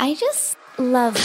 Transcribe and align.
I 0.00 0.14
just 0.14 0.56
love 0.76 1.16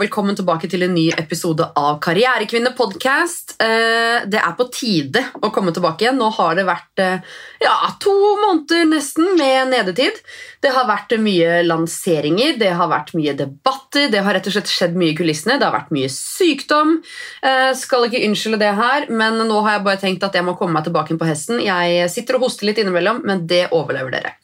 velkommen 0.00 0.36
tilbake 0.38 0.68
til 0.70 0.84
en 0.86 0.94
ny 0.96 1.08
episode 1.20 1.64
av 1.76 1.98
Karrierekvinne 2.00 2.72
podcast. 2.76 3.52
Eh, 3.60 4.24
Det 4.30 4.38
er 4.40 4.54
på 4.56 4.66
tide 4.72 5.22
å 5.42 5.50
komme 5.52 5.72
tilbake 5.76 6.04
igjen. 6.04 6.18
Nå 6.20 6.30
har 6.36 6.56
det 6.56 6.64
vært 6.68 7.02
eh, 7.02 7.20
ja, 7.60 7.74
to 8.00 8.14
måneder 8.40 8.88
nesten 8.88 9.36
med 9.36 9.72
nedetid. 9.74 10.20
Det 10.62 10.72
har 10.72 10.88
vært 10.88 11.12
mye 11.20 11.60
lanseringer, 11.66 12.56
det 12.60 12.72
har 12.80 12.88
vært 12.88 13.14
mye 13.18 13.36
debatter, 13.36 14.08
det 14.12 14.24
har 14.24 14.36
rett 14.36 14.48
og 14.48 14.56
slett 14.56 14.72
skjedd 14.72 14.96
mye 14.96 15.12
i 15.12 15.18
kulissene, 15.18 15.58
det 15.60 15.68
har 15.68 15.76
vært 15.76 15.92
mye 15.92 16.08
sykdom. 16.12 17.00
Eh, 17.42 17.72
Skal 17.76 18.08
ikke 18.08 18.24
unnskylde 18.28 18.62
det 18.64 18.74
her, 18.80 19.08
men 19.10 19.36
nå 19.48 19.62
har 19.66 19.78
jeg 19.78 19.88
bare 19.88 20.04
tenkt 20.04 20.24
at 20.24 20.36
jeg 20.36 20.46
må 20.46 20.56
komme 20.56 20.78
meg 20.78 20.88
tilbake 20.88 21.12
inn 21.12 21.20
på 21.20 21.28
hesten. 21.28 21.60
Jeg 21.60 22.08
sitter 22.12 22.40
og 22.40 22.48
hoster 22.48 22.70
litt 22.70 22.80
innimellom, 22.80 23.20
men 23.24 23.46
det 23.50 23.68
overlever 23.70 24.16
dere. 24.16 24.39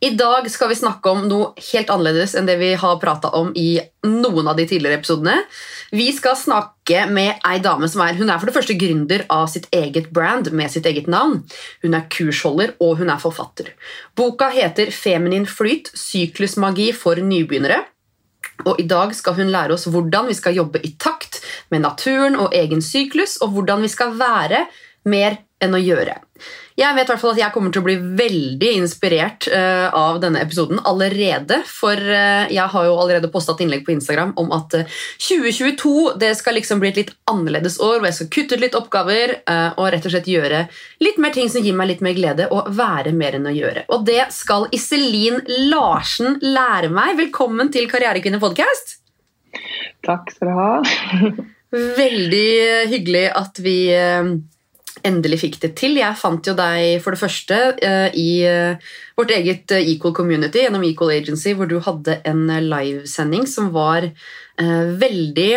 I 0.00 0.10
dag 0.10 0.50
skal 0.50 0.68
vi 0.68 0.76
snakke 0.76 1.08
om 1.08 1.22
noe 1.28 1.52
helt 1.70 1.88
annerledes 1.92 2.34
enn 2.36 2.48
det 2.48 2.58
vi 2.60 2.74
har 2.76 2.98
prata 3.00 3.30
om 3.38 3.52
i 3.56 3.78
noen 4.04 4.50
av 4.50 4.58
de 4.58 4.66
tidligere 4.68 5.00
episodene. 5.00 5.38
Vi 5.90 6.10
skal 6.12 6.36
snakke 6.36 7.06
med 7.08 7.40
ei 7.48 7.60
dame 7.64 7.88
som 7.88 8.02
er 8.04 8.18
Hun 8.18 8.28
er 8.28 8.38
for 8.38 8.50
det 8.50 8.56
første 8.58 8.76
gründer 8.76 9.24
av 9.32 9.46
sitt 9.48 9.68
eget 9.72 10.10
brand 10.12 10.52
med 10.52 10.70
sitt 10.72 10.86
eget 10.86 11.08
navn. 11.08 11.40
Hun 11.82 11.96
er 11.96 12.08
kursholder, 12.12 12.74
og 12.80 12.98
hun 13.00 13.10
er 13.10 13.22
forfatter. 13.22 13.72
Boka 14.16 14.50
heter 14.52 14.92
Feminin 14.92 15.48
flyt 15.48 15.88
syklusmagi 15.96 16.92
for 16.92 17.16
nybegynnere. 17.16 17.80
Og 18.66 18.80
I 18.80 18.86
dag 18.88 19.14
skal 19.16 19.36
hun 19.40 19.52
lære 19.52 19.76
oss 19.76 19.88
hvordan 19.88 20.28
vi 20.28 20.36
skal 20.36 20.56
jobbe 20.56 20.80
i 20.84 20.92
takt 21.00 21.40
med 21.72 21.84
naturen 21.84 22.36
og 22.36 22.52
egen 22.56 22.84
syklus, 22.84 23.38
og 23.40 23.56
hvordan 23.56 23.84
vi 23.84 23.92
skal 23.92 24.12
være 24.20 24.66
mer 25.08 25.40
enn 25.62 25.76
å 25.76 25.80
gjøre. 25.80 26.20
Jeg 26.76 26.92
vet 26.92 27.08
i 27.08 27.12
hvert 27.12 27.22
fall 27.22 27.32
at 27.32 27.40
jeg 27.40 27.52
kommer 27.54 27.72
til 27.72 27.80
å 27.80 27.86
bli 27.86 27.96
veldig 28.18 28.70
inspirert 28.82 29.46
uh, 29.48 29.88
av 29.96 30.18
denne 30.20 30.42
episoden 30.44 30.82
allerede. 30.84 31.62
For 31.64 31.96
uh, 31.96 32.44
jeg 32.52 32.68
har 32.72 32.88
jo 32.88 32.98
allerede 33.00 33.30
posta 33.32 33.54
et 33.56 33.62
innlegg 33.64 33.86
på 33.86 33.94
Instagram 33.94 34.34
om 34.36 34.52
at 34.52 34.76
uh, 34.76 34.98
2022 35.24 36.18
det 36.20 36.34
skal 36.36 36.58
liksom 36.58 36.82
bli 36.82 36.90
et 36.92 37.00
litt 37.00 37.14
annerledes 37.32 37.78
år, 37.80 37.98
hvor 37.98 38.10
jeg 38.10 38.18
skal 38.18 38.30
kutte 38.36 38.58
ut 38.58 38.62
litt 38.62 38.76
oppgaver 38.78 39.32
eh, 39.38 39.70
og 39.74 39.88
rett 39.92 40.06
og 40.06 40.12
slett 40.12 40.28
gjøre 40.30 40.62
litt 41.02 41.18
mer 41.22 41.32
ting 41.34 41.48
som 41.50 41.64
gir 41.64 41.74
meg 41.76 41.90
litt 41.90 42.02
mer 42.04 42.14
glede, 42.16 42.46
og 42.52 42.70
være 42.76 43.12
mer 43.16 43.38
enn 43.38 43.48
å 43.48 43.54
gjøre. 43.54 43.86
Og 43.94 44.04
det 44.06 44.28
skal 44.34 44.68
Iselin 44.76 45.40
Larsen 45.72 46.38
lære 46.44 46.90
meg. 46.92 47.16
Velkommen 47.18 47.72
til 47.74 47.88
Karrierekvinne 47.90 48.40
podcast. 48.42 48.98
Takk 50.06 50.30
skal 50.34 50.52
du 50.52 50.60
ha. 50.60 50.70
Veldig 52.02 52.52
hyggelig 52.92 53.26
at 53.36 53.58
vi 53.64 53.78
eh, 53.96 54.36
endelig 55.04 55.40
fikk 55.42 55.60
det 55.62 55.72
til. 55.78 55.98
Jeg 56.00 56.18
fant 56.18 56.46
jo 56.46 56.54
deg 56.56 57.02
for 57.04 57.14
det 57.14 57.20
første 57.20 57.60
eh, 57.84 58.08
i 58.16 58.30
eh, 58.48 58.92
vårt 59.18 59.34
eget 59.36 59.72
eh, 59.74 59.88
Equal 59.92 60.14
Community 60.16 60.64
gjennom 60.64 60.84
Equal 60.86 61.14
Agency, 61.16 61.54
hvor 61.56 61.68
du 61.70 61.78
hadde 61.84 62.20
en 62.28 62.46
livesending 62.70 63.48
som 63.50 63.72
var 63.74 64.08
veldig 64.56 65.50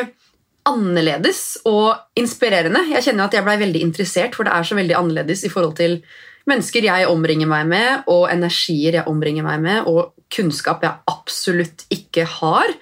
annerledes 0.67 1.61
og 1.69 2.17
inspirerende. 2.19 2.81
Jeg 2.91 3.05
kjenner 3.05 3.29
at 3.29 3.37
jeg 3.37 3.45
ble 3.45 3.53
veldig 3.61 3.83
interessert, 3.85 4.35
for 4.35 4.43
det 4.43 4.51
er 4.51 4.67
så 4.67 4.75
veldig 4.75 4.97
annerledes 4.97 5.45
i 5.47 5.51
forhold 5.53 5.77
til 5.79 6.01
mennesker 6.49 6.83
jeg 6.83 7.07
omringer 7.07 7.47
meg 7.47 7.69
med, 7.69 8.03
og 8.11 8.27
energier 8.31 8.99
jeg 8.99 9.07
omringer 9.07 9.45
meg 9.45 9.63
med, 9.63 9.87
og 9.87 10.11
kunnskap 10.33 10.83
jeg 10.83 10.99
absolutt 11.09 11.85
ikke 11.93 12.25
har. 12.39 12.75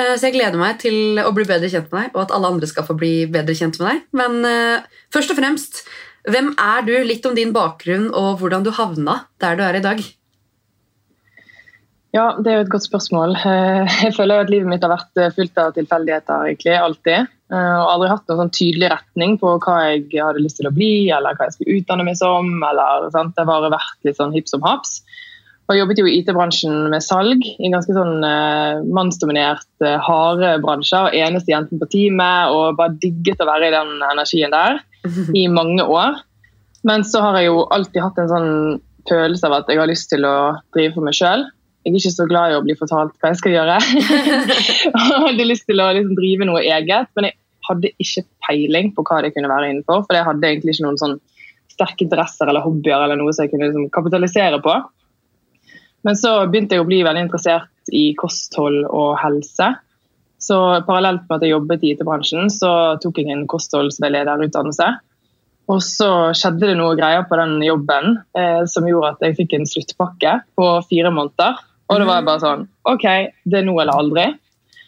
Eh, 0.00 0.14
Så 0.16 0.28
jeg 0.28 0.38
gleder 0.38 0.60
meg 0.60 0.78
til 0.82 1.20
å 1.22 1.32
bli 1.36 1.46
bedre 1.48 1.70
kjent 1.70 1.90
med 1.92 2.06
deg, 2.06 2.14
og 2.14 2.22
at 2.26 2.36
alle 2.36 2.52
andre 2.54 2.68
skal 2.70 2.86
få 2.88 2.96
bli 2.98 3.14
bedre 3.30 3.56
kjent 3.58 3.80
med 3.80 3.90
deg. 3.90 4.06
Men 4.16 4.38
eh, 4.48 4.86
først 5.14 5.34
og 5.34 5.40
fremst, 5.40 5.82
hvem 6.30 6.54
er 6.60 6.86
du? 6.86 6.94
Litt 7.06 7.26
om 7.28 7.36
din 7.36 7.52
bakgrunn 7.56 8.10
og 8.12 8.40
hvordan 8.40 8.64
du 8.66 8.72
havna 8.76 9.22
der 9.42 9.58
du 9.58 9.64
er 9.66 9.78
i 9.80 9.84
dag. 9.84 10.02
Ja, 12.10 12.32
Det 12.42 12.50
er 12.50 12.56
jo 12.58 12.64
et 12.66 12.72
godt 12.72 12.88
spørsmål. 12.88 13.36
Jeg 14.02 14.16
føler 14.16 14.42
at 14.42 14.50
livet 14.50 14.70
mitt 14.70 14.82
har 14.86 14.94
vært 14.96 15.20
eh, 15.20 15.34
fullt 15.36 15.60
av 15.62 15.76
tilfeldigheter. 15.76 16.48
egentlig, 16.48 16.74
alltid. 16.78 17.36
Og 17.50 17.88
aldri 17.90 18.08
hatt 18.12 18.28
noen 18.30 18.44
sånn 18.44 18.52
tydelig 18.54 18.88
retning 18.92 19.32
på 19.40 19.56
hva 19.64 19.72
jeg 19.88 20.04
hadde 20.22 20.38
lyst 20.38 20.60
til 20.60 20.68
å 20.68 20.70
bli, 20.70 21.08
eller 21.10 21.34
hva 21.34 21.48
jeg 21.48 21.56
skulle 21.56 21.80
utdanne 21.80 22.04
meg 22.06 22.14
som. 22.20 22.46
eller 22.62 23.08
sant? 23.10 23.32
Det 23.34 23.42
har 23.42 23.48
bare 23.48 23.72
vært 23.72 24.06
litt 24.06 24.20
sånn 24.20 24.30
hipp 24.36 24.46
som 24.46 24.62
haps. 24.62 25.00
Og 25.70 25.76
jeg 25.76 25.84
jobbet 25.84 26.00
jo 26.00 26.08
i 26.10 26.16
IT-bransjen 26.18 26.72
med 26.90 27.04
salg, 27.06 27.44
i 27.46 27.68
ganske 27.70 27.94
sånn 27.94 28.24
eh, 28.26 28.80
mannsdominert, 28.90 29.68
eh, 29.86 30.00
harde 30.02 30.56
bransjer. 30.64 31.14
Eneste 31.14 31.52
jenten 31.52 31.78
på 31.78 31.86
teamet, 31.92 32.50
og 32.50 32.74
bare 32.80 32.96
digget 32.98 33.38
å 33.38 33.46
være 33.46 33.68
i 33.68 33.74
den 33.76 33.92
energien 34.08 34.50
der 34.50 34.80
i 35.38 35.46
mange 35.46 35.86
år. 35.86 36.18
Men 36.82 37.06
så 37.06 37.22
har 37.22 37.38
jeg 37.38 37.52
jo 37.52 37.62
alltid 37.70 38.02
hatt 38.02 38.18
en 38.18 38.32
sånn 38.32 38.52
følelse 39.06 39.46
av 39.46 39.60
at 39.60 39.70
jeg 39.70 39.78
har 39.78 39.90
lyst 39.92 40.10
til 40.10 40.26
å 40.26 40.36
drive 40.74 40.96
for 40.96 41.06
meg 41.06 41.14
sjøl. 41.14 41.46
Jeg 41.86 41.94
er 41.94 42.02
ikke 42.02 42.16
så 42.18 42.26
glad 42.28 42.50
i 42.50 42.58
å 42.58 42.66
bli 42.66 42.74
fortalt 42.76 43.14
hva 43.22 43.30
jeg 43.30 43.38
skal 43.38 43.54
gjøre. 43.60 43.80
jeg 44.90 45.22
hadde 45.22 45.46
lyst 45.46 45.70
til 45.70 45.78
å 45.78 45.90
liksom 45.94 46.18
drive 46.18 46.50
noe 46.50 46.66
eget, 46.66 47.14
men 47.14 47.30
jeg 47.30 47.38
hadde 47.70 47.94
ikke 48.02 48.26
peiling 48.48 48.90
på 48.96 49.06
hva 49.06 49.22
det 49.22 49.36
kunne 49.38 49.54
være 49.54 49.70
innenfor. 49.70 50.02
For 50.02 50.18
jeg 50.18 50.26
hadde 50.26 50.50
egentlig 50.50 50.74
ikke 50.74 50.90
noen 50.90 50.98
sånn 50.98 51.20
sterke 51.70 52.08
interesser 52.08 52.50
eller 52.50 52.66
hobbyer 52.66 53.04
eller 53.04 53.22
noe 53.22 53.30
som 53.30 53.46
jeg 53.46 53.54
kunne 53.54 53.70
liksom 53.70 53.92
kapitalisere 53.94 54.58
på. 54.64 54.74
Men 56.06 56.16
så 56.16 56.32
begynte 56.48 56.76
jeg 56.76 56.84
å 56.84 56.88
bli 56.88 57.02
veldig 57.04 57.26
interessert 57.26 57.92
i 57.92 58.10
kosthold 58.18 58.84
og 58.88 59.14
helse. 59.20 59.74
Så 60.40 60.56
parallelt 60.86 61.26
med 61.28 61.36
at 61.36 61.44
jeg 61.44 61.52
jobbet 61.52 61.84
i 61.84 61.92
IT-bransjen, 61.94 62.48
så 62.52 62.72
tok 63.02 63.20
jeg 63.20 63.28
en 63.32 63.46
kostholdsveilederutdannelse. 63.50 64.88
Og 65.70 65.82
så 65.84 66.10
skjedde 66.34 66.70
det 66.72 66.76
noe 66.80 66.96
greier 66.98 67.26
på 67.28 67.36
den 67.38 67.58
jobben 67.62 68.16
eh, 68.38 68.62
som 68.70 68.88
gjorde 68.88 69.12
at 69.14 69.26
jeg 69.26 69.36
fikk 69.42 69.58
en 69.58 69.68
sluttpakke 69.68 70.38
på 70.58 70.70
fire 70.88 71.12
måneder. 71.14 71.60
Og 71.90 72.00
da 72.00 72.06
var 72.06 72.20
jeg 72.20 72.28
bare 72.30 72.42
sånn 72.42 72.64
OK, 72.88 73.06
det 73.50 73.60
er 73.60 73.66
nå 73.66 73.76
eller 73.82 74.00
aldri. 74.00 74.26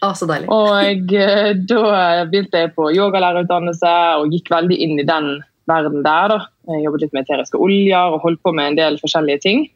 Ah, 0.03 0.17
så 0.19 0.27
deilig. 0.27 0.49
Og 0.51 1.15
eh, 1.15 1.53
da 1.69 2.25
begynte 2.27 2.65
jeg 2.65 2.73
på 2.75 2.89
yogalærerutdannelse 2.97 3.93
og 4.19 4.35
gikk 4.35 4.51
veldig 4.55 4.79
inn 4.87 4.97
i 4.99 5.07
den 5.07 5.37
verden 5.71 6.03
der. 6.03 6.33
da. 6.33 6.41
Jeg 6.73 6.87
jobbet 6.87 7.05
litt 7.05 7.15
med 7.15 7.27
eteriske 7.27 7.61
oljer 7.63 8.17
og 8.17 8.25
holdt 8.25 8.43
på 8.43 8.55
med 8.57 8.73
en 8.73 8.81
del 8.81 8.99
forskjellige 9.03 9.45
ting. 9.45 9.67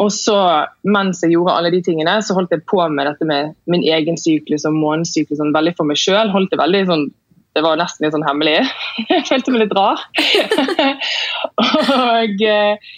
Og 0.00 0.08
så, 0.14 0.36
mens 0.88 1.20
jeg 1.20 1.34
gjorde 1.34 1.54
alle 1.58 1.72
de 1.74 1.82
tingene, 1.84 2.14
så 2.24 2.36
holdt 2.36 2.54
jeg 2.54 2.64
på 2.70 2.80
med 2.88 3.06
dette 3.10 3.26
med 3.28 3.52
min 3.70 3.84
egen 3.84 4.16
syklus 4.16 4.64
og 4.68 4.78
månedssyklus 4.78 5.40
sånn, 5.40 5.52
veldig 5.52 5.74
for 5.76 5.88
meg 5.88 6.00
sjøl. 6.00 6.32
Holdt 6.32 6.54
det 6.54 6.60
veldig 6.62 6.86
sånn 6.88 7.10
Det 7.52 7.60
var 7.60 7.76
nesten 7.76 8.06
litt 8.06 8.14
sånn 8.14 8.24
hemmelig. 8.24 8.62
Jeg 9.10 9.26
følte 9.28 9.52
meg 9.52 9.66
litt 9.66 9.74
rar. 9.76 10.00
og 11.98 12.44
eh, 12.48 12.92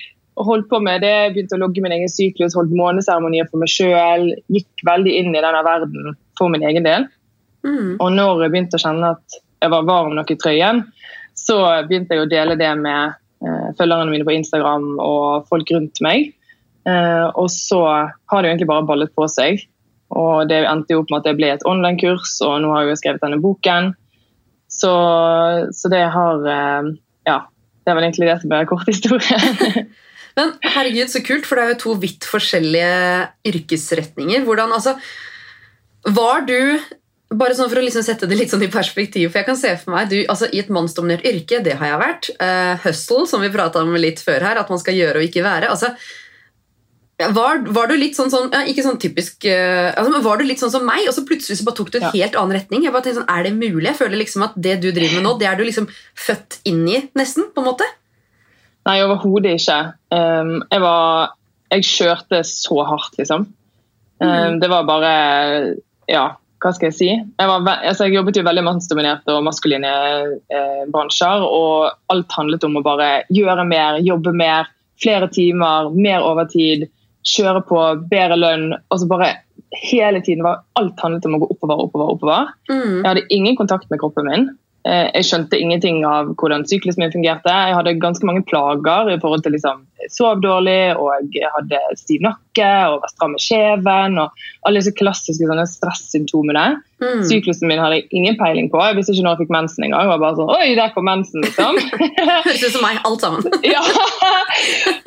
holdt 0.46 0.68
på 0.70 0.78
med 0.78 1.02
det, 1.02 1.32
begynte 1.34 1.56
å 1.58 1.62
logge 1.64 1.82
min 1.82 1.96
egen 1.96 2.12
syklus, 2.12 2.54
holdt 2.54 2.70
måneseremonier 2.78 3.48
for 3.50 3.58
meg 3.58 3.72
sjøl. 3.72 4.28
Gikk 4.54 4.84
veldig 4.86 5.16
inn 5.18 5.32
i 5.34 5.42
denne 5.42 5.64
verden 5.66 6.14
for 6.38 6.54
min 6.54 6.62
egen 6.70 6.86
del. 6.86 7.08
Mm. 7.66 7.96
Og 7.98 8.14
når 8.14 8.44
jeg 8.44 8.54
begynte 8.54 8.78
å 8.78 8.84
kjenne 8.84 9.10
at 9.16 9.38
jeg 9.64 9.72
var 9.74 9.90
varm 9.90 10.14
nok 10.14 10.30
i 10.30 10.38
trøyen, 10.38 10.84
så 11.34 11.58
begynte 11.88 12.14
jeg 12.14 12.22
å 12.22 12.30
dele 12.30 12.54
det 12.60 12.70
med 12.78 13.18
eh, 13.42 13.68
følgerne 13.78 14.10
mine 14.12 14.26
på 14.26 14.36
Instagram 14.38 14.92
og 15.02 15.50
folk 15.50 15.74
rundt 15.74 15.98
meg. 16.04 16.30
Eh, 16.84 17.26
og 17.40 17.48
så 17.52 17.80
har 17.84 18.42
det 18.42 18.48
jo 18.48 18.52
egentlig 18.52 18.70
bare 18.70 18.86
ballet 18.88 19.12
på 19.16 19.28
seg. 19.30 19.64
Og 20.14 20.48
det 20.50 20.62
endte 20.68 20.94
jo 20.94 21.02
opp 21.02 21.12
med 21.12 21.22
at 21.22 21.28
det 21.30 21.36
ble 21.38 21.50
et 21.54 21.66
online-kurs, 21.68 22.36
og 22.46 22.58
nå 22.62 22.72
har 22.74 22.84
jeg 22.84 22.92
jo 22.92 23.00
skrevet 23.00 23.24
denne 23.24 23.40
boken. 23.42 23.92
Så, 24.70 24.94
så 25.74 25.92
det 25.92 26.04
har 26.14 26.48
eh, 26.56 26.94
Ja. 27.28 27.44
Det 27.84 27.92
er 27.92 27.98
vel 27.98 28.06
egentlig 28.06 28.28
det 28.30 28.38
som 28.40 28.52
er 28.56 28.68
kort 28.68 28.88
historie. 28.88 29.38
Men 30.38 30.54
herregud, 30.64 31.10
så 31.12 31.20
kult, 31.20 31.44
for 31.44 31.60
det 31.60 31.64
er 31.64 31.72
jo 31.74 31.80
to 31.82 31.96
vidt 32.00 32.24
forskjellige 32.24 32.94
yrkesretninger. 33.50 34.46
Hvordan, 34.46 34.72
altså, 34.72 34.94
var 36.16 36.46
du 36.48 36.80
bare 37.34 37.56
sånn 37.56 37.70
For 37.70 37.80
å 37.80 37.82
liksom 37.82 38.04
sette 38.06 38.28
det 38.30 38.36
litt 38.38 38.52
sånn 38.52 38.62
i 38.62 38.70
perspektiv, 38.70 39.30
for 39.30 39.40
jeg 39.40 39.48
kan 39.48 39.58
se 39.58 39.72
for 39.80 39.94
meg 39.94 40.10
du, 40.12 40.18
altså, 40.30 40.46
I 40.54 40.60
et 40.62 40.72
mannsdominert 40.72 41.24
yrke, 41.26 41.58
det 41.64 41.76
har 41.80 41.90
jeg 41.90 42.00
vært. 42.02 42.28
Uh, 42.38 42.74
hustle, 42.84 43.24
som 43.28 43.42
vi 43.42 43.52
prata 43.52 43.82
om 43.82 43.96
litt 43.98 44.22
før 44.22 44.44
her, 44.48 44.60
at 44.60 44.70
man 44.70 44.80
skal 44.80 44.96
gjøre 44.96 45.20
og 45.20 45.28
ikke 45.28 45.44
være. 45.44 45.72
altså 45.72 45.92
var, 47.14 47.60
var, 47.70 47.86
du 47.86 47.94
litt 47.94 48.16
sånn, 48.18 48.30
sånn 48.32 48.48
ja, 48.50 48.64
ikke 48.66 48.82
sånn 48.82 48.98
typisk 48.98 49.44
uh, 49.46 49.92
altså, 49.94 50.10
men 50.10 50.24
Var 50.24 50.40
du 50.40 50.46
litt 50.48 50.62
sånn 50.62 50.72
som 50.72 50.86
meg, 50.86 51.04
og 51.06 51.14
så 51.14 51.22
plutselig 51.26 51.60
så 51.60 51.66
bare 51.66 51.78
tok 51.78 51.92
du 51.94 51.98
en 52.00 52.08
Ja. 52.08 52.12
helt 52.14 52.38
annen 52.40 52.58
retning? 52.58 52.82
Jeg 52.82 52.94
bare 52.94 53.06
tenkte 53.06 53.20
sånn, 53.22 53.30
Er 53.30 53.46
det 53.46 53.52
mulig? 53.54 53.86
Jeg 53.86 54.00
føler 54.00 54.18
liksom 54.18 54.46
at 54.48 54.56
det 54.58 54.80
du 54.82 54.88
driver 54.90 55.20
med 55.20 55.26
nå, 55.28 55.34
det 55.38 55.46
er 55.46 55.58
du 55.58 55.62
liksom 55.62 55.86
født 56.18 56.58
inn 56.66 56.82
i, 56.90 56.98
nesten. 57.14 57.50
på 57.54 57.62
en 57.62 57.68
måte. 57.70 57.86
Nei, 58.84 58.98
overhodet 59.06 59.54
ikke. 59.60 59.78
Um, 60.10 60.56
jeg 60.70 60.82
var 60.82 61.34
Jeg 61.72 61.86
kjørte 61.88 62.42
så 62.46 62.82
hardt, 62.86 63.14
liksom. 63.18 63.46
Um, 64.20 64.28
mm. 64.28 64.60
Det 64.60 64.70
var 64.70 64.84
bare 64.86 65.12
Ja, 66.10 66.26
hva 66.64 66.72
skal 66.72 66.88
jeg 66.88 66.96
si? 66.96 67.08
Jeg, 67.12 67.48
var, 67.48 67.62
altså, 67.84 68.06
jeg 68.06 68.16
jobbet 68.16 68.38
jo 68.38 68.44
veldig 68.46 68.64
mannsdominerte 68.64 69.34
og 69.36 69.44
maskuline 69.44 69.90
eh, 70.48 70.84
bransjer, 70.92 71.44
og 71.44 71.92
alt 72.12 72.36
handlet 72.38 72.64
om 72.64 72.78
å 72.80 72.84
bare 72.84 73.08
gjøre 73.28 73.66
mer, 73.68 73.98
jobbe 74.00 74.32
mer, 74.32 74.70
flere 75.00 75.28
timer, 75.28 75.90
mer 75.92 76.24
overtid. 76.24 76.86
Kjøre 77.24 77.62
på, 77.68 77.80
bedre 78.10 78.36
lønn. 78.40 78.74
og 78.90 79.00
så 79.00 79.08
bare 79.10 79.32
hele 79.74 80.20
tiden 80.22 80.44
var 80.44 80.60
Alt 80.78 81.00
handlet 81.02 81.24
om 81.26 81.38
å 81.38 81.44
gå 81.44 81.48
oppover, 81.54 81.86
oppover, 81.86 82.12
oppover. 82.14 82.52
Mm. 82.70 83.00
Jeg 83.00 83.08
hadde 83.08 83.26
ingen 83.34 83.56
kontakt 83.58 83.90
med 83.90 84.00
kroppen 84.02 84.28
min. 84.28 84.44
Eh, 84.86 85.08
Jeg 85.16 85.24
skjønte 85.24 85.56
ingenting 85.58 86.02
av 86.04 86.34
hvordan 86.36 86.66
syklusen 86.68 87.00
min 87.00 87.12
fungerte. 87.14 87.48
Jeg 87.48 87.74
hadde 87.74 87.94
ganske 88.02 88.26
mange 88.28 88.44
plager 88.44 89.08
i 89.14 89.18
forhold 89.18 89.42
til 89.42 89.54
liksom, 89.56 89.86
jeg 90.02 90.12
sov 90.12 90.42
dårlig, 90.44 90.92
og 91.00 91.32
jeg 91.32 91.48
hadde 91.56 91.80
stiv 91.96 92.20
nakke 92.26 92.68
og 92.92 93.00
var 93.00 93.12
stram 93.14 93.34
i 93.38 93.40
kjeven. 93.40 94.18
og 94.20 94.44
Alle 94.68 94.82
disse 94.82 94.92
klassiske 94.94 95.48
sånne 95.48 95.64
stressymptomene. 95.72 96.66
Mm. 97.00 97.24
Syklusen 97.26 97.66
min 97.72 97.80
hadde 97.80 98.02
jeg 98.02 98.08
ingen 98.12 98.36
peiling 98.38 98.68
på. 98.70 98.82
Jeg 98.84 98.98
visste 99.00 99.16
ikke 99.16 99.24
når 99.24 99.38
jeg 99.38 99.46
fikk 99.46 99.56
mensen 99.56 99.88
engang. 99.88 100.04
Jeg 100.04 100.12
var 100.12 100.22
bare 100.26 100.38
sånn, 100.38 100.54
Oi, 100.54 100.74
der 100.78 100.92
kom 100.94 101.08
mensen, 101.08 101.42
liksom. 101.48 101.80
Høres 102.44 102.62
ut 102.68 102.76
som 102.76 102.84
meg, 102.84 103.00
alt 103.08 103.24
sammen. 103.24 103.58
ja. 103.74 103.82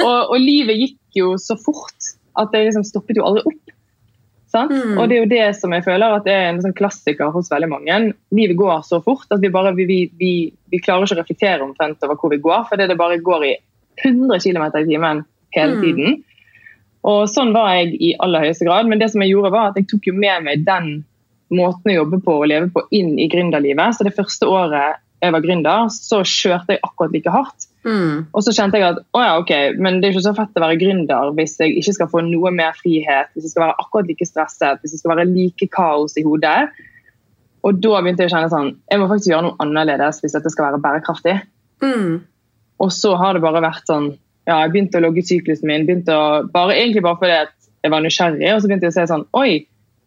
og, 0.04 0.34
og 0.34 0.38
livet 0.42 0.82
gikk 0.82 1.22
jo 1.22 1.36
så 1.42 1.56
fort 1.62 2.07
at 2.38 2.54
det 2.54 2.68
liksom 2.68 2.86
stoppet 2.88 3.18
jo 3.20 3.26
aldri 3.28 3.44
opp. 3.50 3.74
Sant? 4.48 4.72
Mm. 4.72 4.96
Og 4.96 5.10
det 5.10 5.18
er 5.18 5.24
jo 5.24 5.32
det 5.32 5.48
som 5.60 5.74
jeg 5.76 5.84
føler 5.84 6.14
at 6.16 6.24
det 6.28 6.34
er 6.34 6.46
en 6.54 6.62
sånn 6.64 6.76
klassiker 6.78 7.34
hos 7.36 7.50
veldig 7.52 7.68
mange. 7.72 7.98
Livet 8.32 8.56
går 8.60 8.86
så 8.88 9.02
fort 9.04 9.28
at 9.36 9.44
vi 9.44 9.52
bare 9.52 9.74
vi, 9.76 9.86
vi, 9.90 9.98
vi, 10.20 10.32
vi 10.72 10.80
klarer 10.80 11.04
ikke 11.04 11.18
å 11.18 11.20
reflektere 11.20 11.66
omtrent 11.66 12.06
over 12.08 12.16
hvor 12.22 12.32
vi 12.32 12.40
går, 12.46 12.64
fordi 12.70 12.88
det 12.88 12.98
bare 13.00 13.20
går 13.20 13.44
i 13.50 13.54
100 14.06 14.40
km 14.46 14.66
i 14.70 14.86
timen 14.88 15.26
hele 15.58 15.76
Mm. 15.76 15.84
tiden. 15.84 16.18
Og 17.08 17.28
sånn 17.32 17.54
var 17.56 17.74
jeg 17.76 17.94
i 18.04 18.14
aller 18.24 18.48
høyeste 18.48 18.66
grad, 18.68 18.88
men 18.88 19.00
det 19.00 19.12
som 19.12 19.22
jeg 19.24 19.32
gjorde 19.32 19.52
var 19.54 19.70
at 19.70 19.78
jeg 19.80 19.88
tok 19.92 20.10
jo 20.10 20.14
med 20.16 20.44
meg 20.44 20.66
den 20.68 20.90
måten 21.52 21.92
å 21.92 22.00
jobbe 22.02 22.20
på 22.24 22.34
og 22.42 22.48
leve 22.52 22.68
på 22.74 22.84
inn 22.92 23.14
i 23.20 23.30
gründerlivet. 23.32 23.96
Så 23.96 24.04
det 24.04 24.16
første 24.16 24.48
året 24.48 25.00
jeg 25.24 25.34
var 25.34 25.44
gründer, 25.44 25.88
så 25.94 26.20
kjørte 26.24 26.76
jeg 26.76 26.84
akkurat 26.84 27.16
like 27.16 27.32
hardt. 27.32 27.67
Mm. 27.88 28.26
Og 28.36 28.44
så 28.44 28.52
kjente 28.52 28.80
jeg 28.82 28.84
at 28.90 28.98
å 29.16 29.24
ja, 29.24 29.36
ok, 29.40 29.52
men 29.80 30.02
det 30.02 30.10
er 30.10 30.16
ikke 30.16 30.26
så 30.26 30.36
fett 30.36 30.60
å 30.60 30.64
være 30.64 30.80
gründer 30.82 31.32
hvis 31.38 31.56
jeg 31.62 31.78
ikke 31.80 31.96
skal 31.96 32.10
få 32.12 32.24
noe 32.26 32.52
mer 32.52 32.76
frihet, 32.76 33.32
hvis 33.32 33.48
jeg 33.48 33.54
skal 33.54 33.64
være 33.64 33.78
akkurat 33.84 34.10
like 34.12 34.28
stresset, 34.28 34.82
hvis 34.82 34.98
jeg 34.98 35.04
skal 35.04 35.14
være 35.14 35.28
like 35.30 35.70
kaos 35.72 36.18
i 36.20 36.26
hodet. 36.28 36.58
Og 37.68 37.80
da 37.84 38.02
begynte 38.02 38.26
jeg 38.26 38.32
å 38.32 38.36
kjenne 38.36 38.52
sånn 38.52 38.68
Jeg 38.86 39.02
må 39.02 39.08
faktisk 39.10 39.32
gjøre 39.32 39.48
noe 39.48 39.60
annerledes 39.64 40.22
hvis 40.24 40.36
dette 40.38 40.52
skal 40.54 40.70
være 40.70 40.82
bærekraftig. 40.84 41.38
Mm. 41.84 42.20
Og 42.84 42.92
så 42.94 43.16
har 43.20 43.36
det 43.36 43.44
bare 43.46 43.64
vært 43.66 43.88
sånn 43.90 44.12
Ja, 44.48 44.60
jeg 44.66 44.74
begynte 44.76 45.00
å 45.00 45.06
logge 45.08 45.24
syklusen 45.28 45.72
min, 45.72 45.88
begynte 45.88 46.14
å, 46.16 46.28
bare, 46.52 46.76
egentlig 46.76 47.06
bare 47.08 47.20
fordi 47.24 47.40
at 47.46 47.56
jeg 47.84 47.94
var 47.94 48.04
nysgjerrig, 48.04 48.52
og 48.52 48.62
så 48.62 48.70
begynte 48.70 48.88
jeg 48.88 48.94
å 48.94 48.98
se 48.98 49.08
sånn 49.14 49.26
Oi, 49.38 49.50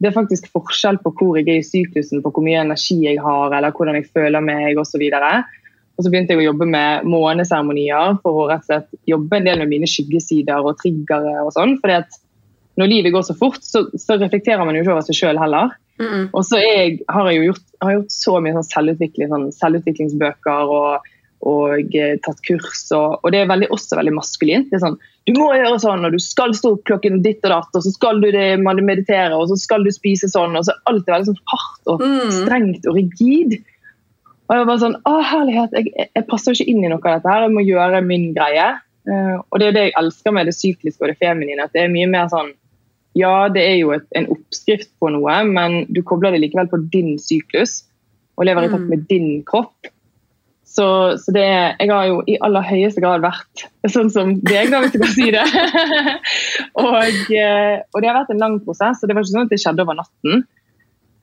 det 0.01 0.09
er 0.09 0.17
faktisk 0.17 0.49
forskjell 0.53 1.01
på 1.05 1.13
hvor 1.17 1.37
jeg 1.37 1.49
er 1.49 1.61
i 1.61 1.67
syklusen, 1.67 2.23
på 2.25 2.33
hvor 2.33 2.45
mye 2.45 2.63
energi 2.63 2.97
jeg 3.03 3.21
har, 3.21 3.53
eller 3.53 3.73
hvordan 3.77 3.99
jeg 3.99 4.09
føler 4.09 4.41
meg, 4.45 4.79
osv. 4.81 4.97
Og 4.97 5.11
så 5.13 5.21
begynte 6.09 6.33
jeg 6.33 6.41
å 6.41 6.49
jobbe 6.49 6.65
med 6.73 7.05
måneseremonier 7.05 8.17
for 8.23 8.41
å 8.41 8.49
rett 8.49 8.65
og 8.65 8.71
slett 8.71 8.89
jobbe 9.11 9.37
en 9.37 9.45
del 9.45 9.61
med 9.61 9.69
mine 9.75 9.91
skyggesider 9.91 10.65
og 10.65 10.81
triggere 10.81 11.37
og 11.45 11.53
sånn. 11.53 11.77
fordi 11.83 11.99
at 12.01 12.17
når 12.81 12.89
livet 12.89 13.13
går 13.13 13.23
så 13.29 13.35
fort, 13.37 13.61
så, 13.61 13.85
så 14.01 14.17
reflekterer 14.17 14.65
man 14.65 14.73
jo 14.79 14.81
ikke 14.81 14.95
over 14.95 15.05
seg 15.05 15.19
sjøl 15.19 15.41
heller. 15.43 15.75
Mm. 16.01 16.31
Og 16.33 16.45
så 16.49 16.57
jeg, 16.63 17.01
har 17.13 17.29
jeg 17.29 17.37
jo 17.37 17.49
gjort, 17.51 17.67
har 17.85 17.97
gjort 17.99 18.15
så 18.15 18.41
mye 18.41 18.57
sånn 18.57 18.71
selvutvikling, 18.71 19.29
sånn 19.29 19.51
selvutviklingsbøker 19.53 20.73
og, 20.73 21.11
og 21.51 21.97
eh, 21.99 22.15
tatt 22.25 22.41
kurs. 22.47 22.87
Og, 22.97 23.19
og 23.21 23.35
det 23.35 23.43
er 23.43 23.51
veldig, 23.51 23.69
også 23.75 23.99
veldig 24.01 24.15
maskulint. 24.17 24.71
Det 24.71 24.79
er 24.79 24.87
sånn, 24.87 24.97
Du 25.29 25.35
må 25.37 25.51
gjøre 25.53 25.77
sånn, 25.83 26.07
og 26.09 26.15
du 26.17 26.23
skal 26.25 26.55
stå 26.57 26.73
opp 26.79 26.87
klokken 26.89 27.21
ditt 27.27 27.45
og 27.45 27.53
datt, 27.53 27.77
og 27.77 27.85
så 27.85 27.93
skal 27.93 28.23
du 28.23 28.31
det, 28.33 28.47
meditere, 28.65 29.37
og 29.37 29.51
så 29.51 29.59
skal 29.61 29.85
du 29.85 29.93
spise 29.93 30.31
sånn. 30.33 30.57
og 30.57 30.65
så 30.65 30.79
Alt 30.89 31.05
er 31.05 31.19
veldig 31.19 31.35
sånn 31.35 31.45
hardt 31.53 31.93
og 31.93 32.07
Mm. 32.07 32.33
strengt 32.39 32.89
og 32.89 32.97
rigid. 32.97 33.59
Og 34.51 34.57
jeg 34.57 34.65
var 34.65 34.69
bare 34.73 34.83
sånn, 34.83 34.97
å 35.07 35.19
herlighet, 35.23 35.75
jeg, 35.79 36.09
jeg 36.11 36.27
passer 36.27 36.51
jo 36.51 36.59
ikke 36.59 36.73
inn 36.73 36.83
i 36.83 36.89
noe 36.91 36.99
av 37.05 37.21
dette 37.21 37.31
her, 37.31 37.45
jeg 37.47 37.55
må 37.55 37.63
gjøre 37.63 38.01
min 38.03 38.33
greie. 38.35 38.65
Uh, 39.07 39.37
og 39.47 39.61
det 39.63 39.69
er 39.69 39.77
det 39.77 39.85
jeg 39.87 39.95
elsker 40.01 40.35
med 40.35 40.51
det 40.51 40.57
sykliske 40.59 41.07
og 41.07 41.13
det 41.13 41.21
feminine, 41.23 41.65
at 41.65 41.73
det 41.77 41.85
er 41.85 41.93
mye 41.95 42.09
mer 42.11 42.27
sånn 42.33 42.51
ja, 43.19 43.49
det 43.51 43.63
er 43.67 43.79
jo 43.81 43.95
et, 43.95 44.05
en 44.19 44.29
oppskrift 44.31 44.91
på 45.03 45.09
noe, 45.11 45.39
men 45.47 45.81
du 45.91 46.03
kobler 46.07 46.35
det 46.35 46.45
likevel 46.45 46.69
på 46.71 46.79
din 46.93 47.17
syklus 47.19 47.81
og 48.39 48.47
lever 48.47 48.67
i 48.67 48.71
takt 48.71 48.87
Mm. 48.87 48.91
med 48.93 49.07
din 49.11 49.31
kropp. 49.47 49.91
Så, 50.71 50.87
så 51.19 51.33
det 51.35 51.43
jeg 51.43 51.91
har 51.91 52.07
jo 52.07 52.21
i 52.31 52.37
aller 52.47 52.63
høyeste 52.63 53.03
grad 53.03 53.25
vært 53.25 53.65
sånn 53.95 54.11
som 54.15 54.37
deg, 54.39 54.71
da, 54.71 54.83
hvis 54.83 54.95
du 54.95 55.01
kan 55.03 55.15
si 55.15 55.31
det. 55.35 55.43
og, 56.85 57.35
eh, 57.35 57.83
og 57.91 57.99
det 57.99 58.11
har 58.11 58.21
vært 58.21 58.31
en 58.35 58.43
lang 58.43 58.61
prosess, 58.63 59.03
og 59.03 59.11
det 59.11 59.17
var 59.17 59.27
ikke 59.27 59.35
sånn 59.35 59.49
at 59.49 59.55
det 59.55 59.63
skjedde 59.63 59.87
over 59.87 59.99
natten. 59.99 60.47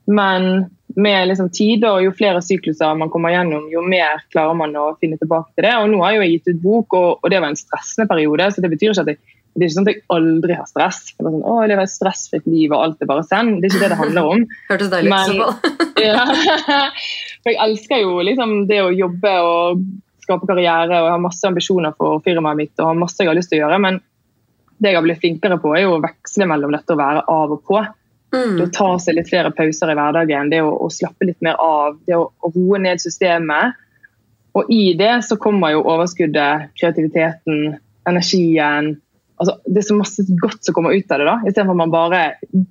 Men 0.08 0.68
med 0.96 1.28
liksom 1.28 1.50
tid 1.52 1.84
og 1.86 2.00
jo 2.02 2.12
flere 2.16 2.40
sykluser 2.42 2.96
man 2.98 3.10
kommer 3.12 3.34
gjennom, 3.34 3.66
jo 3.70 3.82
mer 3.84 4.22
klarer 4.32 4.56
man 4.56 4.72
å 4.78 4.90
finne 5.00 5.18
tilbake 5.20 5.52
til 5.54 5.68
det. 5.68 5.74
Og 5.82 5.90
nå 5.92 6.00
har 6.02 6.16
jeg 6.16 6.20
jo 6.20 6.30
gitt 6.32 6.52
ut 6.52 6.62
bok, 6.62 6.96
og, 6.96 7.10
og 7.20 7.32
det 7.32 7.42
var 7.42 7.52
en 7.52 7.60
stressende 7.60 8.08
periode, 8.10 8.48
så 8.50 8.64
det 8.64 8.72
betyr 8.72 8.94
ikke 8.94 9.04
at 9.04 9.12
jeg 9.14 9.36
det 9.58 9.64
er 9.64 9.70
ikke 9.72 9.74
sånn 9.74 9.86
at 9.88 9.90
jeg 9.90 10.02
aldri 10.14 10.54
har 10.54 10.66
stress. 10.70 10.98
Jeg 11.10 11.24
bare 11.24 11.32
sånn, 11.34 11.46
å, 11.50 11.54
jeg 11.64 11.70
lever 11.72 11.88
et 11.88 11.90
stressfritt 11.90 12.44
liv 12.46 12.70
og 12.70 12.82
alt 12.84 13.00
er 13.02 13.08
bare 13.10 13.24
send. 13.26 13.56
Det 13.58 13.66
er 13.66 13.72
ikke 13.72 13.80
det 13.82 13.88
det 13.90 13.96
handler 13.98 14.28
om. 14.30 14.44
Hørtes 14.70 14.92
deilig 14.92 15.16
ut. 15.40 15.64
Ja. 15.98 16.22
For 17.42 17.50
jeg 17.50 17.58
elsker 17.64 18.02
jo 18.04 18.20
liksom 18.22 18.52
det 18.68 18.78
å 18.84 18.92
jobbe 18.94 19.32
og 19.42 19.80
skape 20.22 20.46
karriere 20.46 21.00
og 21.00 21.08
jeg 21.08 21.14
har 21.16 21.24
masse 21.24 21.48
ambisjoner 21.48 21.96
for 21.98 22.22
firmaet 22.22 22.60
mitt 22.60 22.78
og 22.78 22.92
har 22.92 23.00
masse 23.00 23.18
jeg 23.18 23.26
har 23.32 23.34
lyst 23.34 23.50
til 23.50 23.58
å 23.58 23.64
gjøre. 23.64 23.80
Men 23.82 23.98
det 24.78 24.92
jeg 24.92 24.98
har 25.00 25.06
blitt 25.08 25.18
flinkere 25.24 25.58
på, 25.58 25.72
er 25.74 25.88
jo 25.88 25.96
å 25.96 26.02
veksle 26.04 26.46
mellom 26.46 26.76
dette 26.76 26.94
å 26.94 27.00
være 27.00 27.24
av 27.26 27.56
og 27.56 27.64
på. 27.66 27.82
Det 28.30 28.38
Mm. 28.38 28.60
å 28.60 28.70
ta 28.72 28.98
seg 29.00 29.16
litt 29.16 29.28
flere 29.30 29.50
pauser 29.56 29.88
i 29.88 29.94
hverdagen, 29.96 30.50
det 30.52 30.60
å, 30.60 30.74
å 30.84 30.90
slappe 30.92 31.24
litt 31.24 31.40
mer 31.40 31.56
av, 31.64 31.96
det 32.04 32.16
å, 32.16 32.26
å 32.44 32.50
roe 32.52 32.78
ned 32.78 33.00
systemet. 33.00 33.78
Og 34.54 34.68
i 34.68 34.92
det 34.98 35.24
så 35.24 35.38
kommer 35.40 35.72
jo 35.72 35.84
overskuddet, 35.88 36.72
kreativiteten, 36.76 37.78
energien. 38.08 38.96
Altså, 39.38 39.54
det 39.64 39.80
er 39.80 39.86
så 39.86 39.96
masse 39.96 40.24
godt 40.42 40.64
som 40.66 40.74
kommer 40.74 40.92
ut 40.92 41.12
av 41.14 41.22
det, 41.22 41.28
da, 41.28 41.36
istedenfor 41.46 41.76
at 41.76 41.80
man 41.80 41.94
bare 41.94 42.22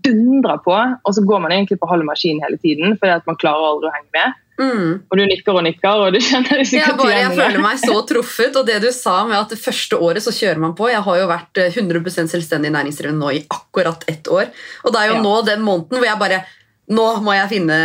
dundrer 0.06 0.60
på. 0.66 0.76
Og 0.78 1.16
så 1.16 1.24
går 1.26 1.42
man 1.42 1.56
egentlig 1.56 1.80
på 1.82 1.90
halv 1.90 2.06
maskin 2.06 2.42
hele 2.44 2.60
tiden 2.62 2.98
fordi 3.00 3.16
at 3.16 3.26
man 3.30 3.40
klarer 3.40 3.72
aldri 3.72 3.90
å 3.90 3.96
henge 3.96 4.14
med. 4.14 4.44
Mm. 4.58 5.04
Og 5.06 5.18
du 5.20 5.24
nikker 5.30 5.54
og 5.54 5.64
nikker, 5.68 6.00
og 6.08 6.14
du 6.16 6.20
kjenner 6.24 6.58
deg 6.64 6.72
Jeg, 6.74 6.96
bare, 6.98 7.12
jeg 7.14 7.24
igjen 7.28 7.36
føler 7.38 7.62
meg 7.62 7.78
så 7.78 7.98
truffet, 8.10 8.56
og 8.58 8.66
det 8.66 8.80
du 8.82 8.90
sa 8.96 9.20
med 9.30 9.38
at 9.38 9.54
det 9.54 9.60
første 9.62 10.00
året 10.02 10.24
så 10.26 10.34
kjører 10.34 10.58
man 10.64 10.74
på 10.78 10.90
Jeg 10.90 11.04
har 11.06 11.20
jo 11.22 11.28
vært 11.30 11.62
eh, 11.62 11.70
100% 11.78 12.32
selvstendig 12.34 12.72
næringsdrivende 12.74 13.22
nå 13.22 13.34
i 13.38 13.44
akkurat 13.54 14.02
ett 14.10 14.26
år. 14.34 14.50
Og 14.84 14.94
det 14.96 15.02
er 15.04 15.12
jo 15.12 15.20
Ja. 15.20 15.22
nå 15.28 15.36
den 15.46 15.62
måneden 15.62 16.00
hvor 16.02 16.10
jeg 16.10 16.20
bare 16.26 16.46
Nå 16.88 17.04
må 17.20 17.34
jeg 17.36 17.50
finne 17.52 17.76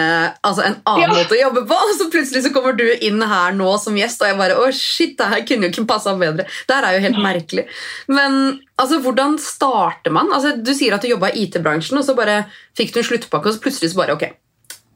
altså, 0.46 0.62
en 0.62 0.76
annen 0.86 1.00
Ja. 1.02 1.08
måte 1.10 1.34
å 1.34 1.40
jobbe 1.40 1.64
på! 1.66 1.74
Og 1.88 1.94
så 1.98 2.04
plutselig 2.08 2.44
så 2.44 2.52
kommer 2.54 2.76
du 2.78 2.84
inn 3.02 3.18
her 3.20 3.50
nå 3.58 3.72
som 3.82 3.96
gjest, 3.98 4.22
og 4.22 4.28
jeg 4.30 4.38
bare 4.38 4.54
Å, 4.62 4.68
shit, 4.72 5.16
det 5.18 5.26
her 5.26 5.42
kunne 5.48 5.66
jo 5.66 5.72
ikke 5.72 5.86
passa 5.90 6.14
bedre. 6.14 6.46
Det 6.68 6.76
her 6.76 6.86
er 6.86 6.94
jo 6.94 7.00
helt 7.08 7.18
merkelig. 7.18 7.64
Men 8.06 8.60
altså, 8.78 9.00
hvordan 9.02 9.34
starter 9.42 10.14
man? 10.14 10.30
Altså, 10.32 10.54
du 10.54 10.70
sier 10.78 10.94
at 10.94 11.02
du 11.02 11.10
jobba 11.10 11.32
i 11.34 11.48
IT-bransjen, 11.48 11.98
og 11.98 12.06
så 12.06 12.14
bare 12.14 12.44
fikk 12.78 12.94
du 12.94 13.00
en 13.02 13.08
sluttpakke, 13.10 13.50
og 13.50 13.56
så 13.58 13.64
plutselig 13.66 13.90
så 13.90 13.98
bare 14.04 14.14
Ok. 14.14 14.22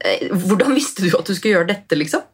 Eh, 0.05 0.27
Hvordan 0.31 0.75
visste 0.77 1.05
du 1.05 1.13
at 1.17 1.25
du 1.27 1.33
skulle 1.35 1.55
gjøre 1.57 1.71
dette, 1.73 1.95
liksom? 1.97 2.25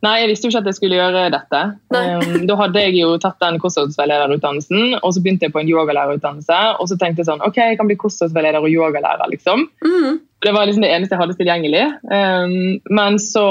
Nei, 0.00 0.14
jeg 0.22 0.30
visste 0.30 0.48
jo 0.48 0.50
ikke 0.54 0.62
at 0.62 0.68
jeg 0.70 0.76
skulle 0.78 0.96
gjøre 0.96 1.22
dette. 1.34 1.58
Um, 1.92 2.46
da 2.48 2.54
hadde 2.56 2.80
jeg 2.86 2.94
jo 2.96 3.10
tatt 3.20 3.36
den 3.42 3.58
kostholdsveilederutdannelsen, 3.60 4.94
og 5.04 5.12
så 5.12 5.20
begynte 5.20 5.44
jeg 5.44 5.52
på 5.52 5.60
en 5.60 5.68
yogalærerutdannelse. 5.68 6.60
Og 6.80 6.88
så 6.88 6.96
tenkte 6.96 7.20
jeg 7.20 7.28
sånn, 7.28 7.42
ok, 7.44 7.58
jeg 7.72 7.76
kan 7.76 7.90
bli 7.90 7.98
kostholdsveileder 8.00 8.64
og 8.64 8.72
yogalærer, 8.72 9.28
liksom. 9.28 9.66
Mm. 9.84 10.16
Det 10.40 10.54
var 10.56 10.64
liksom 10.70 10.86
det 10.86 10.92
eneste 10.94 11.12
jeg 11.18 11.20
hadde 11.20 11.36
tilgjengelig. 11.36 11.84
Um, 12.08 12.80
men 12.96 13.20
så 13.20 13.44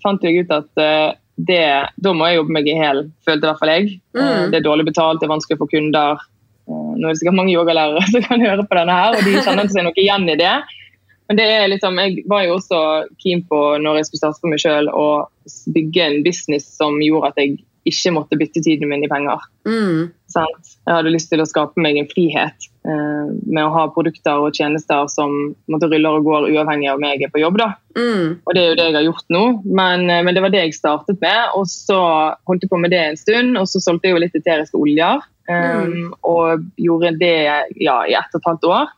fant 0.00 0.24
jeg 0.24 0.46
ut 0.46 0.56
at 0.56 0.80
uh, 0.80 1.12
det, 1.36 1.60
da 2.00 2.14
må 2.16 2.30
jeg 2.30 2.40
jobbe 2.40 2.56
meg 2.56 2.72
i 2.72 2.78
hæl, 2.80 3.04
følte 3.28 3.44
i 3.44 3.50
hvert 3.50 3.60
fall 3.60 3.74
jeg. 3.76 3.94
Uh, 4.16 4.24
Mm. 4.24 4.50
det 4.54 4.58
er 4.62 4.64
dårlig 4.70 4.88
betalt, 4.88 5.20
det 5.20 5.28
er 5.28 5.34
vanskelig 5.36 5.60
å 5.60 5.62
få 5.66 5.68
kunder. 5.76 6.24
Uh, 6.64 6.96
nå 6.96 7.04
er 7.04 7.12
det 7.12 7.20
sikkert 7.20 7.36
mange 7.42 7.52
yogalærere 7.52 8.08
som 8.16 8.24
kan 8.24 8.40
høre 8.48 8.64
på 8.64 8.80
denne 8.80 8.96
her, 8.96 9.20
og 9.20 9.28
de 9.28 9.36
kjenner 9.44 9.68
seg 9.68 9.84
noe 9.84 10.00
igjen 10.00 10.24
i 10.32 10.40
det. 10.40 10.56
Men 11.30 11.38
det 11.38 11.46
er 11.46 11.68
liksom, 11.70 11.98
jeg 12.02 12.24
var 12.26 12.42
jo 12.42 12.56
også 12.56 12.78
keen 13.22 13.44
på 13.46 13.58
når 13.78 14.00
jeg 14.00 14.08
skulle 14.08 14.22
starte 14.24 14.42
for 14.42 14.50
meg 14.50 14.58
sjøl, 14.58 14.88
å 14.90 15.28
bygge 15.70 16.06
en 16.08 16.24
business 16.26 16.66
som 16.74 16.98
gjorde 16.98 17.30
at 17.30 17.38
jeg 17.38 17.60
ikke 17.86 18.10
måtte 18.12 18.36
bytte 18.40 18.60
tiden 18.66 18.90
min 18.90 19.04
i 19.06 19.08
penger. 19.08 19.38
Mm. 19.62 20.10
Jeg 20.34 20.90
hadde 20.90 21.12
lyst 21.14 21.30
til 21.30 21.40
å 21.42 21.46
skape 21.48 21.80
meg 21.80 21.96
en 21.96 22.10
frihet 22.10 22.66
eh, 22.82 23.30
med 23.46 23.62
å 23.62 23.70
ha 23.76 23.86
produkter 23.94 24.42
og 24.42 24.58
tjenester 24.58 25.06
som 25.10 25.54
måtte 25.70 25.88
ruller 25.90 26.18
og 26.18 26.26
går 26.26 26.50
uavhengig 26.50 26.90
av 26.90 26.98
om 26.98 27.06
jeg 27.08 27.24
er 27.24 27.32
på 27.32 27.42
jobb. 27.44 27.62
da. 27.62 27.70
Mm. 27.96 28.36
Og 28.44 28.54
det 28.54 28.62
er 28.62 28.68
jo 28.68 28.76
det 28.82 28.86
jeg 28.90 28.98
har 28.98 29.08
gjort 29.08 29.32
nå, 29.32 29.44
men, 29.64 30.06
eh, 30.10 30.22
men 30.26 30.36
det 30.36 30.44
var 30.44 30.54
det 30.54 30.66
jeg 30.66 30.76
startet 30.76 31.22
med. 31.22 31.56
Og 31.56 31.70
så 31.70 32.00
holdt 32.50 32.66
jeg 32.66 32.74
på 32.74 32.82
med 32.82 32.92
det 32.94 33.04
en 33.06 33.20
stund, 33.22 33.58
og 33.62 33.70
så 33.70 33.82
solgte 33.86 34.10
jeg 34.10 34.18
jo 34.18 34.24
litt 34.26 34.40
eteriske 34.42 34.82
oljer. 34.82 35.22
eh, 35.50 36.16
Og 36.26 36.66
gjorde 36.76 37.16
det 37.22 37.36
ja, 37.80 38.00
i 38.04 38.18
ett 38.18 38.34
og 38.34 38.42
et 38.42 38.50
halvt 38.50 38.72
år. 38.74 38.96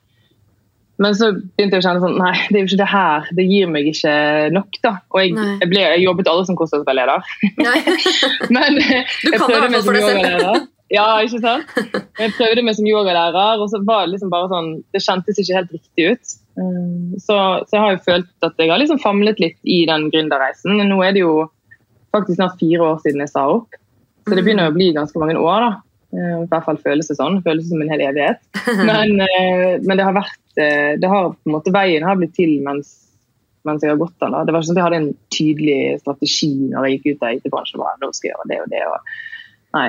Men 1.03 1.17
så 1.19 1.31
begynte 1.35 1.79
jeg 1.79 1.83
å 1.83 1.87
kjenne 1.87 2.03
sånn, 2.05 2.19
nei, 2.21 2.35
det 2.49 2.59
er 2.59 2.63
jo 2.63 2.69
ikke 2.71 2.81
det 2.83 2.91
her. 2.93 3.31
Det 3.39 3.47
gir 3.49 3.71
meg 3.73 3.89
ikke 3.91 4.13
nok. 4.55 4.79
da. 4.85 4.93
Og 5.15 5.23
jeg, 5.23 5.33
jeg, 5.37 5.71
ble, 5.73 5.83
jeg 5.95 6.05
jobbet 6.05 6.31
alle 6.33 6.47
som 6.49 6.59
kostholdsveileder. 6.61 7.33
Nei. 7.63 7.79
Men 8.55 8.79
Du 8.79 9.33
jeg 9.33 9.41
prøvde 9.41 9.73
meg 9.73 9.83
som 9.83 9.97
deg 9.97 10.05
yogalærer. 10.07 10.69
Ja, 10.93 11.07
ikke 11.25 11.41
sant? 11.41 11.71
Jeg 12.21 12.35
prøvde 12.37 12.65
meg 12.67 12.77
som 12.77 12.87
yogalærer, 12.89 13.63
og 13.65 13.71
så 13.73 13.81
var 13.89 14.05
det 14.05 14.15
liksom 14.15 14.33
bare 14.33 14.51
sånn 14.51 14.67
Det 14.93 15.01
kjentes 15.01 15.41
ikke 15.41 15.57
helt 15.57 15.73
riktig 15.79 16.09
ut. 16.13 16.35
Um, 16.61 17.15
Så, 17.17 17.37
så 17.65 17.79
jeg 17.79 17.81
har 17.81 17.95
jo 17.95 18.03
følt 18.05 18.45
at 18.45 18.61
jeg 18.61 18.69
har 18.69 18.81
liksom 18.83 19.01
famlet 19.01 19.41
litt 19.41 19.57
i 19.65 19.83
den 19.89 20.11
gründerreisen. 20.13 20.77
Nå 20.91 20.99
er 21.07 21.17
det 21.17 21.25
jo 21.25 21.47
faktisk 22.13 22.37
snart 22.37 22.61
fire 22.61 22.91
år 22.91 23.01
siden 23.05 23.25
jeg 23.25 23.33
sa 23.33 23.47
opp. 23.55 23.79
Så 24.29 24.37
det 24.37 24.45
begynner 24.45 24.69
å 24.69 24.75
bli 24.77 24.91
ganske 24.95 25.19
mange 25.19 25.41
år, 25.41 25.65
da. 25.65 25.73
Eh, 26.13 26.43
I 26.43 26.49
hvert 26.51 26.67
fall 26.67 26.81
føles 26.83 27.09
det 27.09 27.17
sånn. 27.19 27.41
Føles 27.45 27.69
som 27.71 27.83
en 27.83 27.93
hel 27.93 28.05
evighet. 28.05 28.43
Men, 28.89 29.15
eh, 29.25 29.79
men 29.81 29.99
det 29.99 30.07
har 30.07 30.17
vært 30.17 30.61
eh, 30.61 30.93
det 31.01 31.09
har 31.09 31.33
på 31.33 31.49
en 31.49 31.57
måte 31.57 31.73
Veien 31.75 32.05
har 32.07 32.19
blitt 32.21 32.35
til 32.37 32.59
mens, 32.65 32.93
mens 33.69 33.85
jeg 33.85 33.95
har 33.95 34.01
gått 34.01 34.19
den. 34.21 34.35
da. 34.37 34.45
Det 34.47 34.55
var 34.55 34.67
sånn 34.67 34.77
at 34.77 34.83
jeg 34.83 34.89
hadde 34.89 35.01
en 35.03 35.13
tydelig 35.33 35.81
strategi 36.03 36.53
når 36.73 36.89
jeg 36.89 36.99
gikk 36.99 37.09
ut 37.09 37.27
av 37.27 37.37
IT-bransjen. 37.39 37.85
nå 38.03 38.13
skal 38.13 38.29
jeg 38.29 38.37
gjøre 38.37 38.51
det 38.53 38.61
og 38.65 38.73
det. 38.75 38.83
Og, 38.89 39.13
nei. 39.79 39.89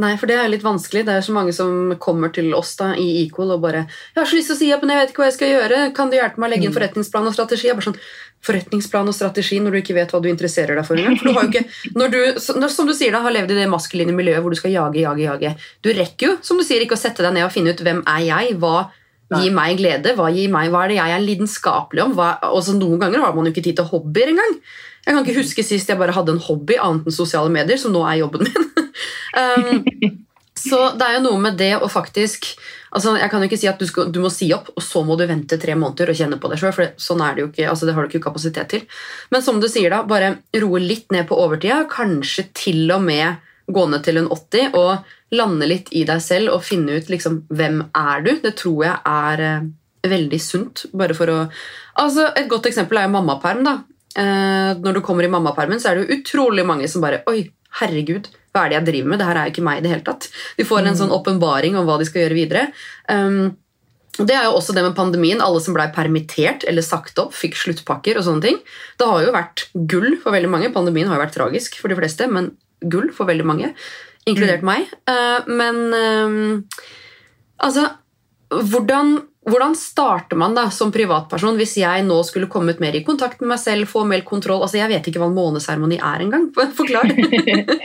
Nei, 0.00 0.14
for 0.16 0.30
det 0.30 0.38
er 0.40 0.48
litt 0.48 0.64
vanskelig. 0.64 1.02
Det 1.04 1.12
er 1.12 1.24
så 1.24 1.34
mange 1.36 1.52
som 1.52 1.92
kommer 2.00 2.32
til 2.32 2.54
oss 2.56 2.70
da 2.78 2.94
i 2.96 3.26
Equal 3.26 3.52
og 3.52 3.60
bare 3.60 3.84
'Jeg 3.84 4.20
har 4.22 4.24
så 4.24 4.36
lyst 4.36 4.48
til 4.48 4.56
å 4.56 4.58
si 4.58 4.72
opp, 4.72 4.82
men 4.82 4.96
jeg 4.96 5.00
vet 5.00 5.10
ikke 5.12 5.20
hva 5.20 5.28
jeg 5.28 5.36
skal 5.36 5.52
gjøre. 5.52 5.94
Kan 5.94 6.10
du 6.10 6.16
hjelpe 6.16 6.38
meg 6.38 6.48
å 6.48 6.52
legge 6.52 6.64
inn 6.64 6.72
forretningsplan 6.72 7.26
og 7.28 7.34
strategi?' 7.34 7.68
Jeg 7.68 7.76
bare 7.76 7.92
sånn, 7.92 8.00
Forretningsplan 8.42 9.06
og 9.06 9.14
strategi 9.14 9.60
når 9.62 9.70
du 9.70 9.78
ikke 9.78 9.94
vet 9.94 10.10
hva 10.10 10.20
du 10.20 10.26
interesserer 10.28 10.74
deg 10.74 10.84
for 10.84 10.96
engang. 10.98 11.14
For 11.14 11.28
du 11.28 11.32
har 11.36 11.44
jo 11.44 11.50
ikke, 11.52 11.66
når 11.94 12.08
du, 12.10 12.40
som 12.74 12.88
du 12.88 12.92
sier 12.92 13.12
da, 13.12 13.20
har 13.22 13.30
levd 13.30 13.52
i 13.52 13.58
det 13.60 13.68
maskuline 13.70 14.10
miljøet 14.10 14.42
hvor 14.42 14.50
du 14.50 14.58
skal 14.58 14.72
jage, 14.72 14.98
jage, 14.98 15.22
jage. 15.22 15.52
Du 15.80 15.92
rekker 15.94 16.26
jo, 16.26 16.32
som 16.42 16.58
du 16.58 16.64
sier, 16.64 16.82
ikke 16.82 16.98
å 16.98 17.04
sette 17.04 17.22
deg 17.22 17.36
ned 17.36 17.46
og 17.46 17.52
finne 17.52 17.70
ut 17.70 17.78
'Hvem 17.78 18.02
er 18.02 18.22
jeg?' 18.26 18.58
Hva 18.58 18.90
gir 19.38 19.52
meg 19.54 19.78
glede? 19.78 20.16
Hva, 20.18 20.28
gir 20.34 20.50
meg, 20.52 20.70
hva 20.72 20.84
er 20.84 20.88
det 20.88 20.98
jeg 20.98 21.14
er 21.14 21.24
lidenskapelig 21.24 22.02
om? 22.02 22.14
Hva, 22.18 22.38
også 22.52 22.74
Noen 22.76 22.98
ganger 23.00 23.20
har 23.20 23.32
man 23.34 23.46
jo 23.46 23.52
ikke 23.52 23.64
tid 23.64 23.76
til 23.76 23.88
hobbyer 23.88 24.34
engang. 24.34 24.58
Jeg 25.06 25.14
kan 25.14 25.24
ikke 25.24 25.38
huske 25.40 25.64
sist 25.64 25.88
jeg 25.88 25.98
bare 25.98 26.14
hadde 26.14 26.34
en 26.34 26.42
hobby 26.42 26.76
annet 26.78 27.06
enn 27.06 27.14
sosiale 27.14 27.50
medier, 27.50 27.78
som 27.80 27.94
nå 27.94 28.02
er 28.06 28.20
jobben 28.22 28.46
min. 28.46 28.68
um, 29.36 29.82
så 30.58 30.80
det 30.98 31.06
er 31.06 31.16
jo 31.16 31.26
noe 31.26 31.42
med 31.42 31.58
det 31.60 31.74
å 31.80 31.88
faktisk 31.90 32.52
altså 32.92 33.14
Jeg 33.16 33.30
kan 33.32 33.40
jo 33.40 33.48
ikke 33.48 33.56
si 33.56 33.68
at 33.70 33.80
du, 33.80 33.86
skal, 33.88 34.10
du, 34.12 34.18
må 34.20 34.28
si 34.28 34.50
opp, 34.52 34.66
og 34.76 34.84
så 34.84 35.00
må 35.06 35.16
du 35.16 35.24
vente 35.24 35.56
tre 35.56 35.72
måneder 35.78 36.10
og 36.12 36.18
kjenne 36.18 36.36
på 36.36 36.50
det 36.52 36.58
sjøl. 36.60 36.74
For 36.76 36.84
det, 36.84 36.90
sånn 37.00 37.22
er 37.24 37.32
det 37.32 37.40
jo 37.40 37.48
ikke, 37.48 37.68
altså 37.70 37.88
det 37.88 37.94
har 37.96 38.04
du 38.04 38.12
ikke 38.12 38.26
kapasitet 38.26 38.68
til. 38.68 38.82
Men 39.32 39.44
som 39.46 39.62
du 39.62 39.68
sier, 39.72 39.88
da, 39.88 40.02
bare 40.04 40.34
roe 40.60 40.82
litt 40.82 41.08
ned 41.14 41.24
på 41.30 41.38
overtida. 41.40 41.86
Kanskje 41.88 42.50
til 42.52 42.92
og 42.92 43.00
med 43.06 43.40
gå 43.72 43.84
ned 43.88 44.04
til 44.04 44.20
en 44.20 44.28
80 44.28 44.76
og 44.76 45.14
lande 45.32 45.68
litt 45.70 45.88
i 45.96 46.04
deg 46.08 46.20
selv 46.20 46.52
og 46.56 46.66
finne 46.66 46.98
ut 47.00 47.08
liksom, 47.08 47.46
hvem 47.48 47.80
er 47.96 48.26
du. 48.26 48.34
Det 48.44 48.52
tror 48.60 48.84
jeg 48.84 48.98
er 49.08 49.44
eh, 49.46 49.70
veldig 50.12 50.42
sunt. 50.42 50.84
bare 50.92 51.16
for 51.16 51.32
å... 51.32 51.38
Altså, 52.02 52.28
Et 52.36 52.50
godt 52.50 52.68
eksempel 52.68 53.00
er 53.00 53.08
jo 53.08 53.14
mammaperm. 53.16 53.64
da. 53.64 53.78
Eh, 54.20 54.76
når 54.84 54.98
du 54.98 55.00
kommer 55.00 55.24
i 55.24 55.32
mammapermen, 55.32 55.80
så 55.80 55.90
er 55.90 55.96
det 55.96 56.04
jo 56.04 56.20
utrolig 56.20 56.66
mange 56.68 56.88
som 56.92 57.04
bare 57.04 57.22
Oi, 57.30 57.46
herregud, 57.80 58.28
hva 58.52 58.66
er 58.66 58.72
det 58.72 58.78
jeg 58.78 58.88
driver 58.90 59.10
med? 59.10 59.20
Det 59.20 59.26
her 59.28 59.40
er 59.40 59.48
jo 59.48 59.54
ikke 59.54 59.64
meg 59.64 59.80
i 59.80 59.84
det 59.84 59.92
hele 59.94 60.06
tatt. 60.06 60.28
De 60.58 60.68
får 60.68 60.84
en 60.84 60.98
sånn 60.98 61.14
åpenbaring 61.16 61.76
om 61.80 61.88
hva 61.88 61.98
de 62.00 62.06
skal 62.08 62.26
gjøre 62.26 62.36
videre. 62.36 62.64
Um, 63.08 63.54
det 64.18 64.34
er 64.36 64.44
jo 64.44 64.58
også 64.58 64.74
det 64.76 64.84
med 64.84 64.96
pandemien. 64.96 65.40
Alle 65.40 65.62
som 65.64 65.72
ble 65.76 65.86
permittert 65.94 66.66
eller 66.68 66.84
sagt 66.84 67.16
opp, 67.22 67.32
fikk 67.36 67.56
sluttpakker 67.56 68.20
og 68.20 68.26
sånne 68.26 68.44
ting. 68.44 68.60
Det 69.00 69.08
har 69.08 69.24
jo 69.24 69.32
vært 69.32 69.64
gull 69.88 70.18
for 70.20 70.36
veldig 70.36 70.50
mange. 70.52 70.72
Pandemien 70.74 71.08
har 71.08 71.16
jo 71.16 71.24
vært 71.24 71.36
tragisk 71.38 71.80
for 71.80 71.92
de 71.92 71.96
fleste, 71.96 72.28
men 72.28 72.52
gull 72.92 73.08
for 73.16 73.30
veldig 73.30 73.46
mange, 73.48 73.72
inkludert 74.28 74.64
mm. 74.64 74.68
meg. 74.68 74.92
Uh, 75.08 75.48
men 75.48 75.80
um, 75.96 76.82
altså 77.62 77.88
hvordan, 78.52 79.16
hvordan, 79.42 79.74
starter 79.74 80.38
man 80.38 80.54
da 80.54 80.68
som 80.70 80.92
privatperson 80.94 81.56
hvis 81.58 81.74
jeg 81.80 82.04
nå 82.06 82.20
skulle 82.26 82.50
kommet 82.50 82.78
mer 82.82 82.94
i 82.94 83.02
kontakt 83.02 83.40
med 83.42 83.50
meg 83.54 83.58
selv, 83.58 83.88
få 83.90 84.04
mer 84.06 84.22
kontroll? 84.26 84.62
Altså, 84.62 84.78
Jeg 84.78 84.92
vet 84.92 85.08
ikke 85.10 85.22
hva 85.22 85.30
en 85.32 85.34
måneseremoni 85.38 85.98
er 85.98 86.22
engang. 86.22 86.46
Forklar. 86.78 87.10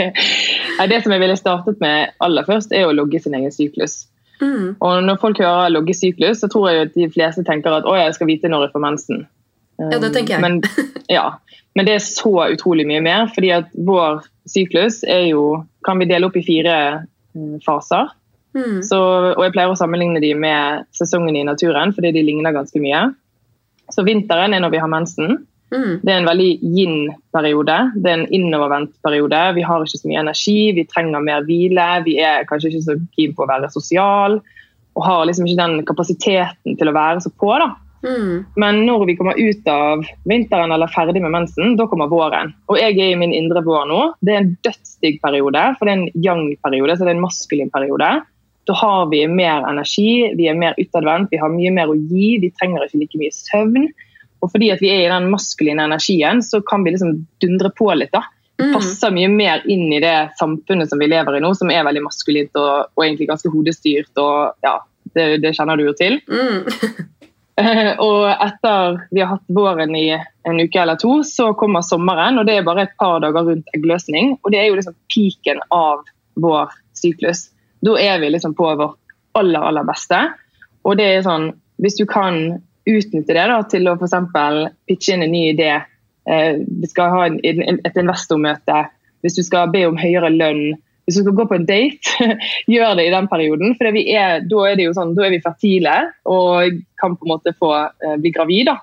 det 0.91 0.99
som 1.01 1.15
jeg 1.15 1.23
ville 1.23 1.39
startet 1.39 1.81
med 1.81 2.13
aller 2.21 2.45
først, 2.45 2.75
er 2.75 2.85
å 2.85 2.93
logge 2.93 3.21
sin 3.23 3.33
egen 3.37 3.53
syklus. 3.53 4.03
Mm. 4.37 4.77
Og 4.77 5.03
Når 5.03 5.17
folk 5.21 5.41
hører 5.41 5.73
logge 5.73 5.97
syklus, 5.97 6.43
så 6.43 6.51
tror 6.51 6.69
jeg 6.69 6.87
at 6.87 6.93
de 6.93 7.09
fleste 7.09 7.45
tenker 7.47 7.73
at 7.73 7.89
å, 7.89 7.97
jeg 7.97 8.13
skal 8.13 8.29
vite 8.29 8.53
når 8.53 8.67
jeg 8.67 8.75
får 8.75 8.85
mensen. 8.85 9.25
Ja, 9.81 9.97
det 10.01 10.13
tenker 10.13 10.37
jeg. 10.37 10.43
Men, 10.45 10.61
ja, 11.17 11.25
men 11.77 11.89
det 11.89 11.97
er 11.97 12.05
så 12.05 12.35
utrolig 12.51 12.87
mye 12.89 13.01
mer, 13.05 13.27
fordi 13.33 13.51
at 13.57 13.73
vår 13.73 14.23
syklus 14.49 15.03
er 15.09 15.27
jo, 15.31 15.63
kan 15.85 15.97
vi 15.97 16.09
dele 16.09 16.29
opp 16.29 16.37
i 16.37 16.45
fire 16.45 16.77
mm, 17.33 17.59
faser. 17.65 18.13
Mm. 18.57 18.79
Så, 18.85 18.97
og 19.35 19.43
jeg 19.45 19.53
pleier 19.53 19.71
å 19.71 19.77
sammenligne 19.77 20.21
de 20.23 20.33
med 20.37 20.87
sesongen 20.97 21.37
i 21.37 21.45
naturen, 21.45 21.93
fordi 21.93 22.13
de 22.15 22.25
ligner 22.25 22.55
ganske 22.55 22.81
mye. 22.81 23.05
Så 23.93 24.03
vinteren 24.07 24.55
er 24.55 24.63
når 24.63 24.73
vi 24.73 24.81
har 24.81 24.91
mensen. 24.91 25.39
Mm. 25.71 25.99
Det 26.01 26.11
er 26.11 26.21
en 26.21 26.29
veldig 26.29 26.51
yin-periode. 26.63 27.77
Det 27.95 28.11
er 28.11 28.21
en 28.21 28.29
innovervendt 28.33 28.95
periode. 29.05 29.41
Vi 29.57 29.65
har 29.67 29.83
ikke 29.83 30.01
så 30.01 30.11
mye 30.11 30.23
energi, 30.23 30.59
vi 30.75 30.87
trenger 30.89 31.23
mer 31.23 31.47
hvile. 31.47 31.87
Vi 32.07 32.17
er 32.23 32.47
kanskje 32.49 32.71
ikke 32.71 32.85
så 32.87 32.97
keen 33.17 33.35
på 33.35 33.45
å 33.45 33.51
være 33.51 33.71
sosial 33.73 34.39
og 34.97 35.03
har 35.05 35.27
liksom 35.29 35.45
ikke 35.45 35.61
den 35.61 35.83
kapasiteten 35.85 36.77
til 36.79 36.89
å 36.89 36.95
være 36.95 37.21
så 37.21 37.29
på. 37.29 37.51
da. 37.61 37.75
Mm. 38.05 38.45
Men 38.61 38.79
når 38.87 39.05
vi 39.09 39.15
kommer 39.17 39.37
ut 39.37 39.69
av 39.69 40.05
vinteren 40.29 40.73
eller 40.73 40.89
ferdig 40.93 41.21
med 41.21 41.33
mensen, 41.33 41.75
da 41.77 41.87
kommer 41.89 42.09
våren. 42.09 42.53
Og 42.71 42.79
jeg 42.79 42.97
er 42.97 43.13
i 43.13 43.19
min 43.19 43.35
indre 43.35 43.61
vår 43.65 43.85
nå. 43.89 43.99
Det 44.25 44.33
er 44.33 44.41
en 44.41 44.55
dødsdigg 44.65 45.19
periode, 45.21 45.63
for 45.77 45.85
det 45.85 45.93
er 45.93 46.01
en 46.01 46.25
yang-periode, 46.25 46.97
så 46.97 47.05
det 47.05 47.13
er 47.13 47.17
en 47.17 47.25
maskulin 47.25 47.73
periode. 47.73 48.09
Da 48.67 48.75
har 48.75 49.05
vi 49.11 49.21
mer 49.31 49.63
energi, 49.69 50.33
vi 50.35 50.49
er 50.51 50.57
mer 50.59 50.75
utadvendt, 50.77 51.31
vi 51.31 51.39
har 51.39 51.53
mye 51.53 51.71
mer 51.71 51.91
å 51.91 51.95
gi. 51.95 52.37
Vi 52.43 52.51
trenger 52.59 52.85
ikke 52.85 53.01
like 53.03 53.21
mye 53.21 53.35
søvn. 53.35 53.87
Og 54.43 54.51
fordi 54.53 54.71
at 54.73 54.81
vi 54.83 54.91
er 54.93 55.05
i 55.05 55.11
den 55.11 55.29
maskuline 55.31 55.87
energien, 55.87 56.43
så 56.45 56.59
kan 56.61 56.83
vi 56.85 56.93
liksom 56.93 57.23
dundre 57.41 57.71
på 57.73 57.89
litt. 57.95 58.11
da. 58.13 58.25
Mm. 58.57 58.71
passer 58.73 59.13
mye 59.13 59.29
mer 59.29 59.61
inn 59.69 59.91
i 59.93 59.99
det 60.01 60.31
samfunnet 60.39 60.89
som 60.89 60.97
vi 60.97 61.07
lever 61.11 61.37
i 61.37 61.41
nå, 61.43 61.51
som 61.53 61.69
er 61.69 61.83
veldig 61.85 62.01
maskulint 62.07 62.57
og, 62.57 62.89
og 62.97 63.03
egentlig 63.05 63.29
ganske 63.29 63.51
hodestyrt. 63.53 64.11
og 64.17 64.65
ja, 64.65 64.79
Det, 65.13 65.27
det 65.43 65.53
kjenner 65.55 65.77
du 65.77 65.85
jo 65.85 65.93
til. 65.97 66.17
Mm. 66.27 66.65
og 68.07 68.25
etter 68.33 68.97
vi 69.09 69.21
har 69.21 69.35
hatt 69.35 69.53
våren 69.53 69.93
i 69.97 70.07
en 70.13 70.61
uke 70.61 70.81
eller 70.81 70.97
to, 71.01 71.19
så 71.25 71.51
kommer 71.57 71.85
sommeren. 71.85 72.39
og 72.39 72.49
Det 72.49 72.57
er 72.57 72.65
bare 72.65 72.87
et 72.87 72.97
par 72.99 73.21
dager 73.21 73.45
rundt 73.51 73.69
eggløsning. 73.77 74.35
og 74.41 74.51
Det 74.51 74.61
er 74.61 74.71
jo 74.71 74.79
liksom 74.79 74.97
piken 75.13 75.61
av 75.73 76.03
vår 76.37 76.73
syklus. 76.97 77.47
Da 77.85 77.97
er 78.01 78.19
vi 78.21 78.31
liksom 78.33 78.55
på 78.57 78.69
vårt 78.79 78.97
aller, 79.37 79.59
aller 79.59 79.85
beste. 79.87 80.19
Og 80.87 80.97
det 80.97 81.07
er 81.11 81.25
sånn, 81.25 81.51
hvis 81.83 81.99
du 81.99 82.05
kan 82.09 82.57
utnytte 82.87 83.35
det 83.35 83.45
da, 83.51 83.61
til 83.69 83.89
å 83.89 83.97
f.eks. 83.97 84.17
pitche 84.87 85.15
inn 85.15 85.25
en 85.25 85.33
ny 85.33 85.43
idé, 85.51 85.71
eh, 86.29 86.59
vi 86.63 86.89
skal 86.89 87.13
ha 87.13 87.25
en, 87.27 87.39
et 87.43 87.99
investormøte, 87.99 88.83
hvis 89.25 89.37
du 89.37 89.43
skal 89.45 89.71
be 89.73 89.83
om 89.89 89.99
høyere 89.99 90.31
lønn, 90.33 90.77
hvis 91.07 91.19
du 91.19 91.23
skal 91.23 91.37
gå 91.37 91.45
på 91.47 91.55
en 91.55 91.67
date, 91.67 92.27
gjør 92.73 92.97
det 92.99 93.07
i 93.07 93.13
den 93.13 93.29
perioden. 93.31 93.75
For 93.79 93.87
er, 93.87 94.43
da, 94.43 94.63
er 94.67 94.79
det 94.79 94.89
jo 94.89 94.95
sånn, 94.97 95.15
da 95.17 95.27
er 95.27 95.35
vi 95.35 95.43
fertile 95.43 95.95
og 96.27 96.81
kan 97.01 97.15
på 97.15 97.27
en 97.27 97.33
måte 97.35 97.55
få 97.59 97.73
eh, 97.79 98.17
bli 98.19 98.33
gravid. 98.35 98.67
da. 98.71 98.79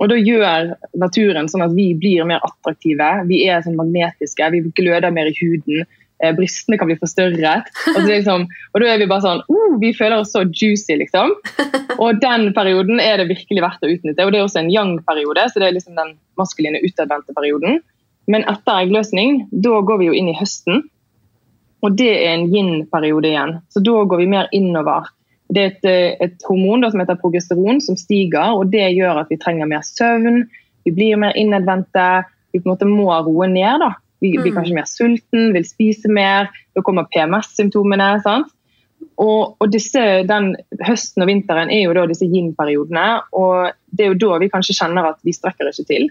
Og 0.00 0.10
Da 0.10 0.18
gjør 0.18 0.72
naturen 0.98 1.48
sånn 1.48 1.64
at 1.64 1.74
vi 1.76 1.92
blir 1.96 2.26
mer 2.28 2.42
attraktive, 2.44 3.08
vi 3.28 3.44
er 3.46 3.62
sånn 3.64 3.78
magnetiske, 3.78 4.48
vi 4.54 4.64
gløder 4.76 5.14
mer 5.14 5.30
i 5.30 5.36
huden. 5.38 5.84
Eh, 6.22 6.34
brystene 6.36 6.78
kan 6.78 6.86
bli 6.86 6.96
forstørret. 7.00 7.70
Og, 7.96 8.02
liksom, 8.06 8.46
og 8.46 8.82
da 8.82 8.90
er 8.92 9.00
vi 9.00 9.08
bare 9.10 9.24
sånn 9.24 9.40
uh, 9.48 9.78
Vi 9.82 9.90
føler 9.96 10.20
oss 10.20 10.34
så 10.34 10.44
juicy, 10.46 10.94
liksom. 11.00 11.34
Og 11.98 12.20
den 12.22 12.52
perioden 12.56 13.02
er 13.02 13.18
det 13.18 13.30
virkelig 13.32 13.64
verdt 13.64 13.82
å 13.82 13.90
utnytte. 13.90 14.24
Og 14.24 14.30
det 14.32 14.38
er 14.38 14.46
også 14.46 14.62
en 14.62 14.70
young-periode, 14.72 15.48
så 15.50 15.62
det 15.62 15.68
er 15.68 15.76
liksom 15.76 15.98
den 15.98 16.14
maskuline 16.38 16.82
utadvendte 16.84 17.34
perioden. 17.36 17.80
Men 18.30 18.46
etter 18.50 18.84
eggløsning, 18.84 19.48
da 19.50 19.80
går 19.82 19.98
vi 19.98 20.10
jo 20.10 20.14
inn 20.16 20.30
i 20.30 20.36
høsten. 20.38 20.84
Og 21.82 21.98
det 21.98 22.12
er 22.14 22.36
en 22.36 22.46
yin-periode 22.52 23.32
igjen. 23.32 23.56
Så 23.74 23.82
da 23.82 24.04
går 24.06 24.22
vi 24.22 24.30
mer 24.30 24.50
innover. 24.54 25.10
Det 25.52 25.62
er 25.62 25.72
et, 25.72 25.88
eh, 25.90 26.14
et 26.22 26.46
hormon 26.46 26.84
da, 26.84 26.92
som 26.92 27.02
heter 27.02 27.18
progesteron, 27.20 27.82
som 27.82 27.98
stiger, 27.98 28.54
og 28.54 28.70
det 28.72 28.94
gjør 28.94 29.24
at 29.24 29.32
vi 29.32 29.40
trenger 29.42 29.68
mer 29.68 29.82
søvn. 29.84 30.46
Vi 30.86 30.94
blir 30.94 31.18
mer 31.18 31.34
innadvendte. 31.36 32.24
Vi 32.54 32.60
på 32.62 32.70
en 32.70 32.76
måte 32.76 32.88
må 32.88 33.10
roe 33.10 33.50
ned. 33.50 33.82
da. 33.82 33.90
Vi 34.22 34.36
blir 34.38 34.52
mm. 34.52 34.56
kanskje 34.58 34.76
mer 34.78 34.88
sulten, 34.88 35.52
vil 35.56 35.66
spise 35.66 36.10
mer. 36.10 36.50
Da 36.76 36.84
kommer 36.86 37.08
PMS-symptomene. 37.10 38.14
sant? 38.22 38.52
Og, 39.20 39.56
og 39.58 39.70
disse, 39.72 40.00
den 40.28 40.52
Høsten 40.86 41.24
og 41.24 41.28
vinteren 41.28 41.70
er 41.74 41.84
jo 41.84 41.94
da 41.96 42.06
disse 42.10 42.28
yin-periodene. 42.28 43.06
og 43.34 43.74
Det 43.90 44.06
er 44.06 44.12
jo 44.12 44.20
da 44.22 44.40
vi 44.42 44.50
kanskje 44.52 44.78
kjenner 44.78 45.10
at 45.10 45.20
vi 45.26 45.34
strekker 45.34 45.70
ikke 45.72 45.88
til. 45.90 46.08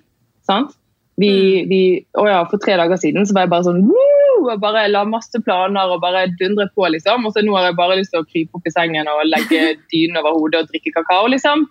sant? 0.48 0.76
Vi, 1.20 1.32
mm. 1.32 1.70
vi, 1.70 1.82
å 2.18 2.26
ja, 2.30 2.40
For 2.50 2.62
tre 2.62 2.78
dager 2.80 3.00
siden 3.00 3.28
så 3.28 3.36
var 3.36 3.46
jeg 3.46 3.54
bare 3.54 3.68
sånn 3.68 3.84
Woo! 3.86 4.08
og 4.42 4.58
bare 4.58 4.88
la 4.90 5.04
masse 5.06 5.38
planer 5.46 5.92
og 5.94 6.02
bare 6.02 6.24
dundre 6.40 6.66
på. 6.74 6.88
liksom, 6.90 7.28
og 7.28 7.34
så 7.36 7.44
Nå 7.46 7.54
har 7.58 7.70
jeg 7.70 7.78
bare 7.78 8.00
lyst 8.00 8.14
til 8.14 8.24
å 8.24 8.28
krype 8.28 8.58
opp 8.58 8.68
i 8.68 8.74
sengen 8.74 9.10
og 9.12 9.28
legge 9.30 9.76
dynen 9.94 10.18
over 10.22 10.38
hodet 10.38 10.64
og 10.64 10.74
drikke 10.74 10.94
kakao. 10.98 11.30
liksom. 11.30 11.68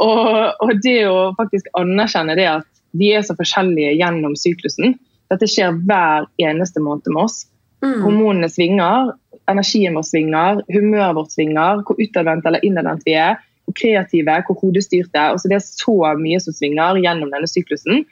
Og, 0.00 0.30
og 0.64 0.74
det 0.84 1.02
å 1.10 1.30
faktisk 1.36 1.68
anerkjenne 1.76 2.38
det 2.38 2.48
at 2.48 2.68
vi 2.96 3.12
er 3.14 3.22
så 3.26 3.36
forskjellige 3.38 3.98
gjennom 4.00 4.34
syklusen, 4.38 4.96
dette 5.30 5.48
skjer 5.50 5.76
hver 5.86 6.26
eneste 6.42 6.82
måned 6.82 7.08
med 7.10 7.24
oss. 7.24 7.44
Mm. 7.84 8.00
Hormonene 8.04 8.50
svinger, 8.52 9.12
energien 9.50 9.96
vår 9.96 10.06
svinger, 10.06 10.62
humøret 10.72 11.16
vårt 11.16 11.34
svinger, 11.34 11.84
hvor 11.86 12.00
utadvendt 12.00 12.48
eller 12.48 12.64
innadvendt 12.66 13.06
vi 13.08 13.16
er, 13.18 13.38
hvor 13.64 13.76
kreative, 13.78 14.40
hvor 14.46 14.58
hodestyrte. 14.60 15.28
Altså 15.32 15.50
det 15.50 15.60
er 15.60 15.66
så 15.66 15.96
mye 16.20 16.40
som 16.42 16.56
svinger 16.56 17.00
gjennom 17.00 17.32
denne 17.32 17.50
syklusen. 17.50 18.04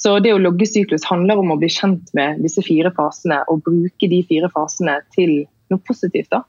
Så 0.00 0.16
det 0.24 0.32
å 0.32 0.40
logge 0.40 0.68
syklus 0.68 1.04
handler 1.10 1.40
om 1.42 1.52
å 1.52 1.58
bli 1.60 1.68
kjent 1.72 2.08
med 2.16 2.40
disse 2.44 2.62
fire 2.64 2.92
fasene 2.96 3.42
og 3.52 3.66
bruke 3.66 4.08
de 4.08 4.22
fire 4.28 4.48
fasene 4.54 5.00
til 5.16 5.42
noe 5.70 5.82
positivt. 5.86 6.30
da. 6.32 6.44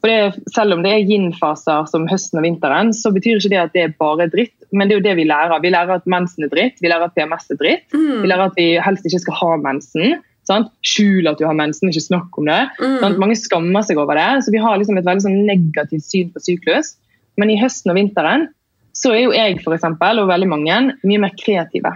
For 0.00 0.08
det, 0.08 0.40
Selv 0.54 0.76
om 0.76 0.82
det 0.84 0.94
er 0.94 1.04
yin-faser 1.04 1.84
som 1.90 2.06
høsten 2.08 2.40
og 2.40 2.46
vinteren, 2.46 2.94
så 2.96 3.12
betyr 3.12 3.36
ikke 3.36 3.52
det 3.52 3.60
at 3.60 3.76
det 3.76 3.82
er 3.84 3.94
bare 4.00 4.30
dritt. 4.32 4.56
Men 4.72 4.88
det 4.88 4.96
er 4.96 5.00
jo 5.00 5.06
det 5.08 5.16
vi 5.18 5.28
lærer. 5.28 5.60
Vi 5.60 5.72
lærer 5.72 5.98
at 5.98 6.08
mensen 6.08 6.46
er 6.46 6.52
dritt, 6.52 6.80
vi 6.80 6.88
lærer 6.88 7.10
at 7.10 7.16
PMS 7.16 7.50
er 7.52 7.60
dritt. 7.60 7.86
Mm. 7.92 8.22
Vi 8.22 8.30
lærer 8.30 8.48
at 8.48 8.58
vi 8.58 8.68
helst 8.80 9.08
ikke 9.08 9.22
skal 9.26 9.38
ha 9.42 9.50
mensen. 9.60 10.20
Sant? 10.48 10.70
Skjul 10.86 11.28
at 11.28 11.38
du 11.38 11.44
har 11.46 11.56
mensen, 11.58 11.90
ikke 11.90 12.06
snakk 12.06 12.38
om 12.40 12.48
det. 12.48 12.62
Sant? 12.80 13.18
Mm. 13.18 13.20
Mange 13.22 13.36
skammer 13.38 13.84
seg 13.86 14.00
over 14.00 14.18
det, 14.18 14.30
så 14.46 14.54
vi 14.54 14.62
har 14.62 14.80
liksom 14.80 14.98
et 14.98 15.06
veldig 15.06 15.26
sånn 15.26 15.42
negativt 15.48 16.06
syn 16.06 16.32
på 16.32 16.42
syklus. 16.46 16.94
Men 17.40 17.52
i 17.52 17.60
høsten 17.60 17.92
og 17.92 18.00
vinteren 18.00 18.48
så 18.96 19.12
er 19.14 19.24
jo 19.24 19.34
jeg 19.36 19.60
for 19.64 19.76
eksempel, 19.76 20.18
og 20.22 20.30
veldig 20.30 20.48
mange 20.50 20.78
mye 21.06 21.22
mer 21.22 21.34
kreative. 21.38 21.92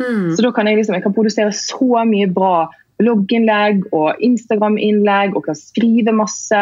Mm. 0.00 0.32
Så 0.34 0.44
da 0.44 0.50
kan 0.56 0.68
jeg, 0.68 0.80
liksom, 0.80 0.96
jeg 0.96 1.04
kan 1.04 1.14
produsere 1.14 1.52
så 1.54 2.04
mye 2.08 2.30
bra 2.32 2.70
blogginnlegg 3.02 3.86
og 3.94 4.20
Instagram-innlegg 4.22 5.36
og 5.36 5.46
kan 5.48 5.58
skrive 5.58 6.14
masse 6.14 6.60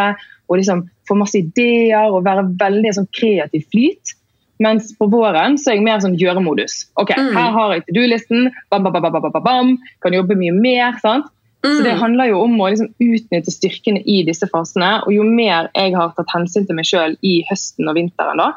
og 0.51 0.59
liksom 0.59 0.85
få 1.09 1.17
masse 1.17 1.39
ideer 1.39 2.11
og 2.11 2.25
være 2.27 2.49
veldig 2.59 2.93
sånn 2.97 3.09
kreativ 3.15 3.69
flyt. 3.71 4.17
Mens 4.61 4.91
på 4.99 5.07
våren 5.09 5.55
så 5.57 5.71
er 5.71 5.79
jeg 5.79 5.85
mer 5.87 6.01
sånn 6.03 6.19
gjøremodus. 6.21 6.91
Ok, 7.01 7.15
Mm. 7.17 7.33
Her 7.33 7.51
har 7.53 7.73
jeg 7.75 7.87
to 7.87 7.93
do-listen, 7.97 8.51
bam, 8.71 8.83
bam, 8.83 8.93
bam, 8.93 9.13
bam, 9.13 9.43
bam, 9.45 9.79
kan 10.03 10.13
jobbe 10.13 10.37
mye 10.37 10.53
mer. 10.53 10.99
sant? 11.01 11.25
Så 11.63 11.83
Det 11.85 11.93
Mm. 11.95 12.01
handler 12.01 12.29
jo 12.29 12.41
om 12.43 12.59
å 12.59 12.71
liksom 12.71 12.95
utnytte 13.01 13.51
styrkene 13.53 14.03
i 14.07 14.25
disse 14.25 14.47
fasene. 14.49 15.03
Og 15.07 15.13
jo 15.13 15.23
mer 15.23 15.71
jeg 15.75 15.95
har 15.95 16.13
tatt 16.17 16.27
hensyn 16.35 16.67
til 16.67 16.75
meg 16.75 16.85
sjøl 16.85 17.17
i 17.23 17.43
høsten 17.51 17.89
og 17.89 17.95
vinteren, 17.97 18.37
da, 18.37 18.53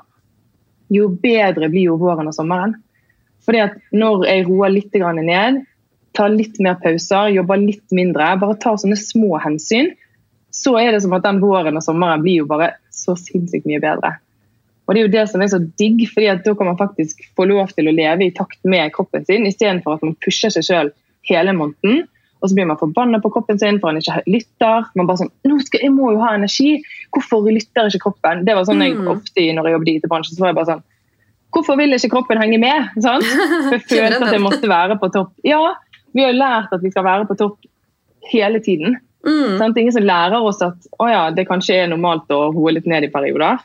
jo 0.92 1.10
bedre 1.10 1.70
blir 1.70 1.86
jo 1.86 1.98
våren 1.98 2.28
og 2.28 2.34
sommeren. 2.34 2.76
Fordi 3.46 3.60
at 3.60 3.74
når 3.94 4.26
jeg 4.26 4.48
roer 4.48 4.70
litt 4.72 4.94
ned, 4.94 5.66
tar 6.14 6.30
litt 6.30 6.60
mer 6.60 6.76
pauser, 6.76 7.34
jobber 7.34 7.58
litt 7.58 7.92
mindre, 7.92 8.40
bare 8.40 8.56
tar 8.60 8.76
sånne 8.76 8.96
små 8.98 9.40
hensyn, 9.42 9.92
så 10.54 10.76
er 10.80 10.92
det 10.94 11.02
som 11.04 11.14
at 11.18 11.26
den 11.26 11.42
våren 11.42 11.78
og 11.80 11.84
sommeren 11.86 12.22
blir 12.22 12.44
jo 12.44 12.50
bare 12.50 12.76
så 12.94 13.16
sinnssykt 13.18 13.66
mye 13.70 13.82
bedre. 13.82 14.16
Og 14.86 14.94
Det 14.96 15.00
er 15.00 15.08
jo 15.08 15.14
det 15.14 15.28
som 15.32 15.42
er 15.42 15.48
så 15.48 15.60
digg, 15.80 16.02
fordi 16.12 16.28
at 16.30 16.44
da 16.46 16.54
kan 16.60 16.68
man 16.68 16.78
faktisk 16.78 17.24
få 17.38 17.48
lov 17.50 17.72
til 17.74 17.88
å 17.88 17.96
leve 17.96 18.28
i 18.28 18.34
takt 18.36 18.60
med 18.68 18.92
kroppen 18.94 19.24
sin, 19.26 19.48
istedenfor 19.48 19.96
at 19.96 20.04
man 20.04 20.18
pusher 20.24 20.52
seg 20.54 20.66
sjøl 20.68 20.92
hele 21.30 21.54
måneden. 21.56 22.04
Og 22.44 22.50
så 22.52 22.58
blir 22.58 22.68
man 22.68 22.78
forbanna 22.78 23.22
på 23.24 23.32
kroppen 23.32 23.58
sin 23.60 23.80
for 23.80 23.94
han 23.94 24.02
ikke 24.02 24.26
lytter. 24.28 24.90
Man 25.00 25.08
bare 25.08 25.22
sånn, 25.24 25.32
Nå 25.48 25.60
skal, 25.64 25.80
'Jeg 25.82 25.92
må 25.96 26.12
jo 26.12 26.20
ha 26.20 26.34
energi. 26.36 26.84
Hvorfor 27.16 27.48
lytter 27.48 27.88
ikke 27.88 28.12
kroppen?' 28.12 28.44
Det 28.46 28.54
var 28.54 28.66
sånn 28.66 28.84
jeg 28.84 28.98
Mm. 28.98 29.08
ofte 29.08 29.40
når 29.56 29.64
jeg 29.64 29.74
jobbet 29.74 29.88
i 29.88 29.96
IT-bransjen. 29.98 30.36
så 30.36 30.40
var 30.40 30.48
jeg 30.50 30.56
bare 30.56 30.72
sånn 30.74 30.84
Hvorfor 31.54 31.78
vil 31.78 31.94
ikke 31.94 32.10
kroppen 32.10 32.38
henge 32.42 32.60
med? 32.60 32.90
Sant? 33.00 33.24
For 33.24 33.78
jeg 33.78 33.86
følte 33.94 34.26
at 34.26 34.34
jeg 34.34 34.42
måtte 34.42 34.68
være 34.68 35.00
på 35.00 35.12
topp. 35.14 35.32
Ja, 35.46 35.76
vi 36.14 36.22
har 36.24 36.34
lært 36.34 36.74
at 36.74 36.82
vi 36.82 36.90
skal 36.90 37.04
være 37.04 37.28
på 37.28 37.38
topp 37.38 37.60
hele 38.32 38.60
tiden. 38.60 38.98
Mm. 39.24 39.58
Sånn, 39.60 39.76
ingen 39.80 39.96
som 39.96 40.08
lærer 40.08 40.44
oss 40.44 40.62
at 40.66 40.90
å 41.00 41.08
ja, 41.08 41.28
det 41.32 41.48
kanskje 41.48 41.78
er 41.84 41.92
normalt 41.92 42.32
å 42.34 42.50
roe 42.52 42.74
litt 42.76 42.90
ned 42.90 43.08
i 43.08 43.12
perioder. 43.14 43.62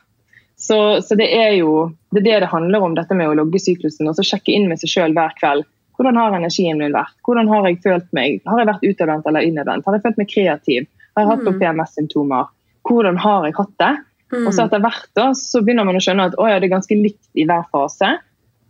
Så, 0.59 0.79
så 1.07 1.15
det 1.19 1.29
er 1.35 1.53
jo 1.61 1.88
det, 2.11 2.21
er 2.21 2.27
det 2.27 2.38
det 2.47 2.53
handler 2.53 2.83
om, 2.83 2.95
dette 2.99 3.15
med 3.15 3.31
å 3.31 3.37
logge 3.38 3.61
syklusen 3.62 4.11
og 4.11 4.17
så 4.19 4.27
sjekke 4.27 4.55
inn 4.55 4.67
med 4.71 4.81
seg 4.83 4.91
sjøl 4.91 5.15
hver 5.15 5.35
kveld. 5.38 5.67
Hvordan 5.99 6.19
har 6.19 6.35
energien 6.35 6.79
min 6.79 6.95
vært? 6.95 7.15
Hvordan 7.27 7.50
Har 7.50 7.67
jeg 7.67 7.81
følt 7.83 8.07
meg? 8.15 8.38
Har 8.47 8.62
jeg 8.62 8.69
vært 8.71 8.87
utadvendt 8.87 9.27
eller 9.27 9.47
innadvendt? 9.47 9.87
Har 9.87 9.97
jeg 9.97 10.05
følt 10.05 10.21
meg 10.21 10.31
kreativ? 10.31 10.87
Har 11.17 11.25
jeg 11.25 11.31
hatt 11.33 11.49
Mm. 11.49 11.59
PMS-symptomer? 11.59 12.50
Hvordan 12.87 13.19
har 13.19 13.47
jeg 13.47 13.55
hatt 13.59 13.75
det? 13.83 13.95
Mm. 14.31 14.47
Og 14.47 14.53
så 14.55 14.65
etter 14.65 14.83
hvert 14.85 15.09
da, 15.19 15.33
så 15.35 15.62
begynner 15.65 15.88
man 15.88 15.99
å 15.99 16.03
skjønne 16.05 16.29
at 16.31 16.37
å 16.38 16.47
ja, 16.47 16.61
det 16.61 16.69
er 16.69 16.77
ganske 16.77 16.95
likt 16.95 17.27
i 17.35 17.47
hver 17.49 17.67
fase. 17.73 18.19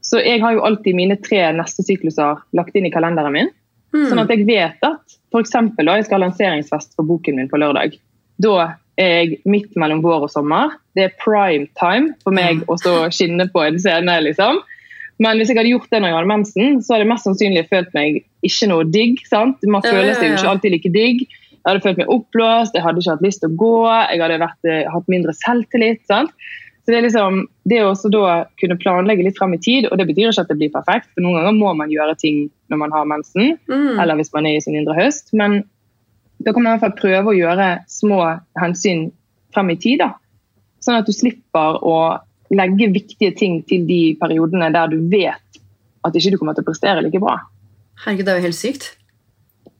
Så 0.00 0.22
jeg 0.24 0.40
har 0.40 0.54
jo 0.56 0.64
alltid 0.64 0.96
mine 0.96 1.18
tre 1.20 1.42
neste 1.52 1.84
sykluser 1.84 2.40
lagt 2.56 2.76
inn 2.78 2.86
i 2.88 2.92
kalenderen 2.94 3.34
min. 3.34 3.50
Mm. 3.94 4.08
Sånn 4.10 4.22
at 4.22 4.32
jeg 4.32 4.44
vet 4.48 4.84
at 4.84 5.16
eksempel, 5.38 5.88
da, 5.88 5.96
jeg 5.98 6.08
skal 6.08 6.18
ha 6.18 6.26
lanseringsfest 6.26 6.96
for 6.96 7.08
boken 7.08 7.38
min 7.38 7.50
på 7.50 7.60
lørdag. 7.60 7.96
Da 8.42 8.54
er 8.98 9.14
jeg 9.14 9.38
midt 9.48 9.76
mellom 9.78 10.02
vår 10.04 10.26
og 10.26 10.32
sommer. 10.32 10.74
Det 10.96 11.06
er 11.06 11.16
prime 11.22 11.68
time 11.78 12.14
for 12.24 12.34
meg 12.34 12.64
å 12.68 12.78
skinne 13.14 13.48
på 13.52 13.62
en 13.64 13.78
scene. 13.80 14.18
liksom. 14.26 14.62
Men 15.22 15.38
hvis 15.38 15.50
jeg 15.50 15.58
hadde 15.58 15.72
gjort 15.72 15.90
det 15.90 16.00
når 16.00 16.12
jeg 16.12 16.18
hadde 16.18 16.30
mensen, 16.30 16.78
så 16.82 16.94
hadde 16.94 17.04
jeg 17.04 17.12
mest 17.12 17.26
sannsynlig 17.26 17.66
følt 17.70 17.94
meg 17.96 18.22
ikke 18.46 18.70
noe 18.70 18.86
digg. 18.86 19.22
sant? 19.26 19.62
Man 19.66 19.84
føler 19.86 20.14
seg 20.14 20.30
jo 20.30 20.38
ikke 20.38 20.52
alltid 20.54 20.74
like 20.76 20.94
digg. 20.94 21.26
Jeg 21.58 21.66
hadde 21.66 21.84
følt 21.84 21.98
meg 22.00 22.12
oppblåst, 22.14 22.76
jeg 22.76 22.84
hadde 22.84 23.02
ikke 23.02 23.16
hatt 23.16 23.26
lyst 23.26 23.42
til 23.42 23.50
å 23.50 23.58
gå, 23.60 23.74
jeg 24.08 24.22
hadde 24.22 24.38
vært, 24.40 24.60
eh, 24.70 24.86
hatt 24.88 25.10
mindre 25.10 25.34
selvtillit. 25.36 26.04
sant? 26.06 26.30
Så 26.88 26.92
Det 26.94 26.98
er 26.98 27.04
liksom, 27.04 27.42
det 27.68 27.78
å 27.84 27.90
også 27.90 28.08
da 28.08 28.28
kunne 28.56 28.78
planlegge 28.80 29.26
litt 29.26 29.36
frem 29.36 29.52
i 29.52 29.58
tid, 29.60 29.90
og 29.90 29.98
det 30.00 30.06
betyr 30.08 30.30
ikke 30.30 30.40
at 30.46 30.48
det 30.48 30.54
blir 30.56 30.70
perfekt, 30.72 31.10
for 31.12 31.20
noen 31.20 31.36
ganger 31.36 31.58
må 31.58 31.74
man 31.76 31.90
gjøre 31.92 32.14
ting 32.16 32.46
når 32.72 32.80
man 32.80 32.94
har 32.96 33.04
mensen, 33.04 33.58
Mm. 33.68 34.00
eller 34.00 34.16
hvis 34.16 34.32
man 34.32 34.46
er 34.48 34.56
i 34.56 34.62
sin 34.64 34.74
indre 34.74 34.94
høst, 34.96 35.34
men 35.36 35.58
da 36.40 36.54
kan 36.54 36.62
man 36.62 36.72
i 36.72 36.78
hvert 36.78 36.86
fall 36.86 36.96
prøve 37.02 37.28
å 37.28 37.36
gjøre 37.36 37.66
små 37.92 38.22
hensyn 38.56 39.10
frem 39.52 39.68
i 39.68 39.76
tid. 39.76 39.98
da. 39.98 40.14
Sånn 40.80 40.96
at 40.96 41.04
du 41.04 41.12
slipper 41.12 41.76
å 41.84 42.20
legge 42.56 42.88
viktige 42.88 43.36
ting 43.36 43.62
til 43.68 43.84
de 43.84 44.16
periodene 44.16 44.72
der 44.72 44.88
du 44.88 44.96
vet 45.12 45.60
at 46.06 46.14
ikke 46.16 46.30
du 46.30 46.38
kommer 46.38 46.54
til 46.56 46.64
å 46.64 46.70
prestere 46.72 47.02
like 47.04 47.20
bra. 47.20 47.36
Herregud, 48.06 48.24
det 48.24 48.32
er 48.32 48.40
jo 48.40 48.46
helt 48.48 48.56
sykt. 48.64 48.96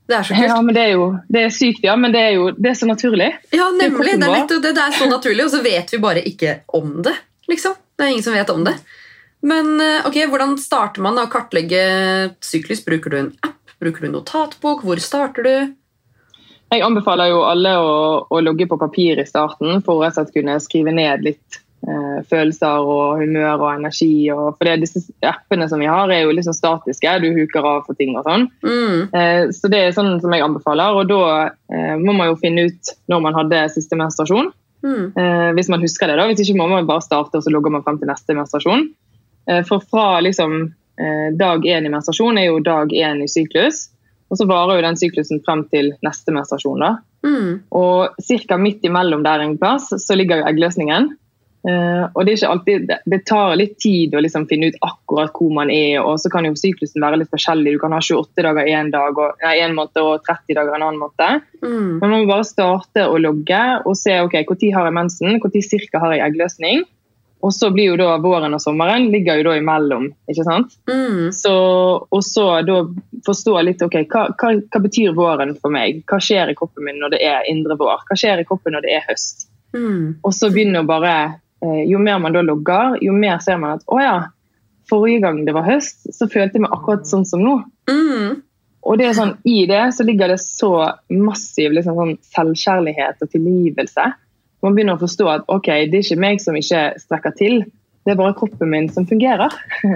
Det 0.09 0.17
er 0.17 0.25
så 0.25 0.35
kult. 0.35 0.49
Ja, 0.49 0.61
men 0.65 0.75
Det 0.75 0.83
er 0.83 0.95
jo 0.95 1.09
det 1.29 1.41
er 1.45 1.51
sykt, 1.53 1.83
ja, 1.85 1.97
men 2.01 2.15
det 2.15 2.23
er 2.25 2.31
jo 2.39 2.47
det 2.57 2.71
er 2.71 2.79
så 2.81 2.89
naturlig. 2.89 3.29
Ja, 3.53 3.69
nemlig. 3.77 4.15
Det 4.15 4.25
er, 4.25 4.33
nettopp 4.39 4.63
det. 4.65 4.73
det 4.79 4.87
er 4.87 4.97
så 4.97 5.09
naturlig, 5.11 5.45
og 5.45 5.53
så 5.53 5.61
vet 5.65 5.93
vi 5.93 6.01
bare 6.01 6.23
ikke 6.25 6.61
om 6.79 7.03
det. 7.05 7.15
liksom. 7.49 7.77
Det 7.99 8.07
er 8.07 8.15
ingen 8.15 8.25
som 8.25 8.37
vet 8.37 8.51
om 8.55 8.65
det. 8.65 8.77
Men 9.41 9.81
eh, 9.83 10.07
ok, 10.07 10.17
hvordan 10.31 10.57
starter 10.59 11.03
man 11.05 11.19
å 11.19 11.29
kartlegge 11.31 11.83
syklus? 12.45 12.85
Bruker 12.87 13.11
du 13.11 13.19
en 13.19 13.33
app? 13.47 13.75
Bruker 13.79 14.03
du 14.03 14.09
en 14.09 14.17
notatbok? 14.19 14.83
Hvor 14.87 15.03
starter 15.03 15.47
du? 15.47 15.75
Jeg 16.69 16.85
anbefaler 16.85 17.31
jo 17.33 17.43
alle 17.49 17.73
å, 17.81 17.93
å 18.29 18.41
logge 18.45 18.67
på 18.69 18.79
papir 18.81 19.21
i 19.21 19.27
starten 19.27 19.83
for 19.87 20.05
å 20.05 20.25
kunne 20.33 20.59
skrive 20.61 20.93
ned 20.95 21.25
litt 21.25 21.61
eh, 21.87 22.21
følelser 22.29 22.85
og 22.85 23.23
humør 23.23 23.65
og 23.65 23.71
energi. 23.73 24.29
Og, 24.35 24.55
for 24.57 24.69
det, 24.69 24.79
disse 24.85 25.03
appene 25.27 25.69
som 25.71 25.83
vi 25.83 25.91
har, 25.91 26.11
er 26.13 26.25
jo 26.25 26.35
liksom 26.35 26.57
statiske. 26.57 27.19
Du 27.23 27.29
huker 27.37 27.67
av 27.67 27.85
for 27.89 27.99
ting 27.99 28.17
og 28.19 28.27
sånn. 28.29 28.49
Mm. 28.65 29.03
Eh, 29.13 29.43
så 29.55 29.71
det 29.73 29.83
er 29.83 29.97
sånn 29.97 30.17
som 30.23 30.35
jeg 30.35 30.45
anbefaler. 30.45 30.97
Og 30.99 31.11
da 31.11 31.21
eh, 31.49 31.95
må 32.01 32.17
man 32.17 32.33
jo 32.33 32.41
finne 32.41 32.69
ut 32.69 32.97
når 33.11 33.27
man 33.27 33.39
hadde 33.43 33.67
siste 33.75 33.99
menstruasjon. 33.99 34.53
Mm. 34.85 35.05
Eh, 35.19 35.51
hvis 35.59 35.71
man 35.73 35.83
husker 35.83 36.11
det 36.11 36.19
da. 36.19 36.27
Hvis 36.31 36.45
ikke 36.45 36.59
må 36.61 36.71
man 36.71 36.89
bare 36.89 37.05
starte, 37.05 37.39
og 37.39 37.47
så 37.47 37.53
logger 37.55 37.75
man 37.75 37.87
frem 37.87 38.01
til 38.01 38.11
neste 38.11 38.37
menstruasjon. 38.39 38.89
Eh, 39.51 39.63
for 39.69 39.85
fra 39.85 40.19
liksom 40.25 40.59
eh, 41.01 41.29
dag 41.39 41.65
én 41.67 41.87
i 41.87 41.93
menstruasjon 41.93 42.39
er 42.39 42.51
jo 42.51 42.65
dag 42.65 42.93
én 42.95 43.25
i 43.25 43.31
syklus. 43.31 43.89
Og 44.29 44.37
så 44.37 44.45
varer 44.45 44.77
jo 44.77 44.85
den 44.85 44.99
syklusen 45.01 45.41
frem 45.45 45.65
til 45.73 45.95
neste 46.05 46.35
menstruasjon. 46.37 46.85
da. 46.85 46.97
Mm. 47.27 47.65
Og 47.75 48.19
ca. 48.47 48.59
midt 48.61 48.85
imellom 48.85 49.25
der 49.25 49.43
en 49.43 49.57
plass 49.59 49.89
så 49.91 50.17
ligger 50.17 50.43
jo 50.43 50.51
eggløsningen. 50.51 51.15
Eh, 51.67 52.05
og 52.15 52.27
det, 52.27 52.37
alltid, 52.47 52.91
det, 53.05 53.19
tar 53.27 53.57
litt 53.59 53.75
tid 53.83 54.15
å 54.15 54.23
liksom 54.23 54.47
finne 54.51 54.71
ut 54.71 54.79
akkurat 54.87 55.33
hvor 55.35 55.51
man 55.57 55.73
er. 55.75 55.99
og 56.01 56.21
så 56.23 56.31
kan 56.31 56.47
jo 56.47 56.55
syklusen 56.59 57.03
være 57.03 57.23
litt 57.23 57.33
forskjellig. 57.35 57.75
Du 57.75 57.83
kan 57.83 57.97
ha 57.97 58.03
28 58.03 58.45
dager 58.47 58.71
én 58.71 58.93
dag, 58.95 59.19
måte 59.75 60.05
og 60.05 60.23
30 60.29 60.55
dager 60.55 60.77
en 60.77 60.87
annen 60.87 61.03
måte. 61.03 61.31
Mm. 61.63 61.99
Men 61.99 62.07
man 62.07 62.21
må 62.21 62.31
bare 62.31 62.47
starte 62.47 63.09
å 63.09 63.19
logge 63.19 63.65
og 63.85 63.99
se 63.99 64.21
ok, 64.23 64.39
når 64.53 64.71
har 64.77 64.87
jeg 64.89 64.99
mensen, 65.01 65.41
når 65.43 65.67
cirka 65.67 66.05
har 66.05 66.15
jeg 66.15 66.25
eggløsning. 66.29 66.87
Og 67.39 67.53
så 67.55 67.69
blir 67.71 67.93
jo 67.93 67.99
da 68.01 68.17
våren 68.19 68.55
og 68.57 68.63
sommeren 68.63 69.13
ligger 69.13 69.39
jo 69.39 69.51
da 69.51 69.59
imellom. 69.61 70.09
ikke 70.31 70.47
sant? 70.47 70.73
Mm. 70.91 71.29
Så, 71.35 71.53
og 72.03 72.25
så 72.27 72.47
da 72.67 72.81
forstå 73.27 73.55
litt 73.63 73.85
ok, 73.85 74.01
hva, 74.11 74.25
hva, 74.35 74.55
hva 74.59 74.81
betyr 74.83 75.15
våren 75.15 75.55
for 75.59 75.75
meg? 75.75 76.03
Hva 76.11 76.19
skjer 76.23 76.51
i 76.51 76.57
kroppen 76.59 76.89
min 76.89 76.99
når 77.03 77.15
det 77.15 77.23
er 77.27 77.47
indre 77.51 77.79
vår? 77.79 78.03
Hva 78.09 78.19
skjer 78.19 78.43
i 78.43 78.49
kroppen 78.49 78.75
når 78.75 78.87
det 78.87 78.97
er 78.97 79.07
høst? 79.07 79.47
Mm. 79.77 80.19
Og 80.25 80.35
så 80.35 80.51
begynner 80.51 80.83
å 80.83 80.89
bare 80.89 81.15
Jo 81.61 81.99
mer 81.99 82.21
man 82.23 82.37
da 82.37 82.43
logger, 82.45 82.99
jo 83.03 83.15
mer 83.17 83.41
ser 83.43 83.59
man 83.59 83.79
at 83.79 83.87
å 83.91 83.99
ja, 83.99 84.19
forrige 84.89 85.23
gang 85.25 85.41
det 85.47 85.55
var 85.57 85.67
høst, 85.67 86.07
så 86.15 86.29
følte 86.31 86.59
jeg 86.59 86.65
meg 86.65 86.77
akkurat 86.77 87.09
sånn 87.09 87.27
som 87.29 87.43
nå. 87.45 87.57
Mm. 87.91 88.39
Og 88.89 89.01
det 89.01 89.09
er 89.09 89.17
sånn, 89.19 89.35
I 89.49 89.67
det 89.69 89.83
så 89.97 90.07
ligger 90.07 90.33
det 90.33 90.39
så 90.41 90.71
massiv 91.11 91.75
liksom, 91.77 91.99
sånn 91.99 92.15
selvkjærlighet 92.31 93.25
og 93.25 93.33
tilgivelse. 93.35 94.07
Man 94.65 94.75
begynner 94.75 94.97
å 94.97 95.03
forstå 95.03 95.29
at 95.33 95.51
ok, 95.51 95.69
det 95.91 96.01
er 96.01 96.07
ikke 96.07 96.23
meg 96.23 96.43
som 96.43 96.57
ikke 96.59 96.85
strekker 97.03 97.37
til, 97.39 97.61
det 98.07 98.15
er 98.15 98.21
bare 98.21 98.37
kroppen 98.39 98.71
min 98.73 98.89
som 98.93 99.07
fungerer. 99.07 99.53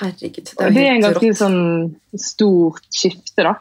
Herregud, 0.00 0.44
det 0.44 0.58
Og 0.58 0.66
er 0.66 0.74
det 0.74 0.82
er 0.84 0.92
en 0.92 1.06
ganske 1.06 1.32
sånn 1.38 1.60
stort 2.20 2.84
skifte, 2.94 3.46
da. 3.46 3.56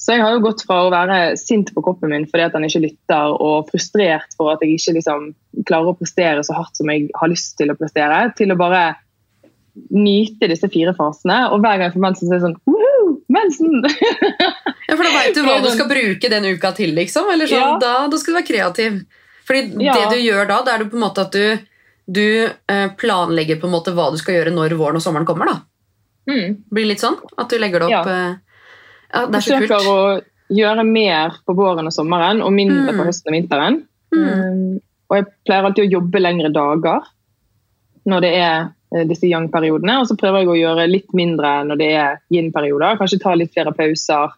Så 0.00 0.14
jeg 0.16 0.22
har 0.24 0.32
jo 0.32 0.40
gått 0.46 0.62
fra 0.64 0.78
å 0.86 0.90
være 0.92 1.36
sint 1.36 1.74
på 1.76 1.82
kroppen 1.84 2.08
min 2.14 2.24
fordi 2.30 2.46
at 2.46 2.54
han 2.56 2.64
ikke 2.64 2.80
lytter, 2.86 3.34
og 3.36 3.68
frustrert 3.68 4.32
for 4.38 4.48
at 4.54 4.62
jeg 4.64 4.78
ikke 4.78 4.94
liksom 4.96 5.26
klarer 5.68 5.92
å 5.92 5.98
prestere 5.98 6.40
så 6.46 6.56
hardt 6.56 6.80
som 6.80 6.88
jeg 6.88 7.10
har 7.20 7.28
lyst 7.28 7.58
til 7.60 7.68
å 7.72 7.76
prestere, 7.76 8.22
til 8.38 8.54
å 8.54 8.56
bare 8.60 8.94
nyte 9.92 10.48
disse 10.50 10.68
fire 10.72 10.94
fasene. 10.96 11.36
Og 11.52 11.60
hver 11.62 11.76
gang 11.78 11.86
jeg 11.88 11.94
får 11.98 12.04
mensen, 12.06 12.28
så 12.28 12.34
er 12.34 12.40
det 12.40 12.46
sånn 12.48 12.58
Woohoo! 12.68 13.16
Mensen! 13.30 13.84
Ja, 14.90 14.96
for 14.98 15.06
da 15.06 15.10
veit 15.14 15.36
du 15.36 15.44
hva 15.46 15.60
du 15.62 15.68
skal 15.70 15.86
bruke 15.86 16.28
den 16.32 16.46
uka 16.50 16.72
til, 16.74 16.90
liksom. 16.96 17.28
Eller 17.30 17.46
sånn, 17.46 17.60
Ja. 17.62 17.78
da, 17.78 17.92
da 18.10 18.18
skal 18.18 18.34
du 18.34 18.38
være 18.40 18.48
kreativ. 18.48 18.96
Fordi 19.46 19.84
Ja. 19.86 19.92
det 19.94 20.16
du 20.16 20.24
gjør 20.24 20.48
da, 20.48 20.56
det 20.66 20.72
er 20.72 20.78
det 20.82 20.88
på 20.90 20.98
en 20.98 21.04
måte 21.04 21.22
at 21.22 21.36
du, 21.36 21.60
du 22.10 22.24
eh, 22.50 22.88
planlegger 22.98 23.60
på 23.62 23.68
en 23.68 23.74
måte 23.76 23.94
hva 23.94 24.08
du 24.10 24.18
skal 24.18 24.34
gjøre 24.40 24.54
når 24.56 24.74
våren 24.80 24.98
og 24.98 25.04
sommeren 25.04 25.28
kommer. 25.28 25.46
da. 25.52 25.60
mm. 26.32 26.56
Blir 26.74 26.88
litt 26.90 27.04
sånn? 27.04 27.20
At 27.38 27.52
du 27.54 27.58
legger 27.62 27.84
det 27.84 27.92
opp 27.92 28.10
Ja. 28.10 28.18
Ja, 29.14 29.26
Det 29.26 29.36
er 29.36 29.40
så 29.40 29.58
kult. 29.58 29.70
å 29.86 30.22
gjøre 30.50 30.84
mer 30.86 31.30
på 31.46 31.54
våren 31.54 31.86
og 31.86 31.92
sommeren, 31.94 32.42
og 32.42 32.52
mindre 32.52 32.92
Mm. 32.92 32.98
på 32.98 33.06
høsten 33.06 33.30
og 33.32 33.36
vinteren. 33.38 33.82
Mm. 34.12 34.26
Um, 34.26 34.80
og 35.10 35.16
jeg 35.16 35.26
pleier 35.46 35.64
alltid 35.64 35.84
å 35.88 35.92
jobbe 36.00 36.20
lengre 36.20 36.52
dager 36.52 37.00
når 38.06 38.20
det 38.20 38.34
er 38.40 38.68
eh, 38.94 39.04
disse 39.06 39.26
yang-periodene. 39.30 40.00
Og 40.00 40.06
så 40.08 40.16
prøver 40.18 40.40
jeg 40.40 40.48
å 40.48 40.58
gjøre 40.58 40.88
litt 40.90 41.12
mindre 41.14 41.64
når 41.66 41.78
det 41.78 41.90
er 41.94 42.16
yin-perioder. 42.32 42.96
Kanskje 42.98 43.20
ta 43.22 43.34
litt 43.34 43.52
flere 43.54 43.72
pauser. 43.72 44.32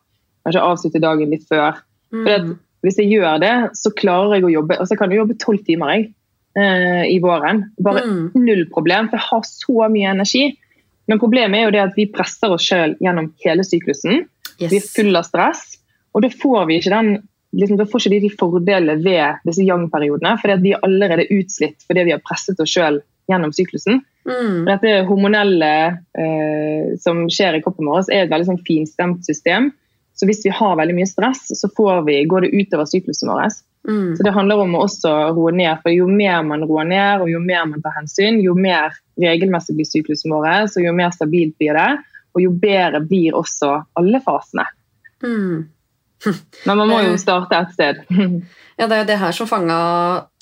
kanskje 0.45 0.61
avslutte 0.61 1.01
dagen 1.01 1.31
litt 1.31 1.45
før. 1.49 1.77
Mm. 2.13 2.25
For 2.27 2.57
hvis 2.83 2.97
jeg 2.99 3.13
gjør 3.13 3.39
det, 3.41 3.53
så 3.79 3.93
klarer 3.95 4.35
jeg 4.35 4.43
å 4.45 4.51
jobbe 4.51 4.77
altså 4.77 4.91
jeg 4.91 4.99
kan 4.99 5.11
jo 5.11 5.21
jobbe 5.25 5.39
tolv 5.39 5.65
timer 5.65 5.93
jeg, 5.95 6.13
eh, 6.57 7.05
i 7.15 7.21
våren. 7.23 7.71
Bare 7.81 8.03
Mm. 8.03 8.33
null 8.35 8.65
problem, 8.75 9.09
for 9.09 9.17
jeg 9.19 9.27
har 9.31 9.41
så 9.43 9.89
mye 9.89 10.11
energi. 10.11 10.57
Men 11.09 11.19
problemet 11.21 11.55
er 11.61 11.65
jo 11.67 11.71
det 11.71 11.81
at 11.91 11.95
vi 11.97 12.07
presser 12.07 12.51
oss 12.51 12.63
sjøl 12.69 12.97
gjennom 13.01 13.33
hele 13.45 13.63
syklusen. 13.63 14.27
Vi 14.71 14.79
er 14.79 14.83
Yes. 14.83 14.93
full 14.95 15.17
av 15.17 15.27
stress, 15.29 15.79
og 16.15 16.23
da 16.23 16.29
får 16.29 16.67
vi 16.69 16.79
ikke 16.81 16.95
den 16.95 17.13
liksom, 17.53 17.77
da 17.77 17.87
får 17.87 18.01
ikke 18.01 18.15
de 18.15 18.21
de 18.29 18.37
fordelene 18.39 18.97
ved 19.05 19.43
disse 19.49 19.65
yang-periodene, 19.67 20.37
fordi 20.41 20.57
at 20.57 20.63
vi 20.65 20.73
er 20.73 20.85
allerede 20.87 21.29
utslitt 21.31 21.85
fordi 21.87 22.07
vi 22.09 22.15
har 22.15 22.23
presset 22.25 22.61
oss 22.61 22.73
sjøl 22.73 23.01
gjennom 23.31 23.53
syklusen. 23.55 24.01
Mm. 24.29 24.65
Dette 24.69 24.95
hormonelle 25.09 25.73
eh, 26.19 26.95
som 27.03 27.27
skjer 27.31 27.59
i 27.59 27.63
kroppen 27.65 27.89
vår, 27.91 28.07
er 28.11 28.25
et 28.25 28.33
veldig 28.33 28.49
sånn 28.53 28.65
finstemt 28.67 29.27
system. 29.27 29.71
Så 30.19 30.29
hvis 30.29 30.43
vi 30.45 30.53
har 30.55 30.77
veldig 30.79 30.97
mye 30.97 31.09
stress, 31.09 31.47
så 31.57 31.71
får 31.77 32.03
vi, 32.07 32.19
går 32.29 32.45
det 32.45 32.53
utover 32.55 32.89
syklusen 32.89 33.31
vår. 33.33 33.55
Mm. 33.89 34.13
Så 34.17 34.27
det 34.27 34.35
handler 34.37 34.61
om 34.63 34.77
å 34.77 34.85
også 34.87 35.13
roe 35.35 35.55
ned. 35.57 35.81
for 35.83 35.95
Jo 35.95 36.07
mer 36.07 36.43
man 36.47 36.67
roer 36.69 36.87
ned 36.87 37.25
og 37.25 37.31
jo 37.33 37.41
mer 37.43 37.65
man 37.71 37.83
tar 37.83 37.97
hensyn, 37.97 38.41
jo 38.45 38.55
mer 38.55 38.95
regelmessig 39.21 39.75
blir 39.79 39.89
syklusen 39.89 40.35
vår, 40.35 40.69
så 40.71 40.85
jo 40.85 40.93
mer 40.95 41.15
stabilt 41.15 41.57
blir 41.59 41.79
det. 41.79 41.91
Og 42.35 42.43
jo 42.45 42.51
bedre 42.57 43.01
blir 43.05 43.37
også 43.37 43.75
alle 43.99 44.21
fasene. 44.25 44.65
Mm. 45.23 45.69
Men 46.67 46.79
man 46.79 46.89
må 46.89 46.99
Eh. 47.01 47.09
jo 47.11 47.17
starte 47.19 47.59
et 47.59 47.73
sted. 47.77 48.03
Ja, 48.81 48.87
det 48.89 48.97
er 48.97 49.01
jo 49.03 49.07
det 49.11 49.19
her 49.21 49.35
som 49.37 49.47
fanga 49.47 49.75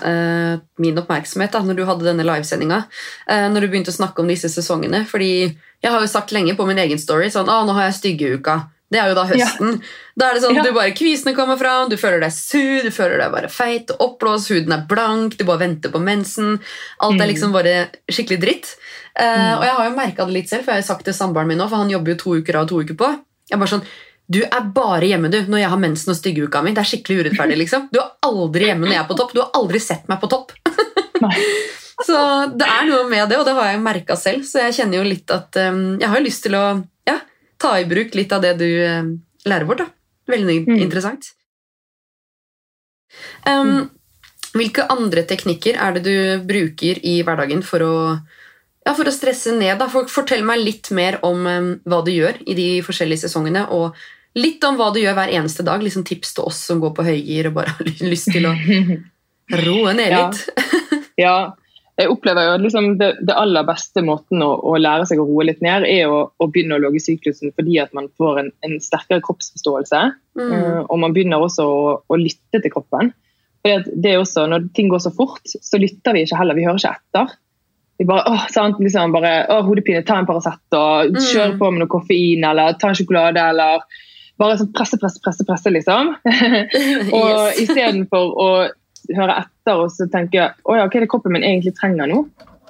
eh, 0.06 0.60
min 0.78 0.96
oppmerksomhet 0.96 1.50
da 1.52 1.60
når 1.66 1.76
du 1.76 1.82
hadde 1.84 2.06
denne 2.06 2.24
livesendinga. 2.24 2.76
Eh, 3.28 3.48
når 3.50 3.60
du 3.66 3.68
begynte 3.72 3.90
å 3.90 3.96
snakke 3.96 4.22
om 4.22 4.30
disse 4.30 4.48
sesongene. 4.48 5.02
Fordi 5.04 5.50
jeg 5.82 5.90
har 5.92 6.00
jo 6.00 6.08
sagt 6.08 6.30
lenge 6.32 6.54
på 6.56 6.64
min 6.68 6.78
egen 6.78 6.96
story 7.02 7.26
sånn 7.34 7.50
ah, 7.50 7.64
nå 7.66 7.74
har 7.76 7.88
jeg 7.88 7.98
styggeuka. 7.98 8.54
Det 8.90 8.98
er 8.98 9.08
jo 9.12 9.14
da 9.14 9.24
høsten. 9.30 9.76
Da 10.18 10.28
er 10.30 10.34
det 10.34 10.42
sånn, 10.42 10.56
Ja. 10.56 10.62
du 10.66 10.72
bare 10.74 10.90
Kvisene 10.90 11.34
kommer 11.36 11.56
fram, 11.56 11.88
du 11.88 11.96
føler 11.96 12.20
deg 12.20 12.32
sur, 12.34 12.82
du 12.82 12.90
føler 12.90 13.18
deg 13.22 13.30
bare 13.32 13.48
feit 13.48 13.90
og 13.94 14.00
oppblåst, 14.06 14.50
huden 14.50 14.72
er 14.74 14.84
blank, 14.90 15.36
du 15.38 15.44
bare 15.44 15.60
venter 15.62 15.90
på 15.94 16.00
mensen. 16.02 16.58
Alt 17.00 17.20
er 17.20 17.24
Mm. 17.26 17.30
liksom 17.32 17.52
bare 17.52 17.90
skikkelig 18.10 18.40
dritt. 18.40 18.76
Mm. 19.18 19.58
Og 19.58 19.64
jeg 19.64 19.74
har 19.76 19.88
jo 19.90 19.96
merka 19.96 20.24
det 20.26 20.34
litt 20.34 20.48
selv, 20.48 20.64
for 20.64 20.72
jeg 20.74 20.82
har 20.82 20.88
sagt 20.96 21.04
til 21.04 21.14
samboeren 21.14 21.46
min 21.46 21.58
nå, 21.58 21.68
for 21.68 21.76
han 21.76 21.90
jobber 21.90 22.14
jo 22.14 22.16
to 22.16 22.30
uker 22.42 22.54
av 22.56 22.62
og 22.62 22.68
to 22.68 22.80
uker 22.82 22.94
på. 22.96 23.10
Jeg 23.50 23.54
er 23.54 23.58
bare 23.58 23.68
sånn 23.78 23.84
du 24.30 24.42
er 24.44 24.60
bare 24.72 25.02
hjemme 25.10 25.28
du, 25.28 25.40
når 25.42 25.58
jeg 25.58 25.68
har 25.70 25.78
mensen 25.78 26.10
og 26.10 26.16
styggeuka 26.16 26.62
mi. 26.62 26.70
Det 26.72 26.78
er 26.78 26.90
skikkelig 26.90 27.24
urettferdig. 27.24 27.56
liksom. 27.64 27.88
Du 27.92 27.98
er 27.98 28.10
aldri 28.22 28.66
hjemme 28.70 28.86
når 28.86 28.92
jeg 28.94 29.02
er 29.02 29.08
på 29.08 29.16
topp. 29.18 29.32
Du 29.34 29.40
har 29.42 29.50
aldri 29.58 29.80
sett 29.80 30.06
meg 30.08 30.20
på 30.20 30.28
topp. 30.30 30.52
Så 32.06 32.16
det 32.56 32.64
er 32.66 32.86
noe 32.88 33.08
med 33.10 33.28
det, 33.28 33.36
og 33.38 33.44
det 33.44 33.54
har 33.54 33.72
jeg 33.74 33.80
merka 33.82 34.16
selv. 34.16 34.44
Så 34.46 34.62
jeg 34.62 34.72
kjenner 34.78 35.02
jo 35.02 35.08
litt 35.08 35.30
at 35.34 35.58
um, 35.68 35.98
jeg 36.00 36.08
har 36.08 36.16
jo 36.20 36.24
lyst 36.24 36.42
til 36.46 36.54
å 36.54 36.62
ja, 36.70 36.78
ta 37.60 37.74
i 37.80 37.86
bruk 37.88 38.14
litt 38.16 38.32
av 38.32 38.42
det 38.44 38.54
du 38.60 38.66
um, 38.86 39.10
lærer 39.48 39.68
bort. 39.68 39.82
da. 39.84 39.88
Veldig 40.30 40.58
Mm. 40.68 40.78
interessant. 40.84 41.32
Um, 43.46 43.90
hvilke 44.54 44.84
andre 44.90 45.24
teknikker 45.26 45.78
er 45.80 45.96
det 45.96 46.02
du 46.06 46.44
bruker 46.46 47.00
i 47.06 47.20
hverdagen 47.26 47.62
for 47.66 47.82
å, 47.84 47.94
ja, 48.86 48.94
for 48.94 49.08
å 49.08 49.14
stresse 49.14 49.54
ned? 49.56 49.78
Da? 49.80 49.88
For, 49.90 50.08
fortell 50.10 50.44
meg 50.46 50.62
litt 50.62 50.90
mer 50.96 51.18
om 51.26 51.46
um, 51.46 51.70
hva 51.88 52.02
du 52.06 52.12
gjør 52.14 52.40
i 52.46 52.56
de 52.58 52.68
forskjellige 52.86 53.24
sesongene, 53.26 53.66
og 53.74 53.96
litt 54.38 54.62
om 54.64 54.76
hva 54.78 54.92
du 54.94 55.00
gjør 55.02 55.16
hver 55.18 55.32
eneste 55.40 55.64
dag. 55.66 55.82
Liksom 55.82 56.04
tips 56.06 56.34
til 56.36 56.46
oss 56.46 56.60
som 56.70 56.80
går 56.82 56.94
på 56.96 57.06
høygir 57.08 57.50
og 57.50 57.58
bare 57.58 57.74
har 57.78 57.90
lyst 58.06 58.30
til 58.34 58.46
å 58.46 58.54
roe 59.64 59.96
ned 59.98 60.14
litt. 60.16 60.44
Ja. 61.20 61.34
Ja, 61.52 61.52
jeg 61.98 62.08
opplever 62.12 62.46
jo 62.46 62.52
at 62.56 62.62
liksom 62.64 62.86
det, 63.00 63.10
det 63.26 63.34
aller 63.36 63.66
beste 63.68 64.02
måten 64.06 64.42
å, 64.44 64.52
å 64.70 64.76
lære 64.80 65.06
seg 65.08 65.20
å 65.20 65.26
roe 65.28 65.44
litt 65.48 65.60
ned, 65.64 65.84
er 65.88 66.08
å, 66.08 66.20
å 66.32 66.46
begynne 66.48 66.78
å 66.78 66.82
logge 66.84 67.02
syklusen 67.02 67.52
fordi 67.56 67.78
at 67.82 67.92
man 67.96 68.08
får 68.20 68.40
en, 68.44 68.50
en 68.66 68.78
sterkere 68.80 69.20
kroppsforståelse. 69.26 70.00
Mm. 70.38 70.52
eh, 70.54 70.78
og 70.86 70.96
man 71.02 71.12
begynner 71.16 71.42
også 71.44 71.66
å, 71.66 71.82
å 72.06 72.20
lytte 72.20 72.62
til 72.62 72.72
kroppen. 72.72 73.12
Fordi 73.66 74.14
også, 74.16 74.46
Når 74.48 74.70
ting 74.76 74.88
går 74.88 75.02
så 75.04 75.12
fort, 75.12 75.42
så 75.44 75.76
lytter 75.80 76.16
vi 76.16 76.22
ikke 76.24 76.38
heller. 76.40 76.56
Vi 76.56 76.64
hører 76.64 76.80
ikke 76.80 76.94
etter. 76.96 77.34
Vi 78.00 78.06
bare, 78.08 78.24
åh, 78.32 78.46
sant, 78.48 78.78
liksom 78.80 79.12
bare, 79.12 79.34
åh, 79.52 79.60
hodepine, 79.66 80.00
ta 80.08 80.16
en 80.16 80.28
Paracet 80.28 80.76
og 80.78 81.10
Mm. 81.12 81.20
kjør 81.26 81.58
på 81.60 81.68
med 81.70 81.82
noe 81.82 81.90
koffein 81.92 82.44
eller 82.48 82.78
ta 82.80 82.88
en 82.88 82.96
sjokolade. 82.96 83.42
eller 83.52 83.84
bare 84.40 84.56
sånn 84.56 84.72
presse, 84.72 84.96
presse, 84.96 85.20
presse, 85.20 85.44
presse 85.44 85.68
liksom. 85.68 86.14
Og 87.18 87.28
yes. 87.28 87.60
istedenfor 87.66 88.32
å 88.40 88.48
høre 89.16 89.36
etter 89.42 89.80
og 89.84 89.90
så 89.94 90.06
tenke 90.12 90.50
å 90.64 90.76
ja, 90.78 90.86
hva 90.86 90.96
er 90.96 91.04
det 91.04 91.10
kroppen 91.12 91.34
min 91.34 91.46
egentlig 91.46 91.74
trenger 91.78 92.10
nå? 92.10 92.22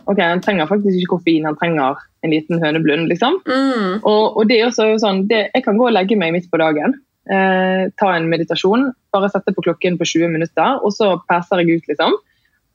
Ok, 0.07 0.19
Han 0.19 0.41
trenger 0.43 0.67
faktisk 0.67 0.97
ikke 0.97 1.17
koffein, 1.19 1.45
han 1.47 1.59
trenger 1.61 2.01
en 2.25 2.33
liten 2.33 2.59
høneblund. 2.63 3.07
liksom. 3.09 3.37
Mm. 3.47 4.01
Og, 4.03 4.37
og 4.37 4.49
det 4.49 4.59
er 4.59 4.67
også 4.71 4.89
sånn, 5.03 5.27
det, 5.31 5.51
Jeg 5.55 5.65
kan 5.65 5.79
gå 5.79 5.87
og 5.87 5.95
legge 5.95 6.17
meg 6.19 6.33
midt 6.35 6.49
på 6.51 6.59
dagen, 6.61 6.97
eh, 7.31 7.85
ta 8.01 8.09
en 8.17 8.27
meditasjon, 8.33 8.91
bare 9.15 9.31
sette 9.31 9.55
på 9.55 9.63
klokken 9.69 9.99
på 10.01 10.09
20 10.09 10.33
minutter, 10.33 10.81
og 10.83 10.93
så 10.97 11.13
passer 11.29 11.63
jeg 11.63 11.79
ut, 11.81 11.93
liksom. 11.93 12.17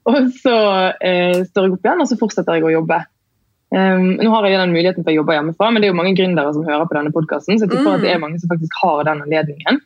Og 0.06 0.30
så 0.38 0.56
eh, 1.02 1.42
står 1.50 1.66
jeg 1.66 1.74
opp 1.76 1.86
igjen, 1.86 2.00
og 2.00 2.08
så 2.08 2.18
fortsetter 2.20 2.56
jeg 2.58 2.64
å 2.68 2.74
jobbe. 2.78 3.02
Um, 3.74 4.12
nå 4.22 4.30
har 4.30 4.46
jeg 4.46 4.60
den 4.60 4.72
muligheten 4.72 5.02
for 5.02 5.10
å 5.10 5.16
jobbe 5.18 5.34
hjemmefra, 5.34 5.72
men 5.74 5.82
det 5.82 5.88
er 5.88 5.90
jo 5.90 5.98
mange 5.98 6.14
gründere 6.16 6.52
som 6.54 6.64
hører 6.64 6.86
på 6.86 6.94
denne 6.94 7.10
podkasten, 7.12 7.58
så 7.58 7.66
jeg 7.66 7.72
tipper 7.74 7.90
Mm. 7.90 7.96
at 7.96 8.04
det 8.06 8.12
er 8.14 8.22
mange 8.22 8.38
som 8.38 8.48
faktisk 8.52 8.78
har 8.80 9.02
den 9.08 9.24
anledningen. 9.26 9.80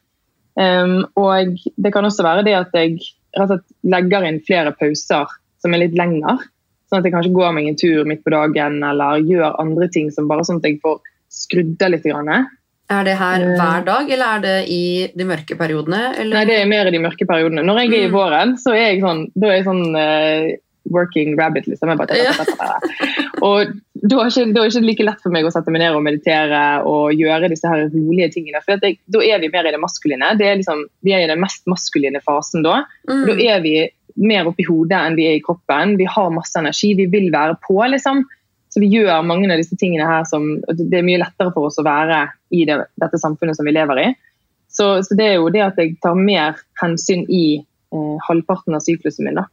Um, 0.61 1.07
og 1.17 1.57
det 1.81 1.93
kan 1.95 2.05
også 2.05 2.23
være 2.27 2.45
det 2.45 2.55
at 2.59 2.77
jeg 2.77 2.99
legger 3.35 4.25
inn 4.29 4.41
flere 4.47 4.73
pauser 4.79 5.27
som 5.61 5.75
er 5.75 5.79
litt 5.85 5.95
lengre. 5.99 6.39
Sånn 6.91 6.99
at 6.99 7.05
jeg 7.05 7.13
kanskje 7.15 7.33
går 7.37 7.53
meg 7.55 7.69
en 7.69 7.77
tur 7.77 8.05
midt 8.09 8.25
på 8.25 8.33
dagen 8.35 8.83
eller 8.83 9.21
gjør 9.23 9.59
andre 9.63 9.89
ting 9.89 10.11
som 10.11 10.27
bare 10.29 10.43
sånn 10.47 10.59
at 10.59 10.65
jeg 10.65 10.81
får 10.83 10.99
skrudd 11.31 11.83
av 11.87 11.91
litt. 11.95 12.03
Grann. 12.05 12.47
Er 12.91 13.05
det 13.05 13.17
her 13.21 13.41
Eh. 13.41 13.57
hver 13.57 13.85
dag, 13.85 14.11
eller 14.11 14.27
er 14.27 14.41
det 14.41 14.69
i 14.69 15.13
de 15.15 15.25
mørke 15.25 15.57
periodene? 15.57 16.17
Eller? 16.19 16.35
Nei, 16.35 16.45
det 16.45 16.57
er 16.59 16.67
mer 16.67 16.87
i 16.87 16.91
de 16.91 16.99
mørke 16.99 17.25
periodene. 17.29 17.63
Når 17.63 17.79
jeg 17.79 17.93
er 17.93 18.05
i 18.07 18.09
Mm. 18.09 18.13
våren, 18.13 18.57
så 18.59 18.73
er 18.75 18.91
jeg 18.95 19.01
sånn, 19.03 19.31
da 19.39 19.47
er 19.47 19.53
jeg 19.63 19.65
sånn 19.65 19.95
uh, 19.95 20.57
working 20.91 21.37
rabbit. 21.39 21.67
liksom. 21.69 21.89
Jeg 21.89 21.99
bare, 21.99 22.17
Ja. 22.17 22.33
og 23.43 23.69
da 24.01 24.17
er, 24.23 24.31
ikke, 24.31 24.53
da 24.57 24.63
er 24.63 24.71
ikke 24.71 24.87
like 24.87 25.05
lett 25.05 25.23
for 25.23 25.35
meg 25.35 25.45
å 25.45 25.53
sette 25.53 25.73
meg 25.73 25.83
ned 25.83 25.97
og 25.97 26.05
meditere 26.07 26.61
og 26.89 27.13
gjøre 27.19 27.51
disse 27.53 27.69
her 27.69 27.83
rolige 27.93 28.31
tingene. 28.37 28.63
For 28.65 28.81
jeg, 28.81 28.97
da 29.13 29.23
er 29.27 29.43
vi 29.43 29.51
mer 29.53 29.69
i 29.69 29.73
det 29.75 29.81
maskuline. 29.83 30.31
Det 30.41 30.47
er 30.49 30.61
liksom, 30.61 30.87
vi 31.05 31.13
er 31.17 31.25
i 31.25 31.29
den 31.29 31.43
mest 31.43 31.67
maskuline 31.69 32.23
fasen 32.25 32.65
da. 32.65 32.81
Mm. 33.11 33.25
Da 33.29 33.37
er 33.45 33.65
vi 33.65 33.75
mer 34.21 34.49
oppi 34.49 34.65
hodet 34.69 34.97
enn 34.97 35.19
vi 35.19 35.27
er 35.29 35.37
i 35.37 35.45
kroppen. 35.45 35.99
Vi 36.01 36.09
har 36.09 36.33
masse 36.33 36.57
energi, 36.61 36.95
vi 36.97 37.11
vil 37.13 37.29
være 37.35 37.59
på, 37.67 37.77
liksom. 37.93 38.25
Så 38.71 38.81
vi 38.81 38.89
gjør 38.95 39.27
mange 39.27 39.51
av 39.51 39.59
disse 39.59 39.77
tingene 39.77 40.07
her 40.07 40.27
som 40.31 40.61
Det 40.63 41.01
er 41.01 41.07
mye 41.07 41.21
lettere 41.21 41.51
for 41.53 41.69
oss 41.69 41.81
å 41.83 41.87
være 41.87 42.23
i 42.55 42.65
det, 42.69 42.79
dette 43.03 43.19
samfunnet 43.21 43.59
som 43.59 43.69
vi 43.69 43.75
lever 43.75 44.05
i. 44.05 44.09
Så, 44.71 45.01
så 45.03 45.17
det 45.19 45.27
er 45.27 45.41
jo 45.41 45.51
det 45.53 45.65
at 45.67 45.81
jeg 45.83 45.97
tar 46.03 46.17
mer 46.17 46.61
hensyn 46.81 47.27
i 47.27 47.59
eh, 47.59 48.17
halvparten 48.29 48.79
av 48.79 48.85
syklusen 48.87 49.27
min. 49.27 49.43
da. 49.43 49.49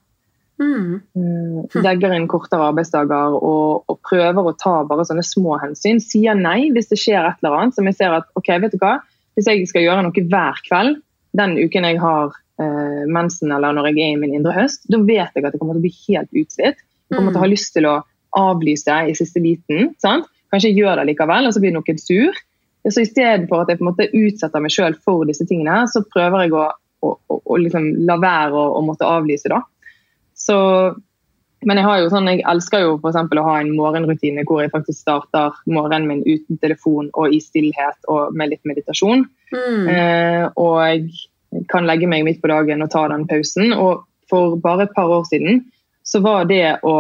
Mm. 0.58 1.02
Eh, 1.14 1.82
legger 1.86 2.16
inn 2.16 2.26
kortere 2.30 2.72
arbeidsdager 2.72 3.36
og, 3.38 3.84
og 3.86 4.00
prøver 4.06 4.50
å 4.50 4.56
ta 4.58 4.80
bare 4.90 5.06
sånne 5.06 5.26
små 5.26 5.60
hensyn. 5.62 6.02
Sier 6.02 6.38
nei 6.38 6.72
hvis 6.74 6.90
det 6.92 7.00
skjer 7.02 7.22
et 7.22 7.44
eller 7.44 7.60
annet 7.60 7.78
som 7.78 7.90
jeg 7.90 8.00
ser 8.00 8.16
at 8.18 8.30
ok, 8.40 8.50
vet 8.64 8.74
du 8.74 8.82
hva, 8.82 8.98
hvis 9.38 9.50
jeg 9.52 9.70
skal 9.70 9.86
gjøre 9.86 10.08
noe 10.08 10.28
hver 10.32 10.64
kveld 10.66 10.98
den 11.38 11.58
uken 11.60 11.86
jeg 11.86 12.00
har 12.02 12.34
eh, 12.62 13.04
mensen 13.06 13.54
eller 13.54 13.76
når 13.78 13.92
jeg 13.92 14.00
er 14.02 14.16
i 14.16 14.22
min 14.22 14.34
indre 14.40 14.56
høst, 14.56 14.88
da 14.90 15.00
vet 15.04 15.36
jeg 15.36 15.46
at 15.46 15.54
jeg 15.54 15.62
kommer 15.62 15.78
til 15.78 15.84
å 15.84 15.86
bli 15.86 15.94
helt 16.08 16.42
utslitt. 16.42 16.82
Jeg 17.08 17.20
kommer 17.20 17.36
til 17.36 17.40
å 17.40 17.46
ha 17.46 17.52
lyst 17.52 17.74
til 17.76 17.88
å 17.88 17.96
avlyse 18.38 18.98
i 19.08 19.16
siste 19.18 19.42
liten. 19.44 19.94
sant? 20.02 20.28
Kanskje 20.52 20.72
jeg 20.72 20.82
gjør 20.82 21.00
det 21.00 21.10
likevel, 21.12 21.48
og 21.48 21.54
så 21.54 21.62
blir 21.64 21.76
noen 21.76 22.02
sur. 22.02 22.36
Så 22.88 23.04
Istedenfor 23.04 23.64
at 23.64 23.72
jeg 23.72 23.80
på 23.80 23.84
en 23.84 23.90
måte 23.90 24.08
utsetter 24.16 24.64
meg 24.64 24.72
sjøl 24.72 24.96
for 25.04 25.28
disse 25.28 25.46
tingene, 25.48 25.74
her, 25.76 25.90
så 25.92 26.04
prøver 26.08 26.46
jeg 26.46 26.54
å, 26.56 26.68
å, 27.04 27.14
å, 27.20 27.40
å 27.44 27.58
liksom 27.60 27.90
la 28.08 28.16
være 28.22 28.68
å 28.78 28.84
måtte 28.86 29.08
avlyse. 29.08 29.52
da. 29.52 29.62
Så, 30.48 30.58
men 31.68 31.80
jeg 31.82 31.88
har 31.88 32.00
jo 32.04 32.10
sånn, 32.14 32.28
jeg 32.32 32.44
elsker 32.48 32.84
jo 32.86 32.98
eksempel 33.10 33.42
å 33.42 33.46
ha 33.48 33.56
en 33.60 33.72
morgenrutine 33.76 34.44
hvor 34.48 34.62
jeg 34.64 34.72
faktisk 34.72 35.02
starter 35.04 35.56
morgenen 35.68 36.08
min 36.08 36.22
uten 36.28 36.60
telefon 36.62 37.10
og 37.18 37.34
i 37.36 37.40
stillhet 37.44 37.98
og 38.14 38.36
med 38.38 38.54
litt 38.54 38.64
meditasjon. 38.70 39.26
Mm. 39.52 39.88
Eh, 39.92 40.44
og 40.56 40.78
jeg 40.86 41.66
kan 41.72 41.88
legge 41.90 42.08
meg 42.12 42.24
midt 42.28 42.42
på 42.44 42.52
dagen 42.52 42.84
og 42.86 42.92
ta 42.94 43.08
den 43.12 43.26
pausen. 43.28 43.74
Og 43.74 44.06
for 44.30 44.56
bare 44.64 44.88
et 44.88 44.96
par 44.96 45.10
år 45.12 45.26
siden 45.30 45.66
så 46.08 46.22
var 46.24 46.46
det 46.48 46.78
å 46.88 46.96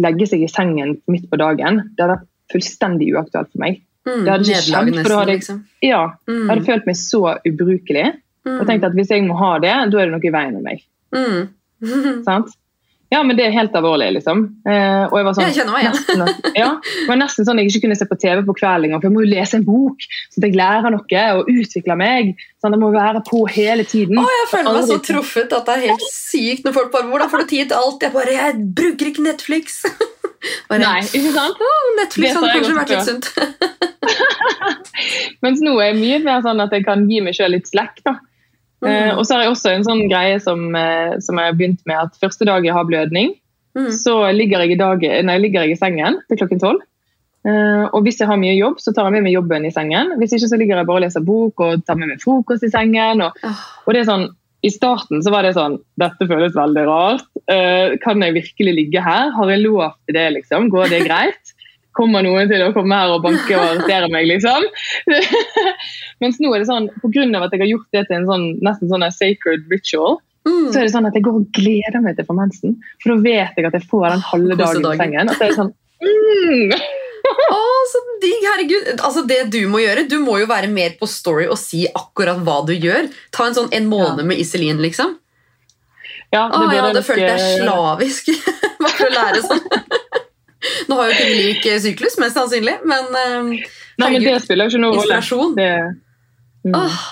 legge 0.00 0.26
seg 0.30 0.42
i 0.42 0.48
sengen 0.50 0.96
midt 1.10 1.28
på 1.30 1.36
dagen 1.38 1.82
det 1.92 2.00
hadde 2.02 2.14
vært 2.16 2.28
fullstendig 2.52 3.10
uaktuelt 3.14 3.50
for 3.52 3.60
meg. 3.62 3.82
Mm. 4.02 4.24
det 4.24 4.30
hadde 4.32 4.46
ikke 4.50 4.62
skjedd, 4.66 4.96
for 5.02 5.08
da 5.12 5.18
hadde 5.20 5.30
jeg- 5.32 5.38
liksom. 5.42 5.58
Ja, 5.82 6.00
Mm. 6.26 6.38
Jeg 6.40 6.48
hadde 6.48 6.64
følt 6.66 6.86
meg 6.86 6.96
så 6.96 7.20
ubrukelig. 7.46 8.06
Mm. 8.46 8.56
Og 8.60 8.66
tenkte 8.66 8.86
at 8.88 8.94
hvis 8.98 9.10
jeg 9.14 9.22
må 9.28 9.36
ha 9.38 9.58
det, 9.58 9.70
da 9.92 9.98
er 10.00 10.06
det 10.08 10.12
noe 10.16 10.24
i 10.26 10.32
veien 10.34 10.54
med 10.54 10.62
meg. 10.64 10.82
Mm. 11.14 11.48
Ja, 13.12 13.20
men 13.26 13.36
det 13.36 13.44
er 13.44 13.52
helt 13.52 13.74
alvorlig, 13.76 14.06
liksom. 14.16 14.46
Eh, 14.64 15.02
og 15.04 15.18
jeg 15.18 15.26
var 15.26 15.34
sånn, 15.36 15.44
Jeg 15.50 15.56
kjenner 15.58 15.74
meg 15.74 15.82
igjen. 15.84 15.96
nesten, 16.22 16.54
ja, 16.56 16.68
det 16.80 17.08
var 17.10 17.18
nesten 17.20 17.48
sånn 17.48 17.60
jeg 17.60 17.68
ikke 17.68 17.82
kunne 17.84 17.98
se 18.00 18.06
på 18.08 18.16
TV 18.22 18.40
på 18.48 18.54
kvelden, 18.56 18.94
for 18.96 19.08
jeg 19.08 19.12
må 19.12 19.24
jo 19.26 19.32
lese 19.34 19.58
en 19.58 19.66
bok, 19.66 20.06
så 20.32 20.40
jeg 20.46 20.56
lærer 20.56 20.94
noe 20.94 21.24
og 21.36 21.50
utvikler 21.52 22.00
meg. 22.00 22.32
Sånn, 22.62 22.72
jeg 22.72 22.80
må 22.80 22.88
være 22.94 23.20
på 23.28 23.42
hele 23.52 23.84
tiden. 23.84 24.16
Å, 24.22 24.24
jeg 24.38 24.48
føler 24.54 24.78
meg 24.78 24.88
så 24.88 24.98
truffet 25.04 25.52
at 25.58 25.68
det 25.68 25.76
er 25.76 25.84
helt 25.90 26.08
sykt 26.08 26.64
når 26.64 26.76
folk 26.78 26.90
bare 26.94 27.06
'Hvordan 27.10 27.30
får 27.30 27.44
du 27.44 27.46
tid 27.52 27.68
til 27.68 27.76
alt?' 27.76 28.02
Jeg 28.02 28.12
bare 28.16 28.32
'Jeg 28.32 28.74
bruker 28.80 29.06
ikke 29.12 29.26
Netflix'. 29.28 29.82
bare, 30.70 30.80
Nei, 30.80 31.00
ikke 31.04 31.32
sant? 31.36 31.56
Netflix 32.00 32.34
hadde 32.34 32.52
kanskje 32.56 32.78
vært 32.80 32.92
litt 32.96 33.08
sunt. 33.12 33.26
Mens 35.44 35.60
nå 35.60 35.76
er 35.80 35.92
jeg 35.92 36.00
mye 36.00 36.18
mer 36.24 36.40
sånn 36.44 36.64
at 36.64 36.72
jeg 36.72 36.86
kan 36.88 37.04
gi 37.10 37.20
meg 37.20 37.36
sjøl 37.36 37.52
litt 37.58 37.68
slekk. 37.68 38.00
da. 38.06 38.16
Eh, 38.88 39.12
og 39.16 39.24
så 39.26 39.34
har 39.36 39.42
jeg 39.44 39.52
også 39.52 39.70
en 39.76 39.84
sånn 39.86 40.08
greie 40.10 40.40
som, 40.42 40.74
eh, 40.74 41.18
som 41.20 41.38
jeg 41.38 41.50
har 41.52 41.58
begynt 41.58 41.82
med, 41.86 41.96
at 41.96 42.18
første 42.20 42.44
dag 42.48 42.64
jeg 42.64 42.74
har 42.74 42.84
blødning, 42.88 43.36
Mm. 43.74 43.88
så 43.88 44.14
ligger 44.36 44.60
jeg, 44.60 44.72
i 44.72 44.76
dag, 44.76 45.00
nei, 45.24 45.38
ligger 45.40 45.62
jeg 45.64 45.70
i 45.72 45.80
sengen 45.80 46.18
til 46.28 46.36
klokken 46.36 46.60
tolv. 46.60 46.82
Eh, 47.46 47.84
og 47.88 48.02
hvis 48.04 48.18
jeg 48.20 48.28
har 48.28 48.36
mye 48.36 48.52
jobb, 48.54 48.76
så 48.78 48.92
tar 48.94 49.06
jeg 49.08 49.12
med 49.16 49.22
meg 49.24 49.32
jobben 49.32 49.64
i 49.64 49.70
sengen. 49.72 50.12
Hvis 50.20 50.34
ikke 50.36 50.50
så 50.50 50.58
ligger 50.60 50.76
jeg 50.76 50.86
bare 50.86 51.00
og 51.00 51.02
leser 51.06 51.24
bok 51.24 51.58
og 51.64 51.80
tar 51.86 51.96
med 51.96 52.08
meg 52.12 52.20
frokost 52.20 52.62
i 52.62 52.70
sengen. 52.70 53.22
Og, 53.24 53.32
og 53.86 53.94
det 53.94 54.02
er 54.02 54.10
sånn, 54.10 54.28
I 54.62 54.70
starten 54.70 55.24
så 55.24 55.32
var 55.32 55.42
det 55.42 55.54
sånn 55.56 55.80
Dette 55.98 56.28
føles 56.28 56.52
veldig 56.54 56.84
rart. 56.86 57.24
Eh, 57.50 57.96
kan 58.04 58.20
jeg 58.22 58.36
virkelig 58.36 58.74
ligge 58.76 59.00
her? 59.02 59.32
Har 59.34 59.50
jeg 59.50 59.64
lov 59.64 59.96
til 60.06 60.14
det? 60.14 60.28
liksom? 60.36 60.68
Går 60.70 60.92
det 60.92 61.00
greit? 61.08 61.41
Kommer 61.92 62.24
noen 62.24 62.48
til 62.48 62.62
å 62.64 62.72
komme 62.72 62.96
her 62.96 63.12
og 63.12 63.24
banke 63.26 63.52
og 63.52 63.62
arrestere 63.66 64.08
meg, 64.12 64.24
liksom? 64.30 64.64
Mens 66.24 66.38
nå 66.40 66.52
er 66.54 66.62
det 66.62 66.68
sånn, 66.70 66.88
pga. 67.02 67.26
at 67.42 67.52
jeg 67.52 67.62
har 67.64 67.72
gjort 67.74 67.96
det 67.96 68.06
til 68.08 68.16
en 68.16 68.28
sånn, 68.30 68.46
nesten 68.64 68.92
sånn 68.92 69.08
sacred 69.12 69.68
ritual, 69.72 70.20
Mm. 70.42 70.72
så 70.72 70.80
er 70.80 70.88
det 70.88 70.90
sånn 70.90 71.06
at 71.06 71.14
jeg 71.14 71.22
går 71.22 71.36
og 71.38 71.50
gleder 71.54 72.02
meg 72.02 72.16
til 72.18 72.26
få 72.26 72.34
mensen. 72.34 72.72
For 72.98 73.12
da 73.12 73.22
vet 73.22 73.58
jeg 73.58 73.68
at 73.68 73.76
jeg 73.78 73.86
får 73.86 74.08
den 74.08 74.24
halve 74.26 74.56
dagen 74.58 74.88
i 74.88 74.96
sengen. 74.98 75.30
Og 75.30 75.36
så 75.36 75.44
er 75.44 75.52
det 75.52 75.58
sånn 75.60 75.70
mm. 76.02 76.72
Å, 77.54 77.58
så 77.86 78.00
digg! 78.22 78.46
Herregud. 78.48 78.88
Altså, 78.96 79.22
det 79.28 79.44
du 79.54 79.60
må 79.70 79.82
gjøre, 79.82 80.06
du 80.10 80.18
må 80.22 80.40
jo 80.42 80.48
være 80.50 80.70
mer 80.72 80.96
på 80.98 81.06
story 81.06 81.46
og 81.46 81.58
si 81.60 81.84
akkurat 81.86 82.40
hva 82.42 82.60
du 82.66 82.74
gjør. 82.74 83.06
Ta 83.34 83.46
en 83.46 83.56
sånn 83.56 83.70
en 83.76 83.86
måned 83.90 84.26
med 84.26 84.42
Iselin, 84.42 84.82
liksom. 84.82 85.14
Ja, 86.32 86.46
det 86.48 86.58
Å, 86.58 86.68
jeg 86.72 86.84
hadde 86.86 87.04
følt 87.04 87.22
deg 87.22 87.36
eh, 87.36 87.56
slavisk 87.60 88.30
bare 88.82 88.92
for 88.96 89.06
å 89.06 89.12
lære 89.12 89.42
sånn. 89.44 89.64
Nå 90.88 90.98
har 90.98 91.10
jo 91.10 91.16
ikke 91.16 91.30
vi 91.30 91.40
lik 91.40 91.66
eh, 91.70 91.80
syklus, 91.82 92.18
mest 92.22 92.38
sannsynlig, 92.38 92.78
men 92.88 93.18
eh, 93.18 93.66
Nei, 94.00 94.12
men 94.14 94.24
det 94.24 94.38
spiller 94.44 94.68
jo 94.68 94.76
ikke 94.76 94.84
rolle. 94.84 95.02
Inspirasjon. 95.02 95.58
Det, 95.58 95.72
mm. 96.68 96.78
åh, 96.78 97.02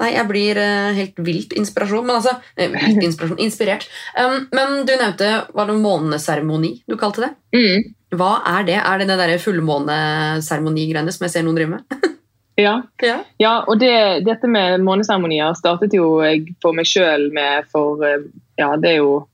Nei, 0.00 0.08
jeg 0.16 0.26
blir 0.26 0.58
eh, 0.58 0.94
helt 0.96 1.20
vilt 1.26 1.52
inspirasjon, 1.58 2.06
men 2.06 2.18
altså 2.18 2.34
vilt 2.58 3.04
inspirasjon, 3.08 3.42
Inspirert. 3.44 3.86
Um, 4.18 4.48
men 4.54 4.80
du 4.88 4.94
nevnte 4.94 5.30
var 5.54 5.70
det 5.70 5.76
måneseremoni 5.82 6.76
du 6.90 6.96
kalte 6.98 7.28
det? 7.28 7.30
Mm. 7.54 7.92
Hva 8.18 8.32
er 8.56 8.66
det? 8.66 8.80
Er 8.80 8.98
det 9.00 9.08
den 9.10 9.18
derre 9.18 9.38
fullmåneseremonigreiene 9.42 11.14
som 11.14 11.26
jeg 11.26 11.34
ser 11.34 11.46
noen 11.46 11.60
drive 11.60 11.78
med? 11.78 12.10
Ja. 12.54 12.84
Ja. 13.02 13.16
ja, 13.42 13.64
og 13.66 13.80
det, 13.80 14.22
dette 14.28 14.46
med 14.46 14.78
måneseremonier 14.86 15.56
startet 15.58 15.96
jo 15.96 16.20
jeg 16.22 16.52
for 16.62 16.70
meg 16.70 16.86
sjøl 16.86 17.24
med 17.34 17.66
for 17.66 17.98
ja, 17.98 18.68
det 18.78 18.92
er 18.92 19.00
jo 19.00 19.24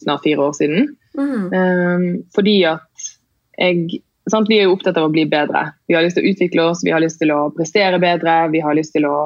snart 0.00 0.24
fire 0.24 0.46
år 0.46 0.54
siden. 0.56 0.88
Mm. 1.12 1.52
Um, 1.52 2.06
fordi 2.32 2.54
at 2.64 2.89
jeg 3.60 4.00
sant, 4.30 4.48
Vi 4.48 4.58
er 4.60 4.68
jo 4.68 4.74
opptatt 4.76 4.96
av 5.00 5.08
å 5.08 5.12
bli 5.12 5.24
bedre. 5.26 5.72
Vi 5.88 5.94
har 5.96 6.04
lyst 6.04 6.16
til 6.18 6.24
å 6.26 6.30
utvikle 6.32 6.66
oss, 6.70 6.84
vi 6.86 6.92
har 6.94 7.00
lyst 7.02 7.18
til 7.20 7.32
å 7.34 7.48
prestere 7.56 7.98
bedre, 8.02 8.50
vi 8.52 8.60
har 8.62 8.76
lyst 8.78 8.92
til 8.94 9.06
å 9.08 9.16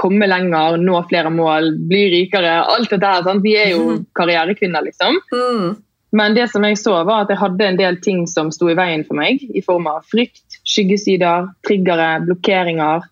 komme 0.00 0.24
lenger, 0.30 0.78
nå 0.80 0.96
flere 1.10 1.28
mål, 1.34 1.74
bli 1.90 2.06
rikere. 2.14 2.54
Alt 2.64 2.88
dette 2.90 3.04
her. 3.04 3.22
Sant? 3.26 3.42
Vi 3.44 3.52
er 3.60 3.70
jo 3.74 3.82
Mhm. 3.90 4.06
karrierekvinner, 4.16 4.82
liksom. 4.86 5.18
Mm. 5.34 5.76
Men 6.12 6.34
det 6.34 6.48
som 6.50 6.62
jeg 6.64 6.78
så 6.78 7.04
var 7.04 7.22
at 7.22 7.28
jeg 7.28 7.38
hadde 7.38 7.60
en 7.68 7.76
del 7.76 7.96
ting 8.00 8.26
som 8.26 8.50
sto 8.50 8.68
i 8.70 8.74
veien 8.74 9.04
for 9.06 9.14
meg, 9.14 9.42
i 9.54 9.60
form 9.60 9.86
av 9.86 10.02
frykt, 10.10 10.42
skyggesider, 10.64 11.50
triggere, 11.66 12.24
blokkeringer. 12.26 13.02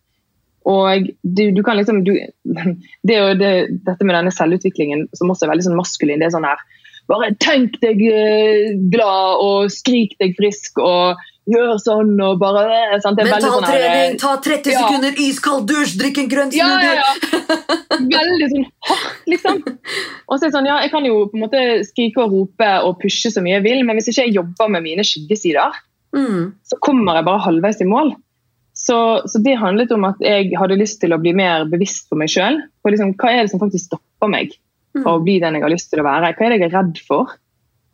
Og 0.66 1.07
du, 1.23 1.51
du 1.53 1.62
kan 1.62 1.77
liksom 1.77 2.03
du, 2.05 2.12
det 3.07 3.14
er 3.14 3.29
jo 3.29 3.35
det, 3.38 3.53
Dette 3.85 4.05
med 4.05 4.16
denne 4.16 4.33
selvutviklingen 4.35 5.09
som 5.14 5.29
også 5.31 5.47
er 5.47 5.53
veldig 5.53 5.68
sånn 5.68 5.79
maskulin. 5.79 6.18
det 6.18 6.27
er 6.27 6.35
sånn 6.38 6.44
her, 6.49 6.59
Bare 7.09 7.31
tenk 7.40 7.79
deg 7.81 8.03
eh, 8.05 8.75
glad 8.92 9.40
og 9.40 9.71
skrik 9.73 10.12
deg 10.21 10.35
frisk 10.37 10.77
og 10.85 11.16
gjør 11.49 11.79
sånn 11.81 12.11
og 12.21 12.35
bare 12.42 12.64
eh, 12.68 12.90
Mental 13.01 13.40
sånn 13.40 13.64
eh, 13.64 13.71
trening, 13.71 14.18
ta 14.21 14.35
30 14.44 14.75
Ja. 14.75 14.83
sekunder 14.85 15.16
iskald 15.25 15.64
dusj, 15.71 15.94
drikk 15.97 16.18
en 16.21 16.29
grønn 16.29 16.53
ja, 16.53 16.68
ja, 16.85 16.99
ja. 16.99 17.38
Veldig 18.18 18.49
sånn 18.53 18.66
hardt, 18.90 19.23
liksom. 19.33 19.62
Og 20.29 20.35
så 20.37 20.42
er 20.42 20.51
det 20.51 20.55
sånn, 20.59 20.68
ja, 20.68 20.77
Jeg 20.85 20.92
kan 20.92 21.09
jo 21.09 21.23
på 21.33 21.38
en 21.38 21.47
måte 21.47 21.62
skrike 21.88 22.21
og 22.27 22.35
rope 22.37 22.68
og 22.85 22.99
pushe 23.01 23.33
så 23.33 23.40
mye 23.44 23.57
jeg 23.57 23.64
vil, 23.64 23.81
men 23.88 23.97
hvis 23.97 24.11
ikke 24.12 24.27
jeg 24.29 24.37
jobber 24.37 24.68
med 24.77 24.85
mine 24.90 25.05
skyggesider, 25.07 25.85
Mm. 26.09 26.55
så 26.64 26.79
kommer 26.81 27.18
jeg 27.18 27.25
bare 27.27 27.42
halvveis 27.44 27.83
i 27.85 27.87
mål. 27.88 28.14
Så, 28.73 28.97
så 29.29 29.40
det 29.44 29.59
handlet 29.61 29.90
om 29.92 30.07
at 30.09 30.21
jeg 30.25 30.55
hadde 30.57 30.79
lyst 30.81 31.03
til 31.03 31.12
å 31.12 31.18
bli 31.21 31.35
mer 31.37 31.66
bevisst 31.68 32.07
på 32.09 32.16
meg 32.16 32.31
sjøl. 32.33 32.57
Liksom, 32.88 33.11
hva 33.21 33.29
er 33.35 33.42
det 33.44 33.51
som 33.53 33.61
faktisk 33.61 33.90
stopper 33.90 34.31
meg 34.33 34.55
fra 34.96 35.14
å 35.16 35.22
bli 35.24 35.38
den 35.42 35.59
jeg 35.59 35.62
har 35.66 35.74
lyst 35.74 35.90
til 35.92 36.01
å 36.03 36.07
være? 36.07 36.33
Hva 36.37 36.46
er 36.46 36.55
det 36.55 36.61
jeg 36.61 36.70
er 36.70 36.77
redd 36.79 37.03
for? 37.07 37.37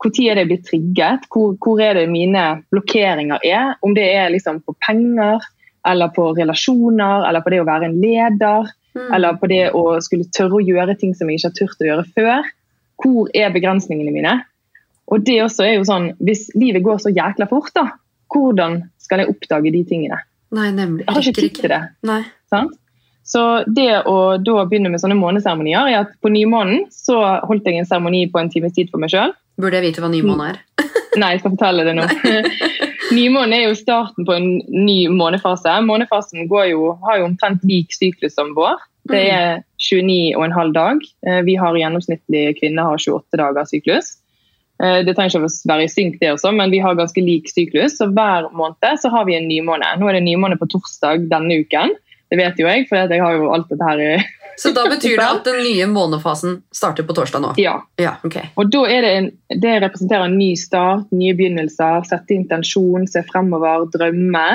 Når 0.05 0.11
er 0.21 0.35
det 0.35 0.41
jeg 0.43 0.49
blir 0.51 0.63
trigget? 0.69 1.27
Hvor, 1.33 1.53
hvor 1.57 1.81
er 1.81 1.93
det 1.97 2.09
mine 2.11 2.41
blokkeringer 2.71 3.39
er? 3.43 3.75
Om 3.81 3.95
det 3.97 4.05
er 4.13 4.29
liksom 4.33 4.61
på 4.61 4.75
penger, 4.85 5.41
eller 5.87 6.11
på 6.13 6.27
relasjoner, 6.37 7.25
eller 7.29 7.41
på 7.41 7.53
det 7.53 7.61
å 7.63 7.69
være 7.69 7.89
en 7.89 8.01
leder, 8.01 8.73
Mm. 8.95 9.09
eller 9.13 9.33
på 9.35 9.47
det 9.51 9.63
å 9.75 9.81
skulle 9.99 10.23
tørre 10.31 10.55
å 10.55 10.63
gjøre 10.63 10.93
ting 10.95 11.13
som 11.13 11.27
jeg 11.27 11.41
ikke 11.41 11.49
har 11.49 11.55
turt 11.57 11.81
å 11.83 11.87
gjøre 11.89 12.05
før. 12.15 12.45
Hvor 13.03 13.27
er 13.35 13.51
begrensningene 13.51 14.13
mine? 14.15 14.37
Og 15.11 15.25
det 15.27 15.41
også 15.43 15.65
er 15.65 15.73
jo 15.75 15.83
sånn, 15.83 16.13
Hvis 16.23 16.47
livet 16.55 16.81
går 16.85 17.01
så 17.03 17.11
jækla 17.11 17.49
fort, 17.49 17.73
da, 17.75 17.89
hvordan 18.31 18.89
skal 18.97 19.19
jeg 19.19 19.33
oppdage 19.33 19.73
de 19.73 19.83
tingene? 19.83 20.21
Nei, 20.55 20.71
nemlig. 20.71 21.03
Jeg 21.05 21.13
har 21.13 21.21
ikke 21.21 21.41
tid 21.41 21.55
til 21.59 21.69
det. 21.69 21.81
Nei. 22.07 22.21
sant? 22.49 22.71
Så 23.25 23.41
det 23.65 24.03
å 24.05 24.37
da 24.37 24.65
begynne 24.69 24.91
med 24.93 25.01
sånne 25.01 25.17
måneseremonier 25.17 25.89
er 25.89 26.03
at 26.03 26.13
på 26.21 26.29
nymånen 26.29 26.85
så 26.93 27.17
holdt 27.47 27.65
jeg 27.65 27.81
en 27.81 27.89
seremoni 27.89 28.27
på 28.29 28.41
en 28.41 28.51
times 28.53 28.75
tid 28.75 28.91
for 28.91 29.01
meg 29.01 29.13
sjøl. 29.13 29.33
Burde 29.57 29.79
jeg 29.79 29.87
vite 29.87 30.03
hva 30.03 30.11
nymåne 30.13 30.51
er? 30.51 30.59
Nei, 31.19 31.31
jeg 31.33 31.41
skal 31.41 31.55
fortelle 31.55 31.85
det 31.87 31.95
nå. 31.97 32.05
Nymånen 33.15 33.55
er 33.55 33.63
jo 33.67 33.77
starten 33.77 34.25
på 34.27 34.35
en 34.35 34.49
ny 34.67 34.97
månefase. 35.13 35.73
Månefasen 35.85 36.49
går 36.51 36.69
jo, 36.73 36.91
har 37.05 37.21
jo 37.21 37.29
omtrent 37.29 37.63
lik 37.65 37.93
syklus 37.95 38.35
som 38.37 38.53
vår. 38.57 38.77
Det 39.09 39.21
er 39.29 39.59
29,5 39.81 40.71
dag. 40.73 41.01
Eh, 41.27 41.41
Vi 41.45 41.55
har 41.61 41.77
gjennomsnittlig 41.77 42.45
kvinner 42.59 42.89
har 42.89 43.01
28 43.01 43.37
dager 43.41 43.67
syklus. 43.69 44.15
Eh, 44.81 45.03
Det 45.05 45.15
trenger 45.15 45.37
ikke 45.37 45.45
å 45.45 45.71
være 45.71 45.85
i 45.85 45.91
synk, 45.93 46.19
det 46.19 46.33
også, 46.33 46.51
men 46.51 46.73
vi 46.73 46.81
har 46.83 46.97
ganske 46.97 47.21
lik 47.21 47.49
syklus. 47.49 47.97
Så 47.97 48.09
hver 48.11 48.49
måned 48.51 48.99
så 49.01 49.09
har 49.13 49.25
vi 49.25 49.37
en 49.37 49.47
nymåne. 49.47 49.95
Nå 49.99 50.09
er 50.09 50.17
det 50.17 50.25
nymåne 50.25 50.57
på 50.57 50.67
torsdag 50.73 51.29
denne 51.29 51.61
uken. 51.61 51.95
Det 52.31 52.39
vet 52.39 52.59
jo 52.59 52.67
jeg, 52.67 52.87
for 52.89 52.97
jeg 52.97 53.21
har 53.21 53.37
jo 53.37 53.51
alt 53.53 53.69
dette 53.69 53.89
her 53.91 54.25
Så 54.61 54.71
da 54.71 54.85
betyr 54.87 55.17
det 55.19 55.25
at 55.35 55.47
den 55.47 55.59
nye 55.65 55.87
månefasen 55.91 56.61
starter 56.73 57.03
på 57.03 57.15
torsdag 57.17 57.43
nå? 57.43 57.49
Ja. 57.59 57.75
Ja, 57.99 58.15
okay. 58.23 58.47
Og 58.55 58.71
da 58.71 58.85
er 58.87 59.03
det, 59.03 59.11
en, 59.19 59.27
det 59.61 59.73
representerer 59.83 60.29
en 60.29 60.37
ny 60.39 60.53
start, 60.59 61.09
nye 61.11 61.35
begynnelser, 61.35 62.05
sette 62.07 62.37
intensjon, 62.37 63.03
se 63.11 63.25
fremover, 63.27 63.89
drømme. 63.91 64.45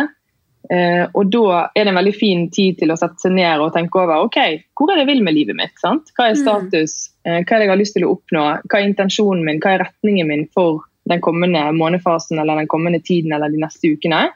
Eh, 0.70 1.04
og 1.12 1.30
da 1.32 1.66
er 1.74 1.84
det 1.84 1.92
en 1.92 1.98
veldig 1.98 2.14
fin 2.16 2.46
tid 2.54 2.78
til 2.80 2.92
å 2.92 2.96
sette 3.00 3.20
seg 3.24 3.34
ned 3.36 3.60
og 3.60 3.72
tenke 3.74 4.00
over 4.00 4.26
ok, 4.28 4.38
hvor 4.78 4.92
er 4.92 5.00
det 5.00 5.04
jeg 5.04 5.12
vil 5.12 5.24
med 5.26 5.36
livet 5.36 5.58
mitt. 5.58 5.76
sant? 5.82 6.12
Hva 6.16 6.30
er 6.30 6.36
Mm. 6.36 6.42
status, 6.44 7.10
eh, 7.24 7.40
hva 7.44 7.56
er 7.56 7.58
det 7.58 7.66
jeg 7.66 7.74
har 7.74 7.82
lyst 7.84 7.96
til 7.96 8.06
å 8.06 8.14
oppnå, 8.16 8.44
hva 8.70 8.80
er 8.80 8.88
intensjonen 8.88 9.44
min, 9.44 9.60
hva 9.60 9.74
er 9.74 9.84
retningen 9.84 10.26
min 10.28 10.46
for 10.54 10.80
den 11.08 11.20
kommende 11.20 11.72
månefasen 11.76 12.38
eller 12.38 12.56
den 12.56 12.68
kommende 12.68 13.02
tiden 13.02 13.32
eller 13.32 13.48
de 13.50 13.60
neste 13.60 13.84
ukene. 13.90 14.30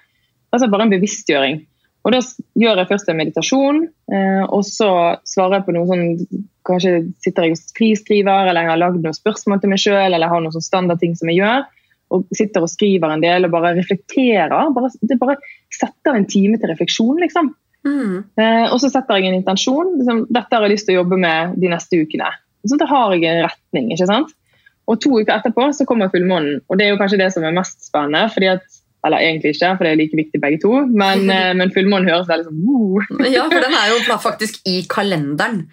Altså 0.53 0.71
bare 0.71 0.83
en 0.83 0.91
bevisstgjøring. 0.91 1.67
Og 2.05 2.13
Da 2.13 2.21
gjør 2.61 2.83
jeg 2.83 2.91
først 2.91 3.09
en 3.09 3.17
meditasjon, 3.17 3.79
eh, 4.13 4.43
og 4.45 4.65
så 4.69 4.91
svarer 5.25 5.59
jeg 5.59 5.67
på 5.69 5.77
noe 5.77 5.89
sånn 5.89 6.05
Kanskje 6.65 6.93
sitter 7.21 7.45
jeg 7.45 7.57
og 7.59 7.73
friskriver, 7.77 8.47
eller 8.49 8.65
jeg 8.65 8.71
har 8.71 8.79
lagd 8.81 9.03
noen 9.05 9.17
spørsmål 9.17 9.59
til 9.61 9.69
meg 9.69 9.81
sjøl, 9.83 9.99
eller 10.07 10.23
jeg 10.25 10.33
har 10.33 10.41
noen 10.41 10.55
sånn 10.55 10.65
standardting 10.65 11.13
som 11.19 11.29
jeg 11.29 11.43
gjør. 11.43 11.67
Og 12.17 12.31
sitter 12.33 12.65
og 12.65 12.71
skriver 12.73 13.13
en 13.13 13.21
del 13.21 13.45
og 13.45 13.53
bare 13.53 13.75
reflekterer. 13.77 14.55
Bare, 14.73 14.89
det 15.05 15.19
bare 15.21 15.35
setter 15.69 16.17
en 16.17 16.25
time 16.25 16.57
til 16.57 16.73
refleksjon, 16.73 17.21
liksom. 17.21 17.51
Mm. 17.85 18.15
Eh, 18.41 18.65
og 18.71 18.79
så 18.81 18.89
setter 18.89 19.21
jeg 19.21 19.29
en 19.29 19.37
intensjon. 19.43 19.93
Liksom, 19.99 20.23
dette 20.33 20.57
har 20.57 20.65
jeg 20.65 20.73
lyst 20.73 20.89
til 20.89 20.97
å 20.97 21.03
jobbe 21.03 21.21
med 21.21 21.59
de 21.61 21.75
neste 21.75 22.01
ukene. 22.01 22.31
Sånn 22.65 22.81
at 22.81 22.87
da 22.87 22.91
har 22.95 23.13
jeg 23.13 23.29
en 23.29 23.45
retning. 23.45 23.93
ikke 23.93 24.09
sant? 24.09 24.33
Og 24.89 25.01
to 25.01 25.13
uker 25.17 25.37
etterpå 25.37 25.69
så 25.77 25.87
kommer 25.89 26.13
fullmånen. 26.13 26.63
Og 26.69 26.81
det 26.81 26.87
er 26.87 26.95
jo 26.95 27.01
kanskje 27.01 27.21
det 27.21 27.31
som 27.35 27.45
er 27.45 27.57
mest 27.57 27.85
spennende. 27.87 28.25
fordi 28.33 28.51
at, 28.57 28.65
Eller 29.05 29.21
egentlig 29.21 29.55
ikke, 29.55 29.75
for 29.77 29.85
det 29.85 29.91
er 29.93 29.99
like 30.01 30.17
viktig 30.17 30.41
begge 30.41 30.61
to. 30.63 30.77
Men, 30.89 31.27
eh, 31.35 31.51
men 31.57 31.73
fullmånen 31.75 32.11
høres 32.11 32.31
veldig 32.31 32.49
sånn 32.49 32.63
wow. 32.69 33.27
Ja, 33.29 33.49
for 33.51 33.65
den 33.65 33.77
er 33.81 33.91
jo 33.93 34.21
faktisk 34.23 34.63
i 34.69 34.79
kalenderen. 34.91 35.67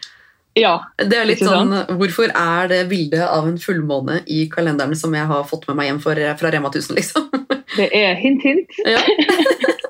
Ja. 0.58 0.74
Det 1.00 1.16
er 1.16 1.28
litt 1.30 1.44
sånn. 1.44 1.72
Hvorfor 1.96 2.34
er 2.36 2.68
det 2.72 2.82
bildet 2.92 3.24
av 3.24 3.48
en 3.48 3.60
fullmåne 3.62 4.22
i 4.28 4.44
kalenderen 4.52 4.98
som 5.00 5.14
jeg 5.16 5.30
har 5.30 5.46
fått 5.48 5.64
med 5.70 5.80
meg 5.80 5.88
hjem 5.88 6.02
for, 6.04 6.24
fra 6.42 6.52
Rema 6.52 6.72
1000? 6.74 6.98
liksom? 7.00 7.30
Det 7.78 7.88
er 7.96 8.18
hint, 8.20 8.44
hint. 8.44 8.74
Ja. 8.84 9.00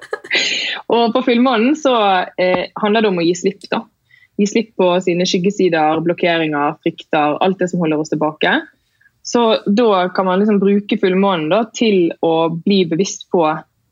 Og 0.93 1.15
på 1.15 1.23
fullmånen 1.25 1.73
så 1.79 1.95
eh, 2.37 2.67
handler 2.77 3.01
det 3.01 3.09
om 3.09 3.17
å 3.17 3.25
gi 3.25 3.33
slipp. 3.39 3.65
da. 3.71 3.81
Gi 4.37 4.45
slipp 4.49 4.75
på 4.77 4.91
sine 5.01 5.25
skyggesider, 5.25 6.03
blokkeringer, 6.05 6.77
frykter, 6.83 7.39
alt 7.41 7.57
det 7.57 7.71
som 7.71 7.81
holder 7.81 8.03
oss 8.03 8.13
tilbake. 8.13 8.53
Så 9.23 9.61
da 9.65 10.09
kan 10.09 10.25
man 10.25 10.41
liksom 10.41 10.59
bruke 10.61 10.97
fullmånen 10.97 11.71
til 11.77 12.11
å 12.25 12.49
bli 12.53 12.83
bevisst 12.89 13.27
på 13.31 13.45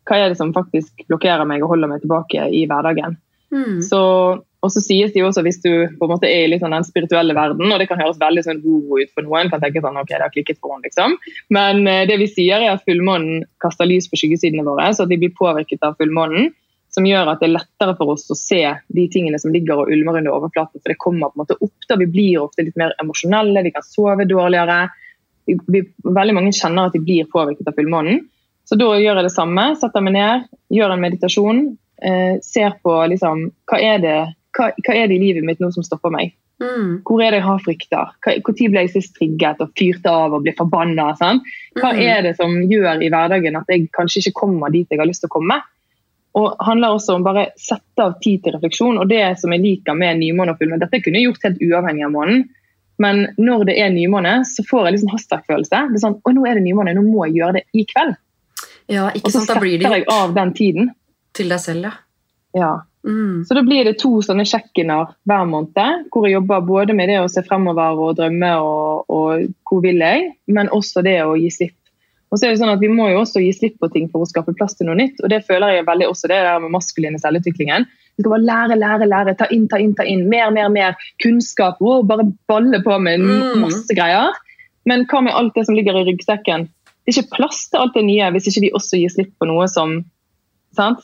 hva 0.09 0.17
er 0.17 0.31
det 0.31 0.39
som 0.39 0.53
faktisk 0.55 1.05
blokkerer 1.07 1.45
meg 1.45 1.63
og 1.63 1.75
holder 1.75 1.91
meg 1.91 2.03
tilbake 2.03 2.47
i 2.49 2.63
hverdagen. 2.69 3.17
Mm. 3.53 3.81
Så, 3.81 3.99
og 4.41 4.71
så 4.73 4.81
sies 4.83 5.13
det 5.13 5.21
jo 5.21 5.29
også 5.29 5.43
hvis 5.45 5.61
du 5.63 5.71
på 5.97 6.05
en 6.05 6.11
måte 6.11 6.29
er 6.29 6.49
i 6.49 6.59
sånn 6.61 6.73
den 6.73 6.85
spirituelle 6.85 7.35
verden, 7.37 7.69
og 7.69 7.81
det 7.81 7.89
kan 7.89 8.01
høres 8.01 8.21
veldig 8.21 8.45
sånn 8.45 8.63
woo 8.65 8.99
ut 9.01 9.11
for 9.13 9.25
noen, 9.25 9.51
kan 9.53 9.61
tenke 9.61 9.83
sånn, 9.83 9.97
ok, 10.01 10.15
det 10.15 10.25
har 10.25 10.33
klikket 10.33 10.61
for 10.61 10.75
henne, 10.75 10.89
liksom. 10.89 11.17
Men 11.53 11.85
eh, 11.89 12.05
det 12.09 12.19
vi 12.21 12.29
sier 12.29 12.61
er 12.61 12.73
at 12.75 12.85
fullmånen 12.89 13.45
kaster 13.63 13.89
lys 13.89 14.09
på 14.09 14.19
skyggesidene 14.21 14.65
våre, 14.67 14.89
så 14.93 15.05
at 15.05 15.13
de 15.13 15.19
blir 15.21 15.35
påvirket 15.37 15.85
av 15.85 15.97
fullmånen. 16.01 16.51
som 16.89 17.05
gjør 17.05 17.27
at 17.29 17.37
det 17.37 17.45
er 17.45 17.51
lettere 17.53 17.93
for 17.99 18.09
oss 18.15 18.23
å 18.33 18.35
se 18.35 18.63
de 18.97 19.03
tingene 19.13 19.37
som 19.37 19.51
ligger 19.53 19.77
og 19.77 19.91
ulmer 19.93 20.17
under 20.17 20.33
overflaten. 20.33 20.81
For 20.81 20.89
det 20.89 20.97
kommer 20.97 21.29
på 21.29 21.37
en 21.37 21.43
måte 21.43 21.57
opp. 21.61 21.85
da, 21.85 21.95
Vi 22.01 22.07
blir 22.09 22.39
ofte 22.41 22.65
litt 22.65 22.79
mer 22.81 22.95
emosjonelle, 22.97 23.61
vi 23.61 23.71
kan 23.75 23.85
sove 23.85 24.25
dårligere. 24.25 24.87
Vi, 25.67 25.83
veldig 26.03 26.35
mange 26.37 26.55
kjenner 26.55 26.89
at 26.89 26.97
de 26.97 27.01
blir 27.03 27.29
påvirket 27.31 27.67
av 27.67 27.77
fullmånen. 27.77 28.25
Så 28.69 28.77
da 28.77 28.89
gjør 28.99 29.17
jeg 29.17 29.25
det 29.25 29.33
samme. 29.33 29.63
Setter 29.81 30.03
meg 30.05 30.13
ned, 30.13 30.49
gjør 30.69 30.93
en 30.93 31.01
meditasjon. 31.01 31.63
Eh, 32.05 32.35
ser 32.45 32.75
på 32.83 32.93
liksom, 33.11 33.47
hva 33.69 33.79
er, 33.81 33.97
det, 34.03 34.17
hva, 34.55 34.69
hva 34.85 34.93
er 34.95 35.09
det 35.09 35.17
i 35.17 35.23
livet 35.23 35.47
mitt 35.47 35.59
nå 35.63 35.71
som 35.73 35.83
stopper 35.83 36.13
meg? 36.13 36.35
Mm. 36.59 36.99
Hvor 37.07 37.21
er 37.23 37.31
det 37.31 37.39
jeg 37.39 37.47
har 37.47 37.61
frykter? 37.63 38.13
Når 38.27 38.69
ble 38.73 38.83
jeg 38.83 38.91
sist 38.93 39.15
trigget 39.15 39.61
og 39.63 39.71
fyrte 39.79 40.11
av 40.11 40.35
og 40.35 40.43
ble 40.43 40.53
forbanna? 40.57 41.13
Sånn? 41.19 41.41
Hva 41.79 41.93
Mm. 41.95 42.01
er 42.03 42.21
det 42.27 42.35
som 42.35 42.51
gjør 42.67 43.01
i 43.01 43.09
hverdagen 43.09 43.55
at 43.55 43.67
jeg 43.69 43.89
kanskje 43.95 44.19
ikke 44.19 44.41
kommer 44.41 44.69
dit 44.69 44.87
jeg 44.89 44.99
har 44.99 45.07
lyst 45.07 45.23
til 45.23 45.31
å 45.31 45.37
komme? 45.39 45.61
Og 46.35 46.55
handler 46.59 46.93
også 46.93 47.15
om 47.15 47.23
bare 47.23 47.47
sette 47.57 48.03
av 48.03 48.19
tid 48.21 48.43
til 48.43 48.53
refleksjon. 48.53 48.99
Og 48.99 49.07
det 49.09 49.39
som 49.39 49.51
jeg 49.51 49.61
liker 49.61 49.95
med 49.95 50.19
nymåne 50.19 50.51
og 50.51 50.59
fullmåne 50.59 50.83
Dette 50.83 51.01
kunne 51.01 51.17
jeg 51.17 51.31
gjort 51.31 51.47
helt 51.47 51.63
uavhengig 51.63 52.05
av 52.05 52.11
månen. 52.11 52.49
Men 52.99 53.27
når 53.39 53.69
det 53.69 53.77
er 53.79 53.93
nymåne, 53.93 54.41
så 54.47 54.65
får 54.67 54.87
jeg 54.87 54.97
liksom 54.97 55.13
hastverkfølelse. 55.13 55.81
Det 55.91 55.99
er 55.99 56.03
sånn, 56.03 56.19
å 56.19 56.35
nå 56.35 56.43
er 56.49 56.59
det 56.59 56.65
nymåne, 56.65 56.95
nå 56.97 57.05
må 57.05 57.29
jeg 57.29 57.39
gjøre 57.39 57.59
det 57.59 57.63
i 57.71 57.85
kveld. 57.87 58.17
Ja, 58.89 59.07
Og 59.07 59.17
ikke 59.19 59.31
så 59.31 59.41
sant? 59.41 59.53
Da 59.53 59.63
blir 59.63 59.77
det 59.77 59.87
setter 59.87 60.01
jeg 60.01 60.11
av 60.13 60.35
den 60.35 60.53
tiden. 60.57 60.93
til 61.37 61.51
deg 61.53 61.61
selv, 61.63 61.87
ja. 61.87 61.91
Ja. 62.57 62.71
Mm. 63.07 63.45
Så 63.47 63.55
da 63.55 63.61
blir 63.63 63.85
det 63.87 63.99
to 64.01 64.17
sånne 64.25 64.43
check-iner 64.49 65.13
hver 65.29 65.45
måned, 65.47 66.07
hvor 66.11 66.25
jeg 66.27 66.35
jobber 66.35 66.65
både 66.67 66.95
med 66.97 67.07
det 67.11 67.19
å 67.21 67.29
se 67.31 67.43
fremover 67.45 68.01
og 68.01 68.17
drømme 68.17 68.49
og, 68.59 69.05
og 69.07 69.45
hvor 69.69 69.83
vil 69.85 70.01
jeg, 70.03 70.33
men 70.51 70.71
også 70.75 71.05
det 71.05 71.19
å 71.23 71.37
gi 71.39 71.51
slipp. 71.53 71.77
Og 72.29 72.37
så 72.37 72.45
er 72.45 72.53
det 72.53 72.59
sånn 72.61 72.73
at 72.73 72.81
Vi 72.81 72.91
må 72.91 73.07
jo 73.09 73.23
også 73.23 73.41
gi 73.41 73.53
slipp 73.55 73.79
på 73.81 73.89
ting 73.93 74.09
for 74.11 74.21
å 74.21 74.29
skape 74.29 74.53
plass 74.57 74.75
til 74.77 74.89
noe 74.89 74.97
nytt. 74.99 75.21
og 75.23 75.31
Det 75.31 75.41
føler 75.47 75.79
jeg 75.79 75.87
veldig 75.87 76.09
også 76.11 76.29
det 76.29 76.41
der 76.45 76.59
med 76.61 76.75
maskuline 76.75 77.21
selvutviklingen. 77.21 77.87
Vi 78.19 78.23
skal 78.25 78.33
bare 78.33 78.43
lære, 78.43 78.75
lære, 78.75 79.05
lære. 79.07 79.33
Ta 79.39 79.45
inn, 79.55 79.67
ta 79.71 79.77
inn, 79.79 79.93
ta 79.95 80.03
inn. 80.03 80.25
Mer, 80.27 80.49
mer, 80.51 80.67
mer. 80.69 80.97
Kunnskap. 81.23 81.77
Wow, 81.79 82.01
bare 82.03 82.25
balle 82.51 82.81
på 82.83 82.97
med 82.99 83.21
Mm. 83.23 83.61
masse 83.61 83.95
greier. 83.95 84.33
Men 84.85 85.05
hva 85.07 85.21
med 85.23 85.33
alt 85.33 85.53
det 85.55 85.65
som 85.65 85.75
ligger 85.75 85.95
i 85.95 86.03
ryggsekken? 86.03 86.67
Det 87.05 87.15
er 87.15 87.21
ikke 87.23 87.37
plass 87.37 87.69
til 87.69 87.79
alt 87.79 87.93
det 87.95 88.03
nye 88.03 88.27
hvis 88.35 88.47
ikke 88.51 88.61
vi 88.65 88.71
også 88.75 88.99
gir 88.99 89.09
slipp 89.09 89.31
på 89.39 89.47
noe 89.47 89.67
som 89.71 90.03
sant? 90.75 90.99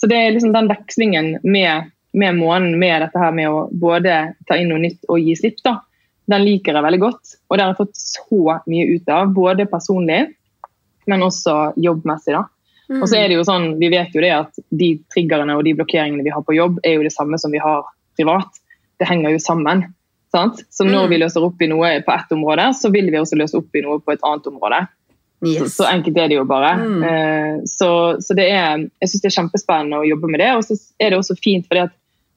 Så 0.00 0.08
det 0.08 0.16
er 0.16 0.32
liksom 0.32 0.52
den 0.54 0.68
vekslingen 0.68 1.40
med, 1.44 1.90
med 2.14 2.34
månen, 2.40 2.78
med 2.78 3.02
dette 3.02 3.18
her 3.18 3.32
med 3.32 3.48
å 3.48 3.68
både 3.72 4.34
ta 4.48 4.56
inn 4.56 4.68
noe 4.72 4.78
nytt 4.78 5.04
og 5.08 5.20
gi 5.20 5.36
slipp, 5.36 5.60
da. 5.64 5.80
Den 6.28 6.42
liker 6.42 6.72
jeg 6.74 6.82
veldig 6.82 7.00
godt. 7.00 7.36
Og 7.50 7.56
det 7.56 7.64
har 7.64 7.74
jeg 7.74 7.80
fått 7.84 7.96
så 8.00 8.58
mye 8.66 8.88
ut 8.96 9.08
av, 9.08 9.28
både 9.34 9.68
personlig, 9.70 10.34
men 11.06 11.20
også 11.20 11.74
jobbmessig. 11.76 12.32
da. 12.32 12.44
Mm. 12.90 13.00
Og 13.02 13.08
så 13.10 13.16
er 13.18 13.28
det 13.28 13.34
jo 13.38 13.44
sånn, 13.44 13.78
Vi 13.80 13.88
vet 13.90 14.12
jo 14.14 14.20
det 14.22 14.30
at 14.30 14.52
de 14.70 14.92
triggerne 15.12 15.56
og 15.56 15.64
de 15.64 15.72
blokkeringene 15.74 16.22
vi 16.22 16.30
har 16.30 16.42
på 16.46 16.54
jobb, 16.54 16.78
er 16.84 16.94
jo 16.98 17.02
det 17.02 17.12
samme 17.12 17.38
som 17.38 17.50
vi 17.50 17.58
har 17.58 17.82
privat. 18.16 18.46
Det 19.00 19.08
henger 19.08 19.30
jo 19.34 19.38
sammen. 19.38 19.86
sant? 20.32 20.58
Så 20.70 20.84
når 20.84 21.06
Mm. 21.06 21.10
vi 21.10 21.18
løser 21.18 21.44
opp 21.44 21.62
i 21.62 21.66
noe 21.66 22.02
på 22.04 22.12
ett 22.12 22.30
område, 22.32 22.64
så 22.74 22.90
vil 22.92 23.06
vi 23.10 23.16
også 23.16 23.36
løse 23.38 23.54
opp 23.56 23.74
i 23.74 23.80
noe 23.80 23.98
på 24.00 24.12
et 24.12 24.20
annet 24.22 24.46
område. 24.46 24.86
Så, 25.42 25.48
Yes. 25.64 25.76
så 25.76 25.84
enkelt 25.86 26.16
er 26.18 26.28
det 26.28 26.36
jo 26.36 26.44
bare. 26.44 26.74
Mm. 26.76 27.02
Eh, 27.04 27.60
så, 27.64 28.20
så 28.20 28.34
det 28.34 28.50
er, 28.50 28.78
jeg 29.00 29.08
syns 29.08 29.22
det 29.22 29.30
er 29.30 29.42
kjempespennende 29.42 29.96
å 30.00 30.06
jobbe 30.08 30.28
med 30.28 30.40
det. 30.40 30.50
Og 30.56 30.62
så 30.64 30.74
er 31.00 31.10
det 31.10 31.18
også 31.18 31.36
fint 31.42 31.66
fordi 31.68 31.82
at 31.86 31.92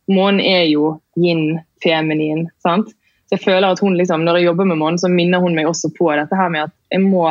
månen 0.09 0.39
er 0.39 0.65
jo 0.69 1.01
yin, 1.17 1.59
feminin. 1.83 2.47
sant? 2.63 2.87
Så 3.29 3.37
jeg 3.37 3.41
føler 3.41 3.71
at 3.71 3.79
hun 3.79 3.93
liksom, 3.97 4.23
Når 4.23 4.37
jeg 4.37 4.45
jobber 4.45 4.65
med 4.65 4.77
månen, 4.77 4.97
så 4.99 5.09
minner 5.11 5.39
hun 5.39 5.55
meg 5.55 5.65
også 5.65 5.91
på 5.97 6.09
dette 6.15 6.35
her 6.35 6.49
med 6.49 6.63
at 6.63 6.71
jeg 6.91 7.01
må 7.01 7.25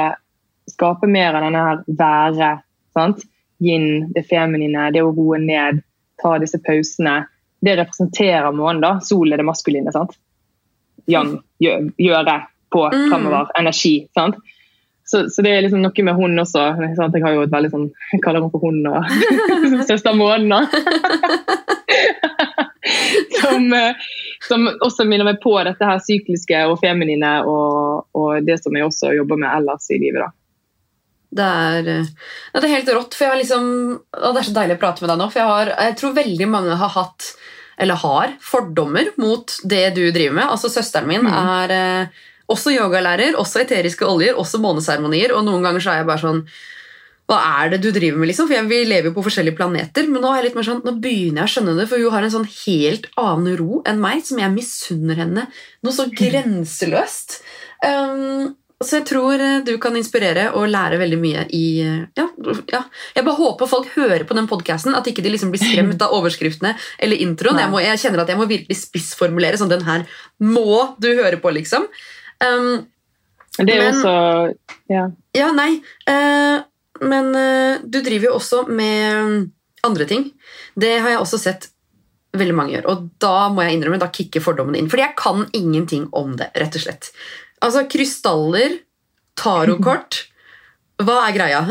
skape 0.68 1.08
mer 1.08 1.34
av 1.34 1.42
denne 1.42 1.64
her 1.64 1.84
være. 1.88 2.62
Sant? 2.98 3.24
Yin, 3.60 3.88
det 4.14 4.26
feminine, 4.28 4.90
det 4.94 5.02
å 5.02 5.10
roe 5.14 5.38
ned, 5.42 5.80
ta 6.22 6.36
disse 6.38 6.58
pausene. 6.62 7.24
Det 7.62 7.74
representerer 7.80 8.52
månen. 8.54 8.80
da, 8.84 8.92
Sol 9.02 9.32
er 9.32 9.36
det 9.40 9.46
maskuline. 9.48 9.90
sant? 9.94 10.12
Yang, 11.08 11.38
gjø- 11.62 11.92
gjøre, 11.98 12.36
på, 12.70 12.84
Mm. 12.92 13.08
fremover, 13.10 13.48
energi. 13.58 14.08
sant? 14.14 14.36
Så, 15.08 15.22
så 15.32 15.42
det 15.42 15.50
er 15.56 15.62
liksom 15.64 15.80
noe 15.80 16.02
med 16.04 16.14
hun 16.14 16.36
også. 16.38 16.62
Sant? 16.98 17.14
Jeg 17.16 17.22
har 17.24 17.32
jo 17.32 17.42
et 17.46 17.50
veldig 17.50 17.70
sånn, 17.72 17.86
jeg 18.12 18.20
kaller 18.22 18.42
henne 18.42 18.52
for 18.52 18.60
hun 18.60 18.86
og 18.86 19.04
søster 19.88 20.12
Månen. 20.12 20.68
som, 23.40 23.72
eh, 23.72 23.94
som 24.48 24.68
også 24.84 25.04
minner 25.08 25.24
meg 25.28 25.40
på 25.42 25.54
dette 25.64 25.84
her 25.88 25.98
sykliske 26.04 26.60
og 26.70 26.78
feminine 26.82 27.30
og, 27.48 28.06
og 28.14 28.44
det 28.46 28.58
som 28.62 28.76
jeg 28.76 28.84
også 28.86 29.14
jobber 29.16 29.40
med 29.40 29.50
ellers 29.56 29.88
i 29.90 29.98
livet. 30.02 30.22
da. 30.26 30.30
Det 31.30 31.44
er, 31.44 31.88
eh, 31.92 32.06
det 32.54 32.64
er 32.64 32.72
helt 32.76 32.88
rått, 32.96 33.14
for 33.18 33.36
liksom 33.36 33.66
det 34.16 34.38
er 34.40 34.46
så 34.48 34.54
deilig 34.56 34.78
å 34.78 34.80
prate 34.80 35.02
med 35.04 35.10
deg 35.12 35.18
nå, 35.20 35.26
for 35.32 35.42
jeg, 35.42 35.48
har, 35.52 35.72
jeg 35.88 35.96
tror 36.00 36.14
veldig 36.16 36.48
mange 36.48 36.78
har 36.80 36.94
hatt 36.96 37.34
eller 37.78 37.94
har 38.00 38.32
fordommer 38.42 39.12
mot 39.22 39.52
det 39.62 39.84
du 39.94 40.00
driver 40.10 40.34
med. 40.40 40.48
Altså 40.50 40.70
Søsteren 40.72 41.06
min 41.06 41.22
Mm. 41.22 41.34
er 41.36 41.70
eh, 41.76 42.08
også 42.48 42.72
yogalærer, 42.74 43.36
også 43.38 43.60
eteriske 43.62 44.02
oljer, 44.08 44.34
også 44.34 44.58
måneseremonier. 44.58 45.30
Og 45.36 45.44
noen 45.44 45.62
ganger 45.62 45.80
så 45.84 45.92
er 45.92 46.00
jeg 46.00 46.06
bare 46.08 46.24
sånn 46.24 46.42
Hva 47.28 47.36
er 47.60 47.68
det 47.74 47.82
du 47.84 47.90
driver 47.92 48.16
med? 48.18 48.30
liksom? 48.30 48.46
For 48.48 48.54
jeg, 48.56 48.66
Vi 48.70 48.84
lever 48.88 49.10
jo 49.10 49.14
på 49.18 49.22
forskjellige 49.28 49.54
planeter, 49.58 50.08
men 50.08 50.22
nå 50.22 50.30
er 50.32 50.38
jeg 50.40 50.44
litt 50.46 50.54
mer 50.56 50.64
sånn, 50.64 50.80
nå 50.82 50.94
begynner 50.98 51.42
jeg 51.42 51.44
å 51.44 51.52
skjønne 51.54 51.74
det. 51.76 51.86
For 51.90 51.98
hun 52.00 52.10
har 52.14 52.22
en 52.24 52.30
sånn 52.38 52.48
helt 52.64 53.06
annen 53.20 53.56
ro 53.60 53.82
enn 53.84 54.00
meg, 54.00 54.24
som 54.24 54.38
jeg 54.40 54.50
misunner 54.54 55.14
henne 55.20 55.44
noe 55.84 55.92
så 55.92 56.08
grenseløst. 56.22 57.42
Um, 57.84 58.56
så 58.78 59.00
jeg 59.00 59.08
tror 59.08 59.42
eh, 59.42 59.56
du 59.66 59.72
kan 59.82 59.96
inspirere 59.98 60.52
og 60.54 60.68
lære 60.70 61.00
veldig 61.00 61.16
mye 61.18 61.40
i 61.56 61.64
eh, 61.82 62.02
ja, 62.14 62.26
ja. 62.70 62.82
Jeg 63.16 63.26
bare 63.26 63.38
håper 63.40 63.70
folk 63.70 63.88
hører 63.96 64.22
på 64.28 64.36
den 64.38 64.46
podkasten, 64.50 64.94
at 64.94 65.08
ikke 65.10 65.24
de 65.24 65.32
liksom 65.34 65.50
blir 65.50 65.62
skremt 65.62 66.04
av 66.04 66.14
overskriftene 66.14 66.76
eller 67.02 67.24
introen. 67.24 67.58
Jeg, 67.58 67.72
må, 67.72 67.80
jeg 67.82 67.98
kjenner 67.98 68.22
at 68.22 68.30
jeg 68.30 68.38
må 68.38 68.46
virkelig 68.50 68.78
spissformulere 68.78 69.58
sånn 69.58 69.72
Den 69.72 69.82
her 69.88 70.06
må 70.38 70.94
du 71.02 71.10
høre 71.10 71.40
på, 71.42 71.50
liksom. 71.56 71.88
Um, 72.38 72.86
det 73.58 73.74
er 73.74 73.88
jo 73.88 73.96
så... 73.98 74.12
også 74.14 74.92
ja. 74.94 75.08
ja, 75.34 75.48
nei. 75.56 75.72
Uh, 76.06 76.62
men 77.02 77.32
uh, 77.34 77.82
du 77.82 77.98
driver 77.98 78.28
jo 78.28 78.36
også 78.38 78.62
med 78.70 79.48
andre 79.86 80.06
ting. 80.06 80.28
Det 80.78 80.94
har 81.02 81.16
jeg 81.16 81.24
også 81.24 81.42
sett 81.42 81.68
veldig 82.38 82.54
mange 82.54 82.76
gjøre. 82.76 82.94
Og 82.94 83.10
da 83.18 83.48
må 83.50 83.66
jeg 83.66 83.74
innrømme, 83.74 83.98
da 83.98 84.10
kicker 84.14 84.44
fordommene 84.44 84.78
inn. 84.78 84.90
Fordi 84.92 85.02
jeg 85.02 85.18
kan 85.18 85.44
ingenting 85.56 86.06
om 86.14 86.36
det, 86.38 86.52
rett 86.54 86.78
og 86.78 86.86
slett. 86.86 87.10
Altså, 87.64 87.84
krystaller, 87.90 88.80
tarotkort 89.38 90.24
Hva 91.02 91.20
er 91.26 91.34
greia? 91.36 91.62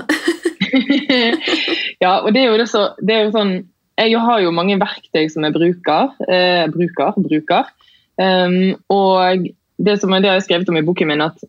ja, 2.04 2.14
og 2.22 2.32
det 2.36 2.44
er 2.44 2.50
jo 2.52 2.58
det 2.60 2.68
det 3.08 3.16
er 3.16 3.26
jo 3.26 3.34
sånn 3.36 3.54
Jeg 3.98 4.22
har 4.24 4.42
jo 4.44 4.54
mange 4.54 4.78
verktøy 4.78 5.26
som 5.34 5.46
jeg 5.48 5.56
bruker. 5.56 6.12
Eh, 6.30 6.68
bruker, 6.70 7.16
bruker. 7.18 7.72
Um, 8.18 8.76
og 8.94 9.48
det 9.78 9.96
som 10.02 10.14
det 10.14 10.30
har 10.30 10.38
jeg 10.38 10.46
skrevet 10.48 10.70
om 10.70 10.78
i 10.78 10.86
boken 10.86 11.10
min, 11.10 11.24
at 11.26 11.42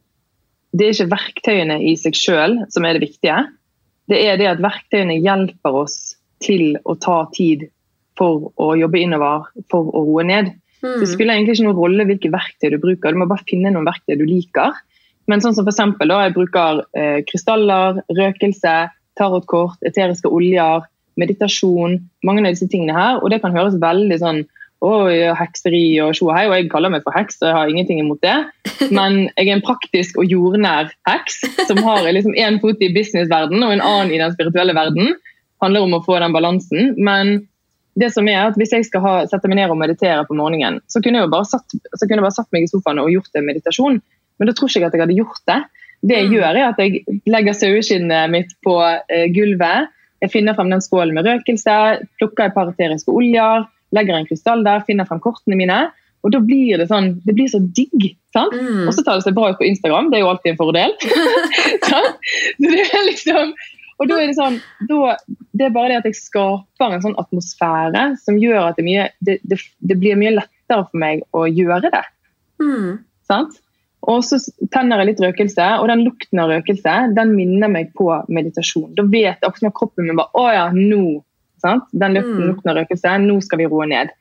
det 0.72 0.86
er 0.86 0.94
ikke 0.94 1.12
verktøyene 1.12 1.78
i 1.90 1.94
seg 2.00 2.16
sjøl 2.16 2.58
som 2.72 2.84
er 2.84 2.96
det 2.96 3.04
viktige. 3.04 3.36
Det 4.08 4.20
er 4.24 4.40
det 4.40 4.48
at 4.48 4.62
verktøyene 4.64 5.18
hjelper 5.20 5.76
oss 5.82 6.16
til 6.44 6.78
å 6.84 6.96
ta 7.00 7.22
tid 7.34 7.66
for 8.18 8.50
å 8.56 8.72
jobbe 8.78 9.00
innover, 9.00 9.48
for 9.70 9.88
å 9.92 10.04
roe 10.08 10.24
ned. 10.26 10.52
Det 10.82 11.00
Mm. 11.02 11.06
spiller 11.06 11.34
egentlig 11.34 11.56
ikke 11.56 11.66
noen 11.66 11.80
rolle 11.80 12.04
hvilke 12.06 12.30
verktøy 12.30 12.70
du 12.70 12.78
bruker, 12.78 13.12
du 13.12 13.18
må 13.18 13.26
bare 13.28 13.46
finne 13.48 13.72
noen 13.72 13.88
verktøy 13.88 14.18
du 14.18 14.24
liker. 14.24 14.72
Men 15.26 15.40
sånn 15.40 15.54
som 15.54 15.64
for 15.64 15.72
eksempel, 15.72 16.08
da, 16.08 16.22
jeg 16.24 16.34
bruker 16.34 16.84
eh, 16.96 17.22
krystaller, 17.28 17.98
røkelse, 18.08 18.76
tarotkort, 19.18 19.82
eteriske 19.82 20.30
oljer, 20.30 20.86
meditasjon, 21.18 21.98
mange 22.24 22.44
av 22.44 22.54
disse 22.54 22.68
tingene 22.70 22.94
her. 22.94 23.18
Og 23.22 23.30
det 23.30 23.42
kan 23.42 23.52
høres 23.56 23.80
veldig 23.82 24.20
sånn 24.22 24.46
Oi, 24.78 25.26
hekseri 25.34 25.98
og 25.98 26.12
tjo 26.14 26.28
og 26.28 26.36
hei, 26.36 26.44
og 26.46 26.52
jeg 26.54 26.68
kaller 26.70 26.92
meg 26.94 27.02
for 27.02 27.10
heks, 27.10 27.40
og 27.40 27.48
jeg 27.48 27.54
har 27.56 27.70
ingenting 27.72 27.98
imot 27.98 28.20
det. 28.22 28.36
Men 28.94 29.24
jeg 29.32 29.48
er 29.48 29.56
en 29.56 29.64
praktisk 29.66 30.20
og 30.22 30.30
jordnær 30.30 30.92
heks 31.08 31.40
som 31.66 31.80
har 31.82 32.06
liksom 32.06 32.36
én 32.38 32.60
fot 32.62 32.78
i 32.78 32.92
businessverdenen 32.94 33.66
og 33.66 33.74
en 33.74 33.82
annen 33.82 34.12
i 34.14 34.20
den 34.22 34.36
spirituelle 34.36 34.76
verden. 34.78 35.16
handler 35.58 35.82
om 35.82 35.96
å 35.98 36.04
få 36.06 36.20
den 36.22 36.30
balansen. 36.30 36.94
Men 36.94 37.48
det 37.98 38.10
som 38.14 38.28
er 38.30 38.44
at 38.48 38.56
hvis 38.60 38.72
jeg 38.74 38.86
skal 38.88 39.02
ha, 39.04 39.14
sette 39.30 39.48
meg 39.50 39.58
ned 39.60 39.72
og 39.74 39.78
meditere 39.80 40.22
på 40.28 40.36
morgenen, 40.38 40.80
så 40.90 41.02
kunne 41.02 41.18
jeg 41.20 41.26
jo 41.26 41.32
bare 41.34 41.48
satt, 41.50 41.74
jeg 41.74 42.20
bare 42.20 42.34
satt 42.34 42.48
meg 42.54 42.66
i 42.66 42.70
sofaen 42.70 43.00
og 43.02 43.10
gjort 43.12 43.38
en 43.40 43.46
meditasjon. 43.48 44.00
Men 44.38 44.48
da 44.50 44.54
tror 44.54 44.70
ikke 44.70 44.80
jeg 44.84 44.88
at 44.90 44.96
jeg 44.96 45.02
hadde 45.06 45.18
gjort 45.18 45.42
det. 45.50 45.58
Det 46.08 46.14
jeg 46.14 46.28
Mm. 46.28 46.34
gjør, 46.36 46.56
er 46.56 46.66
at 46.68 46.78
jeg 46.78 47.04
legger 47.26 47.56
saueskinnet 47.58 48.30
mitt 48.30 48.52
på 48.62 48.74
eh, 49.10 49.26
gulvet. 49.34 49.88
Jeg 50.22 50.30
finner 50.30 50.54
frem 50.54 50.70
den 50.70 50.80
skålen 50.82 51.14
med 51.14 51.26
røkelse, 51.26 51.74
plukker 52.20 52.46
et 52.46 52.54
par 52.54 52.70
eteriske 52.70 53.10
oljer, 53.10 53.66
legger 53.94 54.14
en 54.14 54.26
krystall 54.26 54.62
der, 54.66 54.84
finner 54.86 55.06
frem 55.06 55.18
kortene 55.20 55.58
mine. 55.58 55.78
Og 56.26 56.32
da 56.34 56.40
blir 56.42 56.78
det 56.78 56.88
sånn, 56.90 57.12
det 57.26 57.34
blir 57.34 57.48
så 57.50 57.58
digg. 57.74 58.14
sant? 58.34 58.52
Mm. 58.54 58.86
Og 58.88 58.94
så 58.94 59.02
tar 59.06 59.18
det 59.18 59.24
seg 59.26 59.34
bra 59.34 59.50
ut 59.50 59.58
på 59.58 59.66
Instagram, 59.66 60.10
det 60.10 60.18
er 60.18 60.22
jo 60.26 60.30
alltid 60.30 60.52
en 60.52 60.58
fordel. 60.60 60.94
Så 61.88 62.00
det 62.58 62.84
er 62.92 63.04
liksom, 63.06 63.52
og 63.98 64.08
da 64.10 64.18
er 64.20 64.30
det 64.30 64.36
sånn, 64.38 64.58
da, 64.88 65.16
det 65.52 65.66
er 65.66 65.74
bare 65.74 65.92
det 65.92 66.00
at 66.00 66.08
jeg 66.10 66.18
skaper 66.20 66.94
en 66.94 67.04
sånn 67.04 67.16
atmosfære 67.18 68.04
som 68.22 68.38
gjør 68.38 68.70
at 68.70 68.78
det, 68.78 68.84
mye, 68.86 69.08
det, 69.24 69.38
det, 69.42 69.58
det 69.80 69.96
blir 69.98 70.18
mye 70.20 70.36
lettere 70.36 70.84
for 70.86 71.00
meg 71.02 71.24
å 71.34 71.46
gjøre 71.50 71.90
det. 71.90 72.04
Mm. 72.62 73.00
sant? 73.26 73.58
Og 74.08 74.22
så 74.24 74.38
tenner 74.70 75.02
jeg 75.02 75.10
litt 75.10 75.22
røkelse, 75.24 75.64
og 75.82 75.88
den 75.90 76.04
lukten 76.06 76.38
av 76.38 76.52
røkelse 76.52 76.94
den 77.16 77.34
minner 77.34 77.70
meg 77.72 77.90
på 77.98 78.06
meditasjon. 78.30 78.92
Da 78.96 79.02
vet 79.02 79.42
akkurat 79.42 79.74
kroppen 79.74 80.06
min 80.06 80.18
bare 80.18 80.30
Å 80.38 80.52
ja, 80.54 80.68
nå 80.74 81.18
Sant? 81.58 81.88
Den 81.90 82.14
lukten, 82.14 82.38
Mm. 82.38 82.48
lukten 82.52 82.70
av 82.70 82.76
røkelse. 82.78 83.18
Nå 83.18 83.40
skal 83.42 83.58
vi 83.58 83.66
roe 83.66 83.86
ned. 83.90 84.12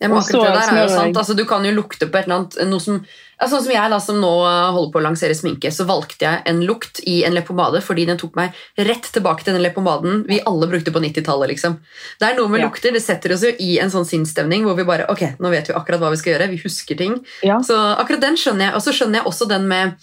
Ja, 0.00 0.08
men 0.08 0.18
akkurat 0.18 0.48
det 0.50 0.54
der 0.58 0.76
er 0.76 0.82
jo 0.82 0.88
sant. 0.90 1.16
Altså, 1.16 1.34
du 1.38 1.44
kan 1.46 1.64
jo 1.64 1.70
lukte 1.72 2.08
på 2.10 2.18
et 2.18 2.24
eller 2.26 2.40
annet 2.40 2.56
noe 2.68 2.80
som, 2.82 2.96
ja, 3.40 3.46
Sånn 3.46 3.62
som 3.62 3.72
jeg 3.72 3.90
da, 3.90 3.98
som 4.00 4.16
nå 4.20 4.30
uh, 4.42 4.72
holder 4.74 4.90
på 4.92 4.98
å 4.98 5.02
lansere 5.04 5.34
sminke, 5.38 5.70
så 5.72 5.84
valgte 5.86 6.24
jeg 6.26 6.42
en 6.50 6.60
lukt 6.66 7.00
i 7.06 7.24
en 7.24 7.34
leppepomade 7.34 7.80
fordi 7.84 8.06
den 8.06 8.18
tok 8.18 8.34
meg 8.38 8.52
rett 8.76 9.06
tilbake 9.14 9.44
til 9.44 9.54
den 9.54 9.62
leppepomaden 9.62 10.24
vi 10.26 10.40
alle 10.46 10.66
brukte 10.70 10.90
på 10.94 11.02
90-tallet. 11.02 11.48
Liksom. 11.54 11.78
Det 12.20 12.26
er 12.30 12.36
noe 12.38 12.48
med 12.48 12.60
Ja. 12.60 12.66
lukter. 12.66 12.92
Det 12.92 13.02
setter 13.02 13.32
oss 13.34 13.42
jo 13.46 13.52
i 13.58 13.78
en 13.78 13.90
sånn 13.90 14.06
sinnsstemning 14.06 14.64
hvor 14.64 14.76
vi 14.76 14.84
bare 14.84 15.06
Ok, 15.10 15.22
nå 15.38 15.50
vet 15.50 15.68
vi 15.68 15.74
akkurat 15.74 16.00
hva 16.00 16.10
vi 16.10 16.16
skal 16.16 16.34
gjøre. 16.34 16.50
Vi 16.50 16.62
husker 16.64 16.96
ting. 16.98 17.18
Ja. 17.42 17.58
Så 17.62 17.74
akkurat 17.98 18.20
den 18.20 18.34
skjønner 18.36 18.70
jeg. 18.70 18.74
Og 18.74 18.82
så 18.82 18.92
skjønner 18.92 19.20
jeg 19.22 19.26
også 19.30 19.48
den 19.48 19.68
med, 19.68 19.94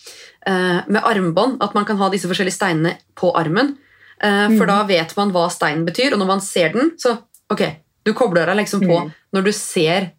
uh, 0.47 0.81
med 0.87 1.01
armbånd. 1.03 1.57
At 1.61 1.73
man 1.75 1.85
kan 1.85 1.97
ha 1.97 2.09
disse 2.09 2.27
forskjellige 2.31 2.55
steinene 2.59 2.95
på 3.15 3.35
armen. 3.35 3.77
Eh, 4.23 4.47
for 4.55 4.65
Mhm. 4.65 4.67
da 4.67 4.83
vet 4.83 5.17
man 5.17 5.31
hva 5.33 5.49
steinen 5.49 5.83
betyr, 5.85 6.13
og 6.13 6.19
når 6.19 6.27
man 6.27 6.41
ser 6.41 6.69
den, 6.69 6.91
så 6.95 7.17
ok, 7.49 7.63
du 8.05 8.13
kobler 8.17 8.49
deg 8.49 8.57
liksom 8.63 8.81
på 8.85 8.97
mm. 9.05 9.11
når 9.35 9.45
du 9.45 9.51
ser 9.55 10.09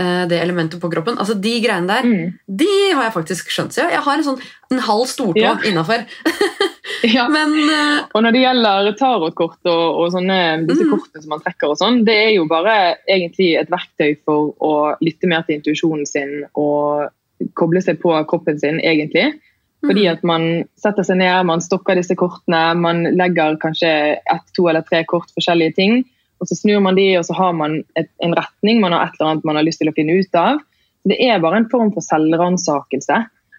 uh, 0.00 0.24
det 0.30 0.40
elementet 0.42 0.80
på 0.82 0.90
kroppen. 0.90 1.18
Altså 1.18 1.34
De 1.38 1.54
greiene 1.62 1.86
der, 1.90 2.02
Mm. 2.06 2.38
de 2.48 2.70
har 2.94 3.04
jeg 3.08 3.14
faktisk 3.14 3.50
skjønt. 3.50 3.72
Så 3.74 3.88
jeg 3.90 4.00
har 4.04 4.14
en 4.18 4.24
sånn 4.26 4.40
en 4.72 4.78
halv 4.78 5.06
stortå 5.10 5.40
Ja. 5.42 5.56
innafor. 5.64 6.04
ja. 7.16 7.28
Men 7.28 7.54
eh, 7.70 8.04
Og 8.14 8.22
når 8.22 8.32
det 8.32 8.42
gjelder 8.42 8.92
tarotkort 8.98 9.70
og, 9.70 9.84
og 10.02 10.12
sånne, 10.12 10.66
disse 10.66 10.84
Mm. 10.84 10.90
kortene 10.92 11.22
som 11.22 11.30
man 11.30 11.40
trekker, 11.44 11.70
og 11.70 11.78
sånn, 11.78 12.04
det 12.04 12.14
er 12.14 12.32
jo 12.36 12.46
bare 12.50 12.96
egentlig 13.08 13.54
et 13.60 13.70
verktøy 13.70 14.16
for 14.24 14.54
å 14.60 14.96
lytte 15.00 15.28
mer 15.30 15.42
til 15.46 15.58
intuisjonen 15.58 16.06
sin 16.06 16.44
og 16.54 17.08
koble 17.54 17.80
seg 17.82 18.00
på 18.02 18.10
kroppen 18.26 18.58
sin, 18.58 18.80
egentlig. 18.80 19.38
Fordi 19.86 20.08
mm, 20.08 20.12
at 20.12 20.24
man 20.26 20.46
setter 20.76 21.04
seg 21.06 21.20
ned, 21.20 21.46
man 21.46 21.60
stokker 21.62 21.94
disse 21.94 22.16
kortene, 22.18 22.74
man 22.74 23.04
legger 23.14 23.54
kanskje 23.62 23.90
ett, 24.18 24.46
to 24.56 24.66
eller 24.66 24.82
tre 24.82 25.04
kort 25.06 25.30
forskjellige 25.36 25.76
ting, 25.76 26.00
og 26.38 26.48
så 26.48 26.56
snur 26.58 26.82
man 26.84 26.98
de, 26.98 27.08
og 27.18 27.26
så 27.26 27.34
har 27.38 27.56
man 27.56 27.80
et, 27.98 28.10
en 28.22 28.36
retning, 28.36 28.80
man 28.82 28.94
har 28.94 29.08
et 29.08 29.18
eller 29.18 29.32
annet 29.32 29.48
man 29.48 29.58
har 29.58 29.66
lyst 29.66 29.82
til 29.82 29.90
å 29.90 29.96
finne 29.96 30.18
ut 30.20 30.38
av. 30.38 30.62
Det 31.08 31.18
er 31.24 31.42
bare 31.42 31.62
en 31.62 31.68
form 31.70 31.90
for 31.94 32.04
selvransakelse. 32.04 33.18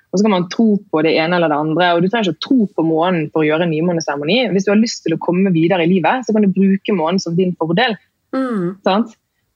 Og 0.09 0.17
så 0.17 0.25
kan 0.25 0.33
man 0.33 0.47
tro 0.49 0.73
på 0.89 1.01
det 1.05 1.13
ene 1.21 1.37
eller 1.37 1.51
det 1.51 1.59
andre. 1.59 1.91
og 1.93 2.01
Du 2.01 2.09
trenger 2.09 2.31
ikke 2.31 2.39
å 2.39 2.45
tro 2.47 2.67
på 2.79 2.85
månen 2.87 3.27
for 3.33 3.43
å 3.43 3.47
gjøre 3.49 3.67
en 3.67 3.73
nymåneseremoni. 3.73 4.39
Hvis 4.55 4.65
du 4.65 4.71
har 4.73 4.81
lyst 4.81 5.03
til 5.05 5.15
å 5.15 5.21
komme 5.21 5.53
videre 5.53 5.85
i 5.85 5.91
livet, 5.91 6.25
så 6.25 6.33
kan 6.33 6.45
du 6.45 6.55
bruke 6.55 6.95
månen 6.97 7.21
som 7.21 7.35
din 7.37 7.53
fordel. 7.59 7.97
mm, 8.33 8.79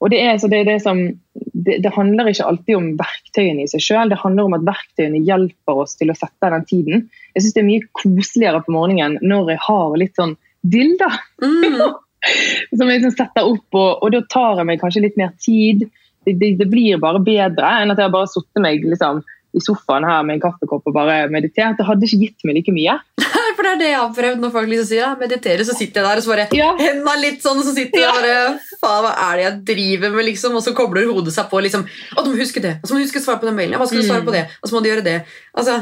Og 0.04 0.10
det, 0.12 0.20
er, 0.20 0.38
så 0.38 0.50
det, 0.52 0.60
er 0.60 0.68
det, 0.68 0.78
som, 0.84 0.98
det, 1.34 1.78
det 1.82 1.92
handler 1.94 2.28
ikke 2.28 2.46
alltid 2.46 2.76
om 2.76 2.88
verktøyene 2.98 3.64
i 3.64 3.70
seg 3.70 3.80
sjøl, 3.80 4.10
det 4.12 4.18
handler 4.20 4.50
om 4.50 4.56
at 4.58 4.66
verktøyene 4.66 5.22
hjelper 5.24 5.80
oss 5.84 5.94
til 5.96 6.12
å 6.12 6.16
sette 6.18 6.50
den 6.52 6.66
tiden. 6.68 7.04
Jeg 7.32 7.44
syns 7.44 7.56
det 7.56 7.62
er 7.62 7.70
mye 7.70 7.86
koseligere 8.02 8.60
på 8.66 8.74
morgenen 8.74 9.16
når 9.24 9.54
jeg 9.54 9.62
har 9.64 9.94
litt 10.02 10.18
sånn 10.18 10.34
dill, 10.60 10.92
da. 11.00 11.08
mm, 11.40 11.80
Som 12.76 12.88
jeg 12.90 13.00
liksom 13.02 13.14
setter 13.18 13.44
opp, 13.50 13.68
og, 13.76 14.02
og 14.02 14.12
da 14.14 14.20
tar 14.30 14.58
jeg 14.62 14.66
meg 14.70 14.80
kanskje 14.80 15.02
litt 15.04 15.16
mer 15.20 15.32
tid. 15.42 15.86
Det, 16.24 16.34
det, 16.40 16.54
det 16.58 16.66
blir 16.72 16.96
bare 17.02 17.20
bedre 17.20 17.70
enn 17.82 17.92
at 17.92 17.98
jeg 18.00 18.12
bare 18.14 18.28
satt 18.32 18.60
meg 18.64 18.84
liksom, 18.88 19.18
i 19.54 19.60
sofaen 19.62 20.06
her 20.08 20.22
med 20.26 20.38
en 20.38 20.40
kaffekopp 20.46 20.86
og 20.88 20.94
bare 20.96 21.28
meditert. 21.30 21.76
Det 21.78 21.84
hadde 21.86 22.08
ikke 22.08 22.22
gitt 22.24 22.46
meg 22.48 22.56
like 22.58 22.72
mye. 22.74 22.94
For 23.54 23.62
det 23.62 23.72
er 23.74 23.78
det 23.82 23.90
jeg 23.92 23.98
har 24.00 24.14
prøvd 24.16 24.40
når 24.42 24.50
folk 24.50 24.70
liksom 24.72 24.86
sier 24.88 25.02
ja, 25.04 25.10
meditere, 25.20 25.62
så 25.68 25.76
sitter 25.78 26.00
jeg 26.00 26.08
der 26.08 26.18
og 26.18 26.24
så 26.24 26.32
bare 26.32 26.46
Ja, 26.58 26.70
Henda 26.80 27.12
litt 27.20 27.44
sånn, 27.44 27.60
og 27.60 27.66
så 27.68 27.74
sitter 27.76 28.00
jeg 28.02 28.08
ja. 28.08 28.14
bare 28.16 28.78
Faen, 28.80 29.04
hva 29.04 29.12
er 29.28 29.36
det 29.38 29.44
jeg 29.44 29.60
driver 29.68 30.10
med, 30.16 30.26
liksom? 30.32 30.56
Og 30.58 30.64
så 30.64 30.72
kobler 30.74 31.06
hodet 31.06 31.36
seg 31.36 31.46
på 31.52 31.60
liksom 31.62 31.84
Å, 31.86 32.24
du 32.24 32.32
må 32.32 32.40
huske 32.40 32.62
det. 32.64 32.72
Og 32.82 32.88
så 32.90 32.96
må 32.96 32.98
du 32.98 33.06
huske 33.06 33.22
å 33.22 33.26
svare 33.28 33.38
på 33.44 33.46
den 33.46 33.54
mailen. 33.60 33.76
Ja, 33.76 33.82
hva 33.84 33.86
skal 33.86 34.02
du 34.02 34.08
svare 34.08 34.24
Mm. 34.24 34.28
på 34.32 34.34
det? 34.34 34.42
Og 34.58 34.66
så 34.72 34.74
må 34.74 34.82
du 34.82 34.90
gjøre 34.90 35.04
det. 35.06 35.14
Altså, 35.54 35.76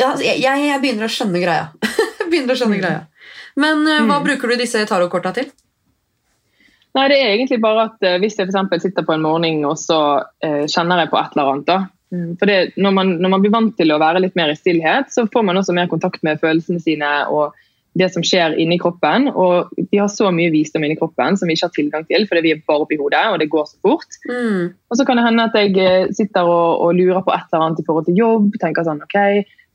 ja, 0.00 0.06
altså, 0.14 0.24
jeg, 0.24 0.40
jeg 0.70 0.80
begynner 0.86 1.10
å 1.10 1.12
skjønne 1.12 1.42
greia. 1.44 1.68
Begynner 2.30 2.54
å 2.56 2.60
skjønne 2.62 2.78
Mm. 2.78 2.84
greia. 2.86 3.02
Men 3.60 3.84
uh, 3.84 3.98
hva 4.08 4.16
Mm. 4.22 4.24
bruker 4.30 4.48
du 4.54 4.56
disse 4.62 4.86
tarotkorta 4.88 5.34
til? 5.36 5.50
Nei, 6.96 7.06
det 7.12 7.16
er 7.20 7.32
egentlig 7.36 7.60
bare 7.62 7.86
at 7.90 8.06
eh, 8.06 8.18
Hvis 8.22 8.38
jeg 8.38 8.48
eksempel 8.48 8.80
sitter 8.82 9.06
på 9.06 9.14
en 9.14 9.22
morgen 9.22 9.64
og 9.68 9.78
så 9.78 10.00
eh, 10.42 10.66
kjenner 10.66 11.04
jeg 11.04 11.12
på 11.12 11.20
et 11.20 11.36
eller 11.36 11.52
annet 11.52 11.68
da. 11.70 11.80
Mm, 12.10 12.30
For 12.40 12.50
det, 12.50 12.58
når, 12.74 12.94
man, 12.96 13.16
når 13.22 13.34
man 13.36 13.42
blir 13.44 13.54
vant 13.54 13.74
til 13.78 13.94
å 13.94 14.00
være 14.02 14.22
litt 14.24 14.38
mer 14.38 14.50
i 14.50 14.58
stillhet, 14.58 15.12
så 15.14 15.28
får 15.30 15.46
man 15.46 15.60
også 15.60 15.76
mer 15.76 15.90
kontakt 15.90 16.24
med 16.26 16.40
følelsene 16.42 16.82
sine 16.82 17.10
og 17.30 17.54
det 17.98 18.06
som 18.14 18.22
skjer 18.26 18.54
inni 18.62 18.78
kroppen. 18.82 19.28
Og 19.30 19.70
vi 19.90 19.98
har 19.98 20.10
så 20.10 20.30
mye 20.34 20.50
visdom 20.54 20.84
inni 20.86 20.98
kroppen 20.98 21.38
som 21.38 21.50
vi 21.50 21.56
ikke 21.56 21.68
har 21.68 21.76
tilgang 21.76 22.06
til 22.10 22.26
fordi 22.30 22.44
vi 22.44 22.52
er 22.54 22.62
bare 22.66 22.84
oppi 22.84 22.98
hodet, 23.00 23.24
og 23.30 23.38
det 23.42 23.50
går 23.52 23.66
så 23.70 23.78
fort. 23.86 24.20
Mm. 24.26 24.70
Og 24.90 24.98
så 24.98 25.06
kan 25.06 25.18
det 25.18 25.26
hende 25.26 25.48
at 25.48 25.58
jeg 25.58 25.74
eh, 25.78 26.12
sitter 26.16 26.46
og, 26.46 26.84
og 26.86 26.94
lurer 26.98 27.24
på 27.26 27.34
et 27.34 27.46
eller 27.50 27.66
annet 27.66 27.82
i 27.82 27.86
forhold 27.88 28.06
til 28.10 28.22
jobb. 28.22 28.52
tenker 28.62 28.86
sånn, 28.86 29.02
ok, 29.06 29.18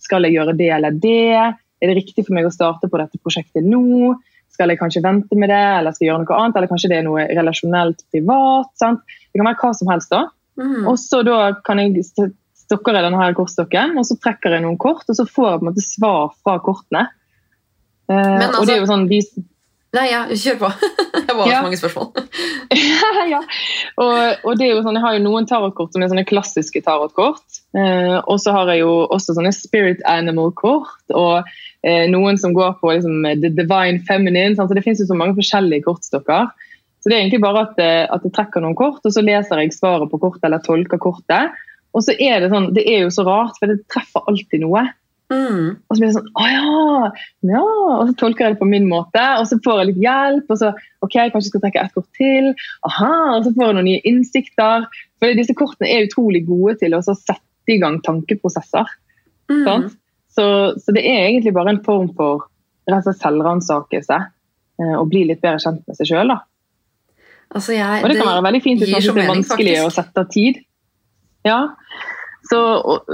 Skal 0.04 0.28
jeg 0.28 0.36
gjøre 0.36 0.56
det 0.60 0.72
eller 0.76 0.92
det? 0.92 1.56
Er 1.82 1.92
det 1.92 1.98
riktig 1.98 2.26
for 2.26 2.36
meg 2.36 2.48
å 2.48 2.54
starte 2.54 2.90
på 2.92 3.00
dette 3.00 3.20
prosjektet 3.24 3.64
nå? 3.68 4.16
Skal 4.56 4.72
jeg 4.72 4.80
kanskje 4.80 5.04
vente 5.04 5.36
med 5.36 5.52
det, 5.52 5.60
eller 5.82 5.92
skal 5.96 6.06
jeg 6.06 6.14
gjøre 6.14 6.24
noe 6.24 6.40
annet? 6.40 6.56
Eller 6.62 6.72
kanskje 6.72 6.90
det 6.94 6.98
er 7.02 7.06
noe 7.10 7.28
relasjonelt 7.36 8.02
privat? 8.16 8.72
sant? 8.80 9.04
Det 9.30 9.42
kan 9.42 9.50
være 9.52 9.60
hva 9.62 9.72
som 9.76 9.92
helst. 9.92 10.10
da. 10.16 10.24
Mm. 10.56 10.86
Og 10.88 10.96
så 11.02 11.20
da 11.28 11.40
kan 11.68 11.82
jeg 11.84 12.06
st- 12.08 12.32
stokker 12.66 12.96
jeg 12.98 13.04
denne 13.06 13.20
her 13.20 13.36
kortstokken, 13.38 13.98
og 14.00 14.08
så 14.08 14.16
trekker 14.24 14.56
jeg 14.56 14.64
noen 14.64 14.78
kort, 14.82 15.04
og 15.12 15.18
så 15.20 15.26
får 15.28 15.50
jeg 15.52 15.60
på 15.60 15.66
en 15.66 15.70
måte 15.74 15.84
svar 15.86 16.32
fra 16.42 16.56
kortene. 16.64 17.04
Eh, 18.10 18.16
altså, 18.16 18.62
og 18.62 18.66
det 18.70 18.74
er 18.74 18.80
jo 18.80 18.86
altså- 18.86 18.94
sånn, 18.96 19.10
de, 19.12 19.22
Nei, 19.96 20.10
ja, 20.12 20.26
kjør 20.28 20.58
på. 20.60 20.70
Jeg 21.26 21.36
har 21.36 21.48
Ja. 21.48 21.60
så 21.60 21.64
mange 21.64 21.78
spørsmål. 21.80 22.10
ja. 23.34 23.40
og, 23.96 24.16
og 24.44 24.58
det 24.60 24.66
er 24.68 24.74
jo 24.74 24.82
sånn, 24.84 24.98
Jeg 25.00 25.04
har 25.06 25.14
jo 25.16 25.22
noen 25.24 25.48
tarotkort 25.48 25.94
som 25.96 26.04
er 26.04 26.10
sånne 26.12 26.26
klassiske 26.28 26.82
tarotkort. 26.84 27.62
Eh, 27.80 28.18
og 28.28 28.36
så 28.44 28.52
har 28.52 28.68
jeg 28.74 28.82
jo 28.84 28.92
også 29.08 29.38
sånne 29.38 29.54
spirit 29.56 30.04
animal-kort. 30.06 31.00
Og 31.16 31.48
noen 32.10 32.40
som 32.42 32.54
går 32.56 32.80
på 32.82 32.94
liksom, 32.96 33.26
the 33.42 33.52
divine 33.54 34.00
feminine. 34.08 34.56
Sant? 34.56 34.72
Så 34.72 34.78
Det 34.78 34.86
finnes 34.86 35.04
jo 35.04 35.10
så 35.10 35.18
mange 35.18 35.38
forskjellige 35.38 35.86
kortstokker. 35.86 36.50
Så 37.06 37.12
det 37.12 37.20
er 37.20 37.22
egentlig 37.22 37.44
bare 37.44 37.68
at, 37.68 37.78
eh, 37.78 38.08
at 38.10 38.24
jeg 38.26 38.34
trekker 38.34 38.64
noen 38.64 38.78
kort, 38.78 39.04
og 39.06 39.14
så 39.14 39.22
leser 39.22 39.60
jeg 39.62 39.76
svaret 39.76 40.10
på 40.10 40.18
kortet 40.18 40.48
eller 40.48 40.64
tolker 40.66 40.98
kortet. 40.98 41.54
Og 41.94 42.02
så 42.02 42.16
er 42.18 42.42
det 42.42 42.50
sånn, 42.50 42.72
det 42.74 42.82
er 42.90 43.04
jo 43.06 43.12
så 43.14 43.28
rart, 43.28 43.60
for 43.60 43.70
det 43.70 43.84
treffer 43.94 44.26
alltid 44.26 44.64
noe. 44.64 44.88
Mm. 45.30 45.78
Og 45.78 45.96
så 45.96 46.00
blir 46.00 46.10
det 46.12 46.16
sånn 46.20 46.28
Å 46.38 46.48
ja! 46.50 47.06
ja! 47.50 47.62
Og 47.62 48.10
så 48.10 48.16
tolker 48.20 48.46
jeg 48.46 48.56
det 48.56 48.62
på 48.62 48.68
min 48.70 48.86
måte, 48.90 49.22
og 49.40 49.46
så 49.50 49.58
får 49.62 49.80
jeg 49.84 49.90
litt 49.92 50.02
hjelp. 50.04 50.50
Og 50.50 50.62
så 50.62 50.72
ok, 51.06 51.16
kanskje 51.16 51.44
jeg 51.44 51.52
skal 51.52 51.64
trekke 51.68 51.84
ett 51.86 51.96
kort 51.98 52.10
til. 52.18 52.52
Aha, 52.90 53.14
Og 53.36 53.46
så 53.46 53.54
får 53.54 53.70
jeg 53.70 53.78
noen 53.78 53.90
nye 53.92 54.04
innsikter. 54.10 54.90
For 55.22 55.38
disse 55.38 55.58
kortene 55.58 55.92
er 55.94 56.10
utrolig 56.10 56.42
gode 56.50 56.80
til 56.82 56.98
å 56.98 57.04
sette 57.06 57.70
i 57.70 57.78
gang 57.82 58.02
tankeprosesser. 58.06 58.90
Mm. 59.54 59.62
Sant? 59.70 59.98
Så, 60.36 60.46
så 60.82 60.96
det 60.96 61.06
er 61.08 61.30
egentlig 61.30 61.56
bare 61.56 61.76
en 61.76 61.84
form 61.86 62.10
for 62.18 62.50
selvransakelse. 62.86 64.18
og 64.84 64.86
eh, 64.86 65.08
bli 65.10 65.24
litt 65.30 65.42
bedre 65.42 65.62
kjent 65.64 65.86
med 65.88 65.98
seg 65.98 66.12
sjøl. 66.12 66.36
Altså, 67.56 67.76
jeg, 67.78 68.04
Og 68.04 68.10
det 68.10 68.20
kan 68.20 68.28
være 68.28 68.44
veldig 68.50 68.62
fint 68.64 68.84
hvis 68.84 68.92
det 68.92 69.24
er 69.24 69.32
vanskelig 69.32 69.78
å 69.86 69.94
sette 69.94 70.26
tid. 70.34 70.60
Ja. 71.46 71.62
Så 72.50 72.60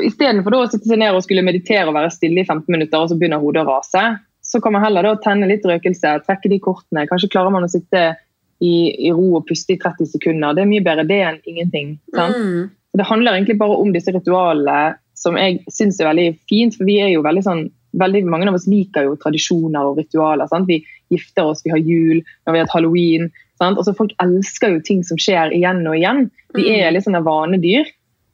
Istedenfor 0.04 0.58
å 0.58 0.66
sitte 0.72 0.90
seg 0.90 1.00
ned 1.00 1.16
og 1.16 1.24
skulle 1.24 1.46
meditere 1.46 1.88
og 1.88 1.96
være 1.96 2.12
stille 2.14 2.42
i 2.42 2.48
15 2.48 2.66
minutter, 2.74 2.98
og 2.98 3.12
så 3.12 3.18
begynner 3.20 3.44
hodet 3.44 3.64
å 3.64 3.70
rase, 3.70 4.04
så 4.42 4.60
kan 4.64 4.74
man 4.76 4.84
heller 4.84 5.06
da 5.06 5.14
tenne 5.22 5.48
litt 5.48 5.66
røkelse, 5.68 6.18
trekke 6.26 6.52
de 6.52 6.60
kortene. 6.64 7.06
Kanskje 7.08 7.30
klarer 7.32 7.54
man 7.54 7.68
å 7.68 7.72
sitte 7.72 8.16
i, 8.62 8.74
i 9.08 9.12
ro 9.14 9.38
og 9.40 9.46
puste 9.48 9.76
i 9.76 9.80
30 9.80 10.10
sekunder. 10.16 10.56
Det 10.58 10.66
er 10.66 10.72
mye 10.72 10.86
bedre 10.86 11.06
det 11.08 11.22
enn 11.28 11.40
ingenting. 11.48 11.96
sant? 12.16 12.38
Mm. 12.38 12.72
Det 12.98 13.08
handler 13.08 13.38
egentlig 13.38 13.56
bare 13.62 13.78
om 13.80 13.94
disse 13.94 14.12
ritualene, 14.12 14.98
som 15.22 15.38
jeg 15.38 15.62
syns 15.72 16.00
er 16.02 16.10
veldig 16.10 16.28
fint. 16.50 16.76
For 16.78 16.90
vi 16.90 16.98
er 17.04 17.14
jo 17.14 17.22
veldig 17.26 17.46
sånn 17.46 17.64
veldig 18.00 18.22
Mange 18.32 18.48
av 18.48 18.56
oss 18.56 18.70
liker 18.72 19.04
jo 19.04 19.18
tradisjoner 19.20 19.84
og 19.90 19.98
ritualer. 20.00 20.48
sant? 20.48 20.68
Vi 20.70 20.78
gifter 21.12 21.44
oss, 21.52 21.60
vi 21.66 21.74
har 21.74 21.82
jul, 21.84 22.22
når 22.48 22.54
vi 22.56 22.60
har 22.60 22.66
hatt 22.66 22.76
halloween. 22.78 23.26
sant? 23.60 23.78
Også 23.78 23.94
Folk 23.98 24.14
elsker 24.24 24.78
jo 24.78 24.80
ting 24.88 25.02
som 25.04 25.20
skjer 25.20 25.52
igjen 25.52 25.82
og 25.88 25.98
igjen. 25.98 26.30
Vi 26.56 26.64
Mm. 26.70 26.78
er 26.88 26.92
litt 26.96 27.04
sånne 27.04 27.24
vanedyr. 27.26 27.86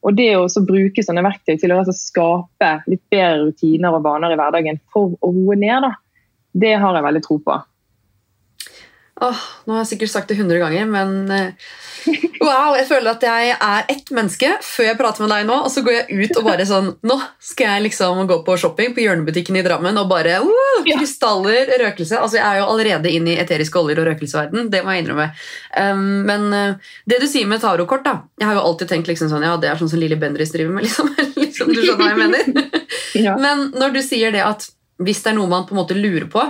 Og 0.06 0.16
det 0.16 0.30
å 0.38 0.46
bruke 0.64 1.02
sånne 1.04 1.24
verktøy 1.26 1.58
til 1.60 1.72
å 1.74 1.80
altså 1.82 1.92
skape 1.98 2.84
litt 2.88 3.02
bedre 3.10 3.48
rutiner 3.50 3.92
og 3.98 4.04
vaner 4.06 4.32
i 4.32 4.38
hverdagen 4.38 4.80
for 4.94 5.18
å 5.26 5.34
roe 5.34 5.56
ned, 5.58 5.82
da, 5.82 5.92
det 6.54 6.78
har 6.80 6.94
jeg 6.94 7.04
veldig 7.04 7.24
tro 7.26 7.40
på. 7.40 7.58
Åh, 9.20 9.40
nå 9.66 9.74
har 9.74 9.82
jeg 9.82 9.98
sikkert 9.98 10.12
sagt 10.14 10.30
det 10.30 10.38
100 10.38 10.60
ganger, 10.62 10.86
men 10.86 11.32
eh, 11.34 11.52
wow, 12.48 12.76
jeg 12.78 12.88
føler 12.89 13.12
at 13.12 13.24
jeg 13.28 13.52
er 13.54 13.89
ett 13.91 14.12
menneske 14.16 14.50
før 14.64 14.88
jeg 14.89 14.98
prater 15.00 15.24
med 15.24 15.32
deg 15.34 15.48
nå, 15.50 15.58
og 15.68 15.72
så 15.72 15.84
går 15.86 15.95
jeg 15.98 16.18
ut 16.22 16.39
og 16.39 16.48
bare 16.48 16.66
sånn 16.68 16.89
Nå 17.08 17.18
skal 17.43 17.76
jeg 17.76 17.86
liksom 17.88 18.22
gå 18.30 18.39
på 18.48 18.56
shopping 18.60 18.93
på 18.95 19.04
hjørnebutikken 19.04 19.60
i 19.60 19.64
Drammen 19.66 20.00
og 20.00 20.10
bare 20.12 20.39
uh, 20.43 20.82
Krystaller, 20.88 21.70
røkelse. 21.82 22.20
Altså, 22.20 22.39
jeg 22.39 22.45
er 22.45 22.62
jo 22.62 22.68
allerede 22.72 23.12
inne 23.14 23.34
i 23.34 23.39
eteriske 23.41 23.80
oljer 23.80 24.02
og 24.02 24.10
røkelseverden, 24.12 24.70
det 24.74 24.84
må 24.86 24.95
jeg 24.95 25.06
innrømme. 25.06 25.28
Um, 25.78 26.06
men 26.28 26.48
uh, 26.54 26.93
det 27.10 27.20
du 27.24 27.28
sier 27.30 27.50
med 27.50 27.62
tarotkort, 27.64 28.06
da 28.08 28.16
Jeg 28.39 28.50
har 28.50 28.60
jo 28.60 28.66
alltid 28.70 28.91
tenkt 28.91 29.12
liksom 29.12 29.32
sånn 29.32 29.45
Ja, 29.45 29.56
det 29.62 29.72
er 29.72 29.80
sånn 29.80 29.91
som 29.91 30.02
Lilly 30.02 30.18
Bendriss 30.20 30.54
driver 30.56 30.76
med, 30.78 30.86
liksom. 30.88 31.12
liksom. 31.36 31.74
Du 31.74 31.82
skjønner 31.84 32.04
hva 32.04 32.14
jeg 32.14 32.24
mener? 32.24 32.72
Ja. 33.18 33.34
Men 33.39 33.72
når 33.74 33.95
du 33.95 34.02
sier 34.06 34.34
det 34.36 34.43
at 34.45 34.68
hvis 35.02 35.24
det 35.24 35.32
er 35.32 35.38
noe 35.38 35.50
man 35.50 35.64
på 35.66 35.74
en 35.74 35.80
måte 35.80 35.95
lurer 35.98 36.28
på, 36.30 36.41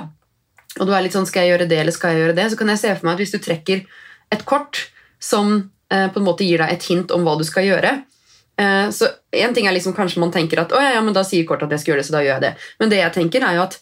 og 0.77 0.89
du 0.89 0.91
er 0.91 1.03
litt 1.05 1.15
sånn 1.15 1.27
skal 1.29 1.45
jeg 1.45 1.53
gjøre 1.53 1.67
det 1.69 1.79
eller 1.79 1.95
skal 1.95 2.13
jeg 2.13 2.23
gjøre 2.23 2.35
det, 2.37 2.47
så 2.51 2.59
kan 2.59 2.71
jeg 2.73 2.81
se 2.81 2.93
for 2.97 3.07
meg 3.07 3.15
at 3.15 3.21
hvis 3.23 3.33
du 3.33 3.39
trekker 3.43 3.83
et 4.35 4.43
kort 4.49 4.81
som 5.23 5.69
på 5.89 6.19
en 6.19 6.25
måte 6.27 6.43
gir 6.47 6.57
deg 6.59 6.71
et 6.73 6.83
hint 6.89 7.11
om 7.15 7.23
hva 7.23 7.37
du 7.39 7.43
skal 7.47 7.63
gjøre 7.67 7.91
eh, 8.59 8.87
så 8.91 9.07
En 9.31 9.53
ting 9.53 9.67
er 9.67 9.73
liksom 9.73 9.93
kanskje 9.95 10.19
man 10.19 10.31
tenker 10.33 10.59
at 10.63 10.71
ja, 10.75 10.93
ja, 10.97 11.01
men 11.01 11.13
da 11.13 11.23
sier 11.23 11.45
kortet 11.47 11.67
at 11.69 11.71
jeg 11.77 11.79
skal 11.85 11.91
gjøre 11.93 12.01
det, 12.03 12.07
så 12.09 12.15
da 12.17 12.23
gjør 12.25 12.33
jeg 12.35 12.41
det. 12.41 12.53
Men 12.79 12.89
det 12.89 12.97
jeg 13.03 13.13
tenker 13.13 13.45
er 13.47 13.55
jo 13.59 13.65
at 13.67 13.79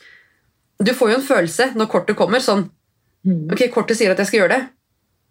du 0.85 0.91
får 0.93 1.11
jo 1.13 1.17
en 1.21 1.27
følelse 1.29 1.69
når 1.79 1.87
kortet 1.89 2.15
kommer. 2.19 2.39
sånn, 2.43 2.69
Mm. 3.25 3.47
ok, 3.51 3.61
Kortet 3.73 3.97
sier 3.97 4.11
at 4.13 4.19
jeg 4.21 4.27
skal 4.27 4.39
gjøre 4.43 4.53
det, 4.53 4.67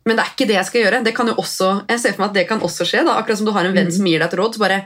Men 0.06 0.16
det 0.16 0.24
er 0.24 0.30
ikke 0.34 0.46
det 0.48 0.56
jeg 0.56 0.66
skal 0.66 0.80
gjøre. 0.82 1.04
Det 1.04 1.12
kan 1.14 1.28
jo 1.30 1.34
også, 1.38 1.68
jeg 1.88 2.00
ser 2.00 2.12
for 2.12 2.22
meg 2.24 2.30
at 2.30 2.34
det 2.34 2.48
kan 2.48 2.60
også 2.60 2.84
skje. 2.84 3.04
da, 3.06 3.12
Akkurat 3.20 3.38
som 3.38 3.46
du 3.46 3.52
har 3.52 3.64
en 3.64 3.72
venn 3.76 3.92
som 3.92 4.04
gir 4.04 4.18
deg 4.18 4.26
et 4.32 4.34
råd. 4.40 4.54
så 4.54 4.58
bare, 4.58 4.80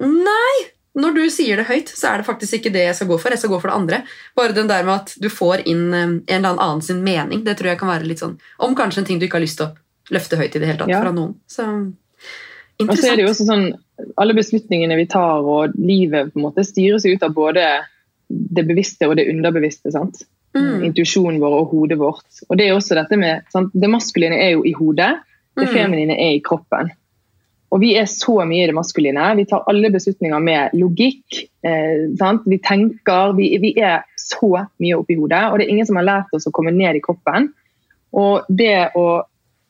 Nei! 0.00 0.70
Når 0.96 1.12
du 1.14 1.20
sier 1.30 1.60
det 1.60 1.66
høyt, 1.68 1.86
så 1.94 2.08
er 2.10 2.16
det 2.18 2.26
faktisk 2.26 2.56
ikke 2.58 2.72
det 2.74 2.82
jeg 2.88 2.96
skal 2.98 3.06
gå 3.12 3.18
for. 3.22 3.30
Jeg 3.30 3.38
skal 3.38 3.52
gå 3.52 3.60
for 3.62 3.70
det 3.70 3.76
andre. 3.76 4.00
Bare 4.34 4.52
den 4.56 4.66
der 4.66 4.82
med 4.88 4.94
at 5.04 5.12
du 5.22 5.28
får 5.30 5.62
inn 5.70 5.84
eh, 5.94 6.16
en 6.34 6.44
eller 6.44 6.58
annen 6.58 6.82
sin 6.82 7.02
mening, 7.04 7.44
det 7.46 7.58
tror 7.60 7.70
jeg 7.70 7.78
kan 7.78 7.92
være 7.92 8.08
litt 8.08 8.18
sånn 8.18 8.38
Om 8.58 8.74
kanskje 8.74 8.98
en 9.04 9.04
ting 9.06 9.20
du 9.20 9.26
ikke 9.28 9.38
har 9.38 9.44
lyst 9.46 9.60
til 9.60 9.68
å 9.68 9.76
løfte 10.10 10.36
høyt 10.40 10.56
i 10.56 10.58
det 10.62 10.68
hele 10.68 10.78
tatt 10.78 10.88
Ja. 10.92 11.00
fra 11.02 11.12
noen. 11.12 11.34
Så 11.46 11.66
Og 12.80 12.96
så 12.96 13.12
er 13.12 13.16
det 13.16 13.24
jo 13.26 13.30
også 13.32 13.46
sånn, 13.46 13.66
Alle 14.16 14.32
beslutningene 14.32 14.96
vi 14.96 15.04
tar 15.06 15.42
og 15.44 15.74
livet 15.76 16.32
på 16.32 16.38
en 16.40 16.46
måte 16.46 16.64
styres 16.64 17.04
ut 17.04 17.22
av 17.22 17.34
både 17.34 17.64
det 18.30 18.64
bevisste 18.66 19.06
og 19.08 19.16
det 19.16 19.28
underbevisste. 19.28 19.92
sant? 19.92 20.22
Mm. 20.56 20.84
Intuisjonen 20.88 21.38
vår 21.38 21.52
og 21.60 21.68
hodet 21.70 21.98
vårt. 21.98 22.24
Og 22.48 22.56
Det 22.56 22.66
er 22.68 22.72
også 22.74 22.94
dette 22.96 23.18
med, 23.18 23.42
sant? 23.52 23.70
det 23.74 23.90
maskuline 23.90 24.32
er 24.32 24.52
jo 24.52 24.62
i 24.64 24.72
hodet, 24.72 25.20
det 25.56 25.68
Mm. 25.68 25.74
feminine 25.74 26.12
er 26.16 26.32
i 26.36 26.40
kroppen. 26.40 26.90
Og 27.72 27.80
Vi 27.80 27.94
er 27.96 28.04
så 28.04 28.44
mye 28.48 28.64
i 28.64 28.66
det 28.66 28.74
maskuline. 28.74 29.36
Vi 29.36 29.44
tar 29.44 29.62
alle 29.68 29.90
beslutninger 29.90 30.42
med 30.42 30.70
logikk. 30.72 31.46
Eh, 31.62 32.08
sant? 32.18 32.42
Vi 32.46 32.58
tenker. 32.58 33.36
Vi, 33.36 33.58
vi 33.58 33.74
er 33.78 34.02
så 34.18 34.66
mye 34.80 34.96
oppi 34.98 35.14
hodet. 35.14 35.52
Og 35.52 35.58
det 35.58 35.66
er 35.68 35.70
ingen 35.70 35.86
som 35.86 35.96
har 35.96 36.04
lært 36.04 36.26
oss 36.34 36.46
å 36.48 36.50
komme 36.52 36.72
ned 36.72 36.96
i 36.96 37.00
kroppen. 37.00 37.52
Og 38.12 38.42
det 38.48 38.90
å 38.96 39.22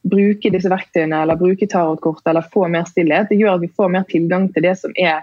bruke 0.07 0.53
disse 0.53 0.71
verktøyene 0.73 1.23
eller 1.23 1.39
bruke 1.41 1.69
tarotkort 1.69 2.27
eller 2.31 2.47
få 2.53 2.69
mer 2.73 2.87
stillhet, 2.89 3.29
det 3.31 3.41
gjør 3.41 3.59
at 3.59 3.65
vi 3.65 3.73
får 3.77 3.93
mer 3.93 4.07
tilgang 4.09 4.49
til 4.55 4.65
det 4.65 4.77
som 4.81 4.95
er 4.97 5.21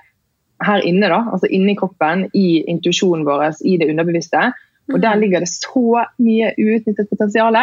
her 0.65 0.83
inne. 0.85 1.09
da, 1.09 1.21
altså 1.33 1.49
Inni 1.53 1.75
kroppen, 1.77 2.27
i 2.33 2.63
intuisjonen 2.69 3.25
vår, 3.25 3.61
i 3.65 3.77
det 3.77 3.89
underbevisste. 3.89 4.51
Og 4.93 5.01
der 5.03 5.17
ligger 5.19 5.43
det 5.43 5.49
så 5.51 6.05
mye 6.23 6.53
uutnyttet 6.57 7.09
potensial. 7.09 7.57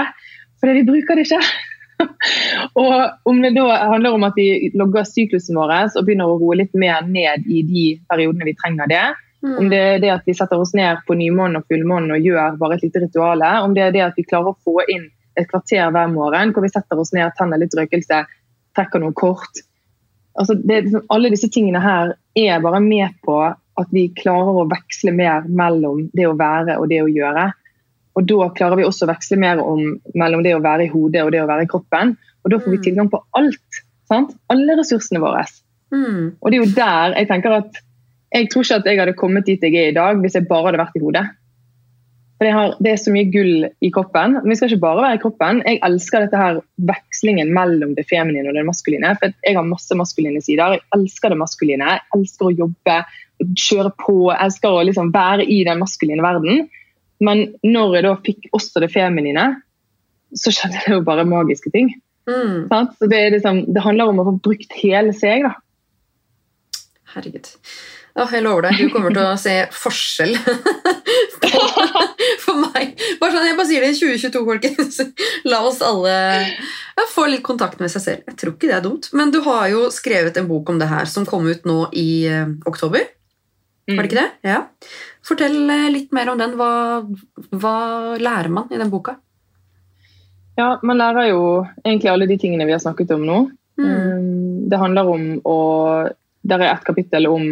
Fordi 0.61 0.75
vi 0.81 0.89
bruker 0.91 1.17
det 1.17 1.25
ikke. 1.27 1.41
og 2.83 3.31
om 3.31 3.43
det 3.43 3.55
da 3.57 3.67
handler 3.95 4.17
om 4.17 4.27
at 4.27 4.37
vi 4.37 4.71
logger 4.75 5.07
syklusen 5.09 5.57
vår 5.57 5.75
og 5.87 6.05
begynner 6.05 6.29
å 6.31 6.39
roe 6.39 6.59
litt 6.59 6.75
mer 6.75 7.07
ned 7.07 7.47
i 7.47 7.63
de 7.67 7.87
periodene 8.11 8.51
vi 8.51 8.59
trenger 8.59 8.91
det, 8.91 9.05
Mm. 9.45 9.59
om 9.59 9.67
det 9.69 9.79
er 9.79 9.99
det 10.01 10.09
at 10.09 10.23
vi 10.25 10.33
setter 10.33 10.57
oss 10.57 10.73
ned 10.73 11.03
på 11.05 11.15
nymånen 11.21 11.59
og 11.59 11.67
fullmånen 11.69 12.15
og 12.15 12.25
gjør 12.25 12.55
bare 12.57 12.79
et 12.79 12.87
lite 12.87 13.03
rituale, 13.03 13.51
om 13.61 13.75
det 13.77 13.83
er 13.85 13.91
det 13.93 14.05
at 14.07 14.17
vi 14.17 14.25
klarer 14.25 14.55
å 14.55 14.61
få 14.65 14.79
inn 14.89 15.11
et 15.37 15.49
kvarter 15.51 15.91
hver 15.95 16.11
morgen 16.13 16.53
hvor 16.55 16.63
vi 16.63 16.69
setter 16.73 16.99
oss 17.01 17.13
ned, 17.13 17.33
tenner 17.39 17.59
litt 17.59 17.75
røkelse, 17.75 18.25
trekker 18.77 19.01
noen 19.03 19.15
kort. 19.15 19.63
Altså 20.39 20.55
det, 20.59 20.85
liksom- 20.85 21.07
alle 21.11 21.31
disse 21.31 21.49
tingene 21.49 21.81
her 21.83 22.15
er 22.37 22.61
bare 22.61 22.81
med 22.81 23.15
på 23.25 23.37
at 23.77 23.89
vi 23.91 24.09
klarer 24.15 24.55
å 24.63 24.69
veksle 24.71 25.13
mer 25.15 25.43
mellom 25.49 26.09
det 26.15 26.27
å 26.27 26.37
være 26.39 26.79
og 26.79 26.89
det 26.89 27.03
å 27.03 27.11
gjøre. 27.11 27.53
Og 28.17 28.27
da 28.27 28.49
klarer 28.55 28.77
vi 28.79 28.85
også 28.87 29.07
å 29.07 29.11
veksle 29.11 29.39
mer 29.39 29.59
om, 29.59 30.01
mellom 30.15 30.43
det 30.43 30.55
å 30.55 30.63
være 30.63 30.85
i 30.87 30.93
hodet 30.93 31.25
og 31.25 31.33
det 31.33 31.41
å 31.43 31.49
være 31.51 31.63
i 31.67 31.71
kroppen. 31.71 32.17
Og 32.45 32.51
da 32.51 32.59
får 32.59 32.71
vi 32.71 32.79
Mm. 32.79 32.83
tilgang 32.85 33.11
på 33.11 33.23
alt. 33.35 33.81
Sant? 34.09 34.35
Alle 34.51 34.77
ressursene 34.77 35.19
våre. 35.19 35.45
Mm. 35.93 36.37
Og 36.43 36.51
det 36.51 36.59
er 36.61 36.65
jo 36.65 36.75
der 36.75 37.15
jeg 37.19 37.29
tenker 37.29 37.53
at 37.53 37.73
jeg 38.35 38.51
tror 38.51 38.63
ikke 38.63 38.77
at 38.77 38.85
jeg 38.85 38.99
hadde 38.99 39.17
kommet 39.17 39.45
dit 39.47 39.61
jeg 39.61 39.75
er 39.75 39.89
i 39.91 39.95
dag 39.95 40.17
hvis 40.21 40.35
jeg 40.35 40.49
bare 40.49 40.67
hadde 40.67 40.79
vært 40.83 40.97
i 40.97 41.01
hodet. 41.01 41.27
For 42.35 42.49
jeg 42.49 42.55
har, 42.57 42.73
Det 42.83 42.91
er 42.91 43.01
så 43.01 43.13
mye 43.15 43.31
gull 43.31 43.67
i 43.85 43.91
kroppen. 43.95 44.39
Men 44.41 44.51
vi 44.51 44.57
skal 44.59 44.73
ikke 44.73 44.83
bare 44.83 45.03
være 45.05 45.19
i 45.19 45.23
kroppen. 45.23 45.61
Jeg 45.65 45.81
elsker 45.87 46.25
dette 46.25 46.41
her 46.41 46.61
vekslingen 46.91 47.53
mellom 47.55 47.95
det 47.95 48.07
feminine 48.11 48.51
og 48.51 48.59
det 48.59 48.67
maskuline. 48.67 49.13
For 49.21 49.35
jeg 49.47 49.59
har 49.59 49.69
masse 49.69 49.99
maskuline 49.99 50.43
sider. 50.43 50.77
Jeg 50.77 50.85
elsker 50.99 51.33
det 51.33 51.41
maskuline. 51.41 51.91
Jeg 51.95 52.19
elsker 52.19 52.51
å 52.51 52.57
jobbe, 52.65 52.97
kjøre 53.67 53.93
på. 54.03 54.17
Jeg 54.33 54.41
elsker 54.49 54.75
å 54.75 54.87
liksom 54.91 55.13
være 55.15 55.47
i 55.47 55.61
den 55.69 55.83
maskuline 55.83 56.27
verden. 56.27 56.67
Men 57.25 57.47
når 57.63 57.99
jeg 57.99 58.07
da 58.09 58.15
fikk 58.27 58.49
også 58.57 58.83
det 58.83 58.91
feminine, 58.93 59.47
så 60.35 60.51
skjedde 60.51 60.83
det 60.83 60.97
jo 60.97 61.05
bare 61.07 61.27
magiske 61.29 61.71
ting. 61.71 61.95
Mm. 62.27 62.67
Så 62.69 63.07
det, 63.07 63.21
liksom, 63.37 63.63
det 63.75 63.85
handler 63.85 64.11
om 64.11 64.23
å 64.23 64.27
få 64.31 64.39
brukt 64.49 64.75
hele 64.81 65.15
seg. 65.17 65.47
da. 65.47 65.55
Herregud. 67.15 67.53
Åh, 68.15 68.31
jeg 68.31 68.45
lover 68.45 68.69
deg, 68.69 68.79
du 68.79 68.93
kommer 68.95 69.11
til 69.11 69.25
å 69.27 69.39
se 69.41 69.55
forskjell 69.75 70.37
på, 71.43 71.63
for 72.45 72.61
meg. 72.61 72.93
Bare 73.19 73.33
sånn, 73.35 73.49
jeg 73.49 73.57
bare 73.59 73.67
sier 73.67 73.83
det 73.83 73.89
i 73.91 73.97
2022, 73.99 74.43
folkens. 74.47 75.01
La 75.51 75.59
oss 75.67 75.81
alle 75.83 76.13
ja, 76.95 77.07
få 77.11 77.27
litt 77.33 77.43
kontakt 77.47 77.83
med 77.83 77.91
seg 77.91 78.05
selv. 78.05 78.23
Jeg 78.31 78.39
tror 78.39 78.55
ikke 78.55 78.71
det 78.71 78.77
er 78.79 78.85
dumt. 78.87 79.11
Men 79.19 79.35
du 79.35 79.41
har 79.49 79.67
jo 79.73 79.89
skrevet 79.95 80.39
en 80.39 80.47
bok 80.47 80.71
om 80.71 80.79
det 80.79 80.89
her 80.93 81.11
som 81.11 81.27
kom 81.27 81.49
ut 81.51 81.67
nå 81.67 81.89
i 81.99 82.09
eh, 82.31 82.55
oktober. 82.71 83.03
Var 83.91 83.99
det 83.99 84.09
ikke 84.09 84.23
det? 84.23 84.31
Ja. 84.47 84.63
Fortell 85.27 85.59
eh, 85.75 85.91
litt 85.93 86.15
mer 86.15 86.31
om 86.31 86.39
den. 86.39 86.55
Hva, 86.61 86.71
hva 87.51 87.77
lærer 88.21 88.55
man 88.55 88.71
i 88.71 88.79
den 88.79 88.95
boka? 88.95 89.19
Ja, 90.55 90.77
man 90.87 91.03
lærer 91.03 91.33
jo 91.33 91.45
egentlig 91.83 92.13
alle 92.13 92.31
de 92.31 92.39
tingene 92.39 92.67
vi 92.69 92.77
har 92.77 92.83
snakket 92.83 93.11
om 93.17 93.27
nå. 93.27 93.43
Mm. 93.75 93.91
Um, 93.91 94.69
Det 94.71 94.79
handler 94.79 95.09
om 95.11 95.23
å 95.51 95.59
Der 96.47 96.61
er 96.63 96.77
et 96.77 96.85
kapittel 96.87 97.27
om 97.27 97.43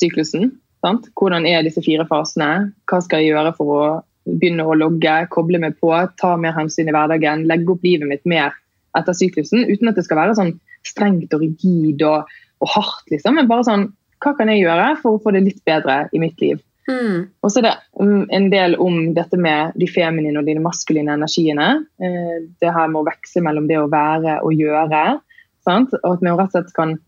syklusen. 0.00 0.54
Sant? 0.84 1.10
Hvordan 1.18 1.46
er 1.48 1.64
disse 1.66 1.82
fire 1.84 2.06
fasene? 2.08 2.70
Hva 2.88 3.02
skal 3.04 3.22
jeg 3.22 3.34
gjøre 3.34 3.52
for 3.58 3.74
å 3.76 3.82
begynne 4.24 4.64
å 4.64 4.76
logge, 4.76 5.12
koble 5.32 5.60
meg 5.62 5.76
på, 5.80 5.92
ta 6.20 6.34
mer 6.40 6.54
hensyn 6.56 6.90
i 6.90 6.94
hverdagen, 6.94 7.46
legge 7.48 7.74
opp 7.74 7.86
livet 7.86 8.08
mitt 8.08 8.26
mer 8.28 8.56
etter 8.98 9.16
syklusen, 9.16 9.64
uten 9.68 9.90
at 9.90 9.98
det 9.98 10.04
skal 10.06 10.22
være 10.22 10.36
sånn 10.38 10.54
strengt 10.86 11.32
og 11.36 11.44
rigid 11.44 12.02
og, 12.06 12.30
og 12.60 12.72
hardt, 12.74 13.06
liksom. 13.12 13.36
Men 13.38 13.50
bare 13.50 13.66
sånn 13.68 13.90
Hva 14.20 14.34
kan 14.36 14.50
jeg 14.52 14.60
gjøre 14.60 14.98
for 15.00 15.16
å 15.16 15.20
få 15.24 15.32
det 15.32 15.40
litt 15.46 15.62
bedre 15.64 16.02
i 16.12 16.18
mitt 16.20 16.42
liv? 16.44 16.58
Mm. 16.90 17.30
Og 17.40 17.52
så 17.52 17.62
er 17.62 17.66
det 17.70 17.72
mm, 17.96 18.24
en 18.36 18.48
del 18.52 18.74
om 18.76 18.98
dette 19.16 19.38
med 19.40 19.76
de 19.80 19.86
feminine 19.88 20.36
og 20.36 20.44
de 20.44 20.58
maskuline 20.60 21.14
energiene. 21.16 21.68
Eh, 22.02 22.34
Det 22.60 22.72
her 22.74 22.90
med 22.92 23.00
å 23.00 23.06
veksle 23.06 23.40
mellom 23.46 23.68
det 23.70 23.78
å 23.80 23.88
være 23.88 24.42
og 24.44 24.52
gjøre. 24.60 25.20
Sant? 25.64 25.94
Og 26.02 26.18
at 26.18 26.20
vi 26.20 26.34
rett 26.34 26.42
og 26.50 26.52
slett 26.52 26.76
kan 26.76 26.98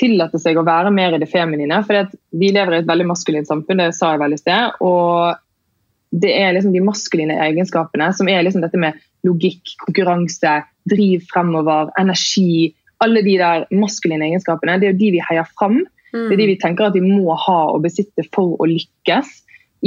tillate 0.00 0.40
seg 0.40 0.58
å 0.58 0.64
være 0.66 0.92
mer 0.94 1.16
i 1.16 1.20
det 1.20 1.28
feminine. 1.30 1.80
For 1.86 2.10
vi 2.38 2.52
lever 2.54 2.76
i 2.76 2.82
et 2.82 2.88
veldig 2.88 3.08
maskulint 3.10 3.48
samfunn, 3.48 3.82
det 3.82 3.92
sa 3.96 4.14
jeg 4.14 4.22
vel 4.22 4.36
i 4.36 4.40
sted. 4.40 4.76
Og 4.84 6.22
det 6.22 6.32
er 6.36 6.52
liksom 6.56 6.74
de 6.74 6.84
maskuline 6.84 7.38
egenskapene 7.46 8.10
som 8.16 8.28
er 8.28 8.44
liksom 8.44 8.64
dette 8.64 8.80
med 8.80 8.98
logikk, 9.26 9.76
konkurranse, 9.86 10.60
driv 10.90 11.24
fremover, 11.30 11.92
energi. 12.00 12.72
Alle 13.04 13.22
de 13.24 13.36
der 13.40 13.66
maskuline 13.74 14.28
egenskapene. 14.30 14.78
Det 14.80 14.88
er 14.88 14.94
jo 14.94 15.02
de 15.02 15.12
vi 15.16 15.26
heier 15.30 15.48
fram. 15.58 15.80
Mm. 16.12 16.26
Det 16.28 16.34
er 16.34 16.40
de 16.42 16.50
vi 16.52 16.60
tenker 16.60 16.88
at 16.88 16.96
vi 16.98 17.04
må 17.04 17.36
ha 17.46 17.60
og 17.72 17.84
besitte 17.86 18.26
for 18.34 18.56
å 18.60 18.68
lykkes 18.68 19.30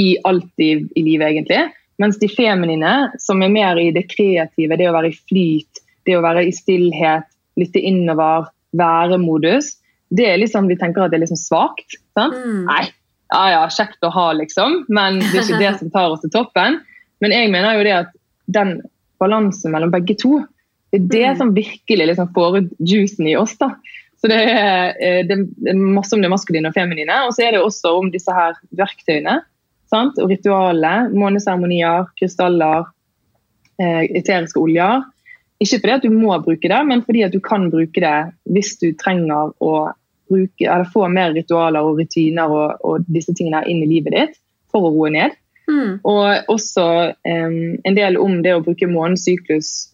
i 0.01 0.15
alt 0.27 0.51
i, 0.59 0.73
i 0.81 1.05
livet, 1.05 1.29
egentlig. 1.29 1.61
Mens 2.01 2.17
de 2.19 2.27
feminine, 2.27 2.93
som 3.23 3.39
er 3.43 3.53
mer 3.53 3.79
i 3.79 3.91
det 3.95 4.07
kreative, 4.11 4.75
det 4.75 4.89
å 4.89 4.95
være 4.95 5.13
i 5.13 5.15
flyt, 5.29 5.79
det 6.05 6.17
å 6.17 6.23
være 6.25 6.43
i 6.49 6.53
stillhet, 6.55 7.29
lytte 7.55 7.79
innover, 7.79 8.49
være-modus, 8.75 9.77
det 10.15 10.27
er 10.31 10.39
liksom, 10.41 10.69
vi 10.71 10.77
tenker 10.79 11.05
at 11.05 11.13
det 11.13 11.19
er 11.19 11.25
liksom 11.25 11.39
svakt. 11.41 11.97
Mm. 12.17 12.65
Nei, 12.69 12.83
ja 13.33 13.43
ja, 13.51 13.61
kjekt 13.73 14.05
å 14.05 14.11
ha, 14.13 14.27
liksom, 14.37 14.83
men 14.93 15.19
det 15.23 15.33
er 15.33 15.43
ikke 15.45 15.61
det 15.63 15.73
som 15.79 15.91
tar 15.93 16.13
oss 16.13 16.23
til 16.23 16.33
toppen. 16.33 16.79
Men 17.23 17.33
jeg 17.35 17.51
mener 17.53 17.77
jo 17.79 17.85
det 17.87 17.95
at 18.03 18.11
den 18.51 18.77
balansen 19.21 19.73
mellom 19.73 19.91
begge 19.93 20.17
to, 20.21 20.43
det 20.93 20.99
er 21.01 21.07
det 21.11 21.27
Mm. 21.33 21.37
som 21.37 21.53
virkelig 21.55 22.07
liksom 22.07 22.33
får 22.35 22.57
ut 22.57 22.69
juicen 22.79 23.27
i 23.27 23.35
oss. 23.35 23.57
da. 23.57 23.71
Så 24.21 24.29
det 24.31 24.37
er, 24.39 24.93
eh, 25.01 25.23
det 25.27 25.35
er 25.67 25.75
masse 25.75 26.13
om 26.15 26.21
det 26.21 26.29
maskuline 26.31 26.67
og 26.67 26.73
feminine, 26.73 27.17
og 27.25 27.33
så 27.33 27.47
er 27.47 27.51
det 27.51 27.61
også 27.61 27.97
om 27.97 28.11
disse 28.11 28.31
her 28.31 28.53
verktøyene. 28.77 29.41
Sant? 29.91 30.17
Og 30.19 30.29
ritualene, 30.29 31.11
måneseremonier, 31.13 32.07
krystaller, 32.19 32.85
eh, 33.79 34.07
eteriske 34.15 34.57
oljer. 34.57 35.03
Ikke 35.61 35.79
fordi 35.79 35.93
at 35.93 36.01
du 36.01 36.09
må 36.09 36.35
bruke 36.43 36.67
det, 36.67 36.85
men 36.87 37.01
fordi 37.01 37.23
at 37.23 37.31
du 37.31 37.39
kan 37.39 37.69
bruke 37.71 38.01
det 38.01 38.33
hvis 38.49 38.77
du 38.79 38.93
trenger 38.93 39.53
å 39.61 39.93
bruke, 40.29 40.65
eller 40.65 40.87
få 40.91 41.07
mer 41.11 41.33
ritualer 41.35 41.85
og 41.85 41.99
rutiner 42.01 42.51
og, 42.51 42.79
og 42.85 43.09
disse 43.11 43.33
tingene 43.35 43.63
inn 43.69 43.83
i 43.85 43.89
livet 43.89 44.15
ditt 44.15 44.39
for 44.73 44.87
å 44.87 44.93
roe 44.93 45.11
ned. 45.13 45.35
Mm. 45.69 45.99
Og 46.05 46.51
også 46.53 46.85
um, 47.15 47.59
en 47.81 47.97
del 47.97 48.19
om 48.21 48.39
det 48.45 48.55
å 48.55 48.63
bruke 48.65 48.89
månesyklus 48.89 49.91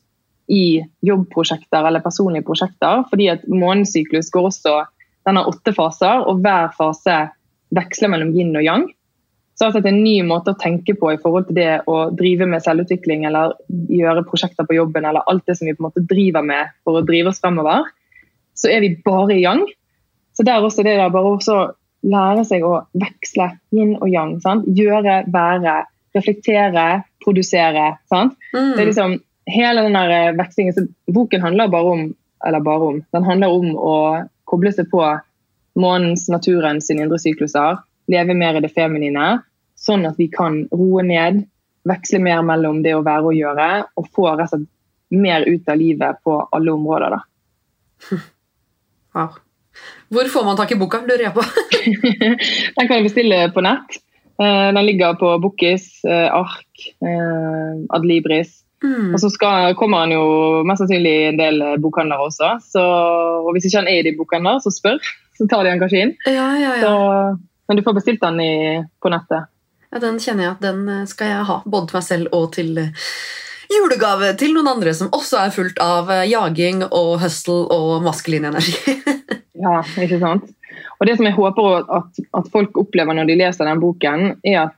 i 0.51 0.81
jobbprosjekter 1.07 1.87
eller 1.87 2.03
personlige 2.03 2.47
prosjekter. 2.47 3.05
Fordi 3.11 3.29
at 3.35 3.45
månesyklus 3.47 4.31
går 4.33 4.49
også 4.51 4.81
Den 5.21 5.37
har 5.37 5.45
åtte 5.45 5.69
faser, 5.69 6.23
og 6.25 6.39
hver 6.41 6.71
fase 6.73 7.13
veksler 7.77 8.09
mellom 8.09 8.31
yin 8.33 8.55
og 8.57 8.63
yang. 8.65 8.87
Så 9.53 9.67
altså 9.67 9.83
at 9.83 9.87
en 9.91 9.99
ny 10.01 10.15
måte 10.25 10.55
å 10.55 10.57
tenke 10.57 10.95
på 10.97 11.11
i 11.13 11.19
forhold 11.21 11.45
til 11.45 11.59
det 11.59 11.83
å 11.85 12.07
drive 12.17 12.47
med 12.49 12.63
selvutvikling 12.65 13.27
eller 13.29 13.53
gjøre 13.93 14.23
prosjekter 14.25 14.65
på 14.65 14.79
jobben 14.79 15.05
eller 15.05 15.21
alt 15.29 15.45
det 15.45 15.59
som 15.59 15.69
vi 15.69 15.75
på 15.75 15.83
en 15.83 15.91
måte 15.91 16.01
driver 16.09 16.41
med 16.41 16.71
for 16.81 16.97
å 16.97 17.03
drive 17.05 17.29
oss 17.29 17.37
fremover, 17.43 17.85
så 18.57 18.71
er 18.73 18.81
vi 18.81 18.95
bare 19.05 19.35
i 19.35 19.43
yang. 19.43 19.61
Så 20.37 20.45
der 20.47 20.63
også 20.63 20.85
det 20.87 20.97
der 20.97 21.13
bare 21.13 21.35
også 21.35 21.57
lære 22.01 22.45
seg 22.47 22.63
å 22.65 22.85
veksle 22.97 23.51
yin 23.75 23.97
og 23.99 24.07
yang. 24.09 24.37
Sant? 24.43 24.65
Gjøre, 24.65 25.21
være, 25.31 25.75
reflektere, 26.15 26.87
produsere. 27.23 27.91
Sant? 28.09 28.37
Mm. 28.55 28.73
Det 28.73 28.81
er 28.81 28.89
liksom 28.89 29.19
hele 29.51 29.85
den 29.85 29.97
der 29.97 30.15
eh, 30.15 30.33
vekslingen. 30.39 30.75
Så 30.77 31.13
boken 31.13 31.43
handler 31.45 31.71
bare 31.71 31.95
om 31.95 32.09
eller 32.45 32.59
bare 32.59 32.87
om, 32.87 33.03
den 33.11 33.23
handler 33.23 33.53
om 33.53 33.75
å 33.77 33.95
koble 34.49 34.71
seg 34.73 34.89
på 34.91 35.03
månens, 35.77 36.27
naturen 36.31 36.81
sine 36.81 37.05
indre 37.05 37.19
sykluser. 37.21 37.81
Leve 38.11 38.35
mer 38.37 38.57
i 38.57 38.63
det 38.63 38.71
feminine, 38.73 39.43
sånn 39.77 40.07
at 40.09 40.17
vi 40.19 40.27
kan 40.33 40.63
roe 40.73 41.03
ned, 41.05 41.43
veksle 41.87 42.21
mer 42.21 42.41
mellom 42.45 42.81
det 42.85 42.95
å 42.97 43.05
være 43.05 43.29
og 43.29 43.37
gjøre, 43.37 43.69
og 43.97 44.09
få 44.09 44.33
rett 44.33 44.49
og 44.49 44.55
slett 44.55 44.67
mer 45.21 45.45
ut 45.45 45.69
av 45.69 45.77
livet 45.77 46.21
på 46.25 46.37
alle 46.49 46.77
områder. 46.77 47.17
da. 47.17 48.21
Wow. 49.11 49.33
Hvor 50.11 50.27
får 50.27 50.43
man 50.45 50.57
tak 50.59 50.71
i 50.73 50.79
boka, 50.79 50.99
lurer 51.07 51.29
jeg 51.29 51.35
på. 51.35 51.43
den 52.77 52.87
kan 52.87 52.97
du 52.97 53.07
bestille 53.07 53.45
på 53.55 53.63
nett. 53.63 54.01
Eh, 54.41 54.73
den 54.73 54.85
ligger 54.85 55.13
på 55.13 55.37
Bookis, 55.39 56.03
eh, 56.03 56.27
Ark, 56.35 56.87
eh, 57.01 57.95
Adlibris. 57.95 58.57
Mm. 58.83 59.13
Og 59.13 59.19
så 59.21 59.29
skal, 59.29 59.75
kommer 59.77 60.03
han 60.03 60.11
jo 60.15 60.23
mest 60.65 60.81
sannsynlig 60.81 61.13
i 61.13 61.27
en 61.29 61.37
del 61.39 61.61
bokhandlere 61.83 62.25
også. 62.25 62.55
Så, 62.73 62.81
og 63.45 63.51
hvis 63.53 63.69
ikke 63.69 63.83
han 63.83 63.91
er 63.91 64.01
i 64.01 64.07
de 64.09 64.15
bokhandlere, 64.17 64.63
så 64.63 64.73
spør. 64.73 64.99
Så 65.41 65.47
tar 65.49 65.63
de 65.63 65.71
han 65.71 65.79
kanskje 65.81 66.01
inn. 66.03 66.09
Ja, 66.27 66.49
ja, 66.59 66.73
ja. 66.77 66.81
Så, 66.83 67.37
men 67.65 67.77
du 67.79 67.81
får 67.81 67.95
bestilt 67.95 68.21
den 68.21 68.35
i, 68.43 68.51
på 69.01 69.09
nettet. 69.09 69.47
Ja, 69.89 70.01
Den 70.03 70.19
kjenner 70.21 70.43
jeg 70.43 70.51
at 70.51 70.61
den 70.61 71.07
skal 71.09 71.31
jeg 71.31 71.45
ha, 71.47 71.55
både 71.65 71.87
til 71.87 71.97
meg 71.97 72.05
selv 72.05 72.35
og 72.35 72.43
til 72.53 72.75
julegave 73.73 74.33
til 74.39 74.55
noen 74.55 74.69
andre 74.73 74.93
som 74.97 75.11
også 75.15 75.39
er 75.41 75.53
fullt 75.55 75.79
av 75.83 76.11
jaging 76.27 76.83
og 76.87 77.15
hustle 77.23 77.65
og 77.73 78.03
maskulin 78.05 78.49
energi. 78.51 78.75
ja, 79.65 79.79
ikke 80.01 80.19
sant? 80.21 80.49
Og 81.01 81.07
Det 81.07 81.15
som 81.17 81.25
jeg 81.25 81.37
håper 81.37 81.87
at, 81.97 82.21
at, 82.37 82.51
folk 82.53 82.77
opplever 82.77 83.17
når 83.17 83.31
de 83.31 83.39
leser 83.39 83.65
den 83.67 83.81
boken, 83.81 84.35
er 84.45 84.67
at 84.67 84.77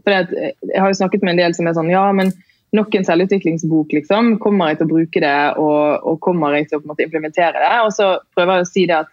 for 0.00 0.08
Jeg 0.08 0.80
har 0.80 0.88
jo 0.88 0.96
snakket 0.96 1.22
med 1.22 1.34
en 1.34 1.42
del 1.42 1.54
som 1.54 1.66
er 1.68 1.74
sånn 1.76 1.90
Ja, 1.92 2.06
men 2.16 2.30
nok 2.72 2.94
en 2.96 3.04
selvutviklingsbok, 3.04 3.92
liksom. 3.92 4.38
Kommer 4.40 4.70
jeg 4.70 4.80
til 4.80 4.88
å 4.88 4.92
bruke 4.94 5.20
det, 5.20 5.40
og, 5.60 6.06
og 6.08 6.16
kommer 6.24 6.56
jeg 6.56 6.70
til 6.70 6.80
å 6.80 6.86
måte, 6.88 7.04
implementere 7.04 7.60
det? 7.60 7.72
Og 7.84 7.92
så 7.92 8.14
prøver 8.32 8.62
jeg 8.62 8.64
å 8.64 8.70
si 8.70 8.86
det 8.88 8.96
at 9.02 9.10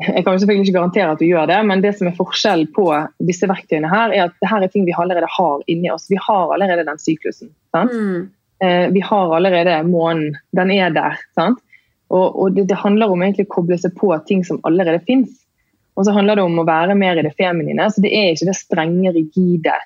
jeg 0.00 0.24
kan 0.24 0.32
jo 0.32 0.40
selvfølgelig 0.40 0.68
ikke 0.68 0.78
garantere 0.78 1.12
at 1.12 1.20
du 1.20 1.26
gjør 1.28 1.48
det, 1.50 1.58
men 1.68 1.82
det 1.84 1.92
som 1.98 2.08
er 2.08 2.16
forskjell 2.16 2.66
på 2.72 2.86
disse 3.28 3.48
verktøyene, 3.50 3.88
her, 3.90 4.14
er 4.14 4.28
at 4.28 4.36
dette 4.40 4.60
er 4.64 4.72
ting 4.72 4.86
vi 4.88 4.96
allerede 4.96 5.28
har 5.28 5.64
inni 5.68 5.90
oss. 5.92 6.06
Vi 6.08 6.16
har 6.20 6.54
allerede 6.54 6.86
den 6.88 7.00
syklusen. 7.02 7.50
Mm. 7.76 8.30
Eh, 8.64 8.86
vi 8.94 9.02
har 9.04 9.34
allerede 9.36 9.82
månen. 9.88 10.38
Den 10.56 10.72
er 10.72 10.94
der. 10.96 11.20
sant? 11.36 11.60
Og, 12.08 12.32
og 12.32 12.56
det, 12.56 12.66
det, 12.70 12.78
handler 12.80 13.12
om 13.12 13.22
egentlig 13.22 13.46
å 13.46 13.54
koble 13.54 13.76
seg 13.78 13.92
på 13.98 14.10
ting 14.26 14.40
som 14.46 14.60
allerede 14.66 15.02
fins. 15.06 15.36
Og 15.98 16.06
så 16.06 16.14
handler 16.16 16.40
det 16.40 16.46
om 16.48 16.62
å 16.62 16.66
være 16.66 16.96
mer 16.98 17.20
i 17.20 17.26
det 17.26 17.34
feminine. 17.36 17.90
så 17.92 18.00
Det 18.02 18.12
er 18.16 18.32
ikke 18.32 18.48
det 18.48 18.56
strenge, 18.58 19.12
rigide. 19.14 19.76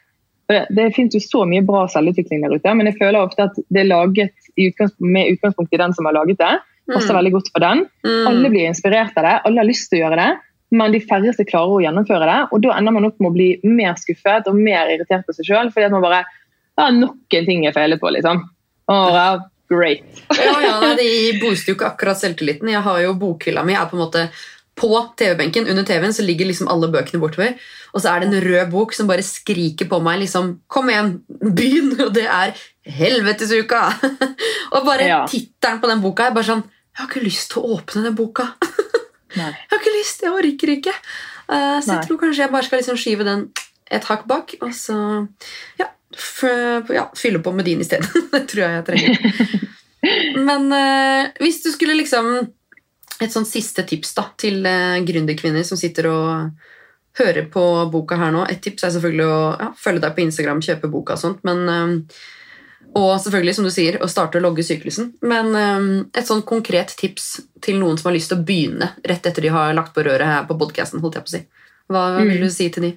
Det, 0.48 0.60
det 0.76 0.92
finnes 0.94 1.16
jo 1.16 1.22
så 1.24 1.42
mye 1.48 1.64
bra 1.64 1.86
selvutvikling 1.90 2.44
der 2.44 2.54
ute, 2.54 2.76
men 2.76 2.90
jeg 2.90 2.98
føler 3.00 3.18
ofte 3.24 3.48
at 3.48 3.58
det 3.72 3.80
er 3.80 3.88
laget 3.88 4.34
utgangspunkt, 4.60 5.10
med 5.16 5.32
utgangspunkt 5.32 5.72
i 5.72 5.80
den 5.80 5.94
som 5.96 6.06
har 6.06 6.16
laget 6.18 6.38
det 6.38 6.54
passer 6.90 7.12
mm. 7.12 7.18
veldig 7.18 7.32
godt 7.36 7.52
for 7.52 7.64
den. 7.64 7.84
Mm. 8.06 8.26
Alle 8.30 8.50
blir 8.52 8.68
inspirert 8.68 9.16
av 9.20 9.28
det, 9.28 9.36
alle 9.48 9.62
har 9.62 9.68
lyst 9.68 9.90
til 9.90 10.00
å 10.00 10.04
gjøre 10.04 10.20
det, 10.20 10.30
men 10.74 10.94
de 10.94 11.00
færreste 11.04 11.46
klarer 11.48 11.76
å 11.76 11.82
gjennomføre 11.84 12.28
det. 12.28 12.38
og 12.50 12.62
Da 12.64 12.76
ender 12.78 12.94
man 12.96 13.08
opp 13.08 13.20
med 13.22 13.30
å 13.30 13.34
bli 13.36 13.48
mer 13.68 13.94
skuffet 14.00 14.48
og 14.50 14.58
mer 14.58 14.90
irritert 14.92 15.26
på 15.26 15.36
seg 15.36 15.48
sjøl. 15.48 15.70
Fordi 15.74 15.86
at 15.88 15.94
man 15.94 16.02
bare 16.04 16.24
ja, 16.24 16.88
Nok 16.90 17.36
en 17.38 17.46
ting 17.46 17.66
jeg 17.66 17.76
feiler 17.76 18.00
på, 18.02 18.10
liksom. 18.10 18.40
Åh, 18.90 19.36
great. 19.70 20.02
ja, 20.34 20.56
ja, 20.64 20.74
nei, 20.82 20.96
De 21.00 21.38
booster 21.38 21.72
jo 21.72 21.78
ikke 21.78 21.92
akkurat 21.92 22.18
selvtilliten. 22.18 22.72
Jeg 22.72 22.82
har 22.84 22.98
jo 23.04 23.14
Bokhylla 23.20 23.62
mi 23.66 23.76
er 23.78 23.86
på 23.90 23.96
en 23.98 24.02
måte 24.02 24.26
på 24.74 24.90
TV-benken 25.18 25.68
under 25.70 25.86
TV-en 25.86 26.14
så 26.14 26.24
ligger 26.26 26.48
liksom 26.50 26.68
alle 26.72 26.90
bøkene 26.90 27.22
bortover. 27.22 27.54
Og 27.94 28.02
så 28.02 28.10
er 28.10 28.24
det 28.24 28.30
en 28.30 28.42
rød 28.42 28.72
bok 28.72 28.94
som 28.96 29.06
bare 29.06 29.22
skriker 29.22 29.86
på 29.86 30.00
meg 30.02 30.24
liksom 30.24 30.56
Kom 30.66 30.90
igjen, 30.90 31.20
begynn! 31.30 31.92
Og 32.02 32.10
det 32.16 32.26
er 32.26 32.56
Helvetesuka! 32.84 33.84
og 34.74 34.80
bare 34.88 35.06
ja. 35.06 35.20
tittelen 35.30 35.78
på 35.78 35.90
den 35.92 36.02
boka 36.02 36.26
er 36.26 36.34
bare 36.34 36.50
sånn 36.50 36.64
Jeg 36.94 37.02
har 37.02 37.10
ikke 37.10 37.26
lyst 37.26 37.50
til 37.50 37.60
å 37.60 37.76
åpne 37.76 38.04
den 38.06 38.14
boka. 38.14 38.52
jeg 39.34 39.42
har 39.42 39.80
ikke 39.80 39.94
lyst, 39.98 40.22
jeg 40.22 40.30
orker 40.30 40.74
ikke. 40.76 40.94
Uh, 41.48 41.80
så 41.82 41.90
Nei. 41.90 41.96
jeg 41.96 42.06
tror 42.06 42.20
kanskje 42.22 42.44
jeg 42.44 42.52
bare 42.54 42.66
skal 42.68 42.80
liksom 42.80 43.00
skyve 43.02 43.26
den 43.26 43.48
et 43.92 44.06
hakk 44.08 44.24
bak, 44.30 44.54
og 44.64 44.70
så 44.74 44.96
ja, 45.80 45.90
ja 46.94 47.06
fylle 47.18 47.42
på 47.42 47.52
med 47.52 47.66
din 47.68 47.82
isteden. 47.82 48.06
det 48.32 48.44
tror 48.50 48.64
jeg 48.64 48.78
jeg 48.78 48.86
trenger. 48.90 49.64
Men 50.48 50.70
uh, 50.70 51.32
hvis 51.42 51.62
du 51.64 51.72
skulle 51.74 51.98
liksom 51.98 52.30
et 53.22 53.32
sånn 53.32 53.46
siste 53.48 53.84
tips 53.86 54.14
da, 54.16 54.28
til 54.38 54.62
uh, 54.66 55.00
gründerkvinner 55.06 55.66
som 55.66 55.78
sitter 55.80 56.08
og 56.10 56.70
hører 57.18 57.46
på 57.50 57.62
boka 57.92 58.18
her 58.18 58.32
nå. 58.34 58.42
Et 58.50 58.58
tips 58.62 58.86
er 58.86 58.94
selvfølgelig 58.96 59.26
å 59.30 59.42
ja, 59.60 59.68
følge 59.78 60.02
deg 60.02 60.16
på 60.16 60.24
Instagram, 60.24 60.62
kjøpe 60.66 60.90
boka 60.90 61.14
og 61.14 61.22
sånt. 61.22 61.44
Men, 61.46 61.66
uh, 61.70 62.24
og 62.94 63.20
selvfølgelig, 63.20 63.54
som 63.56 63.66
du 63.66 63.72
sier, 63.74 63.96
å 64.02 64.08
starte 64.10 64.38
å 64.38 64.44
logge 64.44 64.62
syklusen. 64.66 65.10
Men 65.26 65.50
um, 65.54 65.86
et 66.14 66.28
sånn 66.28 66.44
konkret 66.46 66.94
tips 66.98 67.28
til 67.64 67.80
noen 67.80 67.98
som 67.98 68.10
har 68.10 68.16
lyst 68.16 68.30
til 68.30 68.38
å 68.38 68.46
begynne 68.46 68.92
rett 69.02 69.26
etter 69.26 69.42
de 69.42 69.50
har 69.54 69.74
lagt 69.74 69.94
på 69.96 70.04
røret 70.06 70.28
her 70.30 70.44
på 70.46 70.56
podkasten. 70.60 71.02
Si. 71.02 71.40
Hva 71.90 72.04
mm. 72.14 72.28
vil 72.30 72.44
du 72.46 72.50
si 72.54 72.68
til 72.70 72.86
de? 72.86 72.92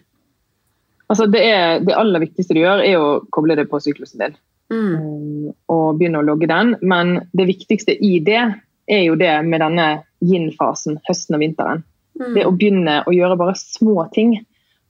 Altså, 1.07 1.25
det, 1.31 1.41
er, 1.41 1.79
det, 1.81 1.95
aller 1.97 2.21
viktigste 2.27 2.53
du 2.53 2.61
gjør, 2.61 2.83
er 2.83 3.01
å 3.01 3.09
koble 3.33 3.57
det 3.57 3.65
på 3.71 3.79
syklusen 3.81 4.21
din. 4.21 4.37
Mm. 4.69 4.93
Um, 4.93 5.51
og 5.73 5.85
begynne 5.97 6.21
å 6.21 6.27
logge 6.27 6.49
den. 6.51 6.75
Men 6.85 7.17
det 7.33 7.47
viktigste 7.49 7.95
i 7.97 8.19
det 8.21 8.43
er 8.87 9.03
jo 9.03 9.17
det 9.19 9.33
med 9.47 9.63
denne 9.63 9.87
yin-fasen, 10.23 10.99
høsten 11.09 11.39
og 11.39 11.41
vinteren. 11.41 11.81
Mm. 12.19 12.31
Det 12.35 12.45
å 12.45 12.53
begynne 12.53 12.99
å 13.07 13.15
gjøre 13.15 13.39
bare 13.39 13.57
små 13.57 14.05
ting. 14.13 14.37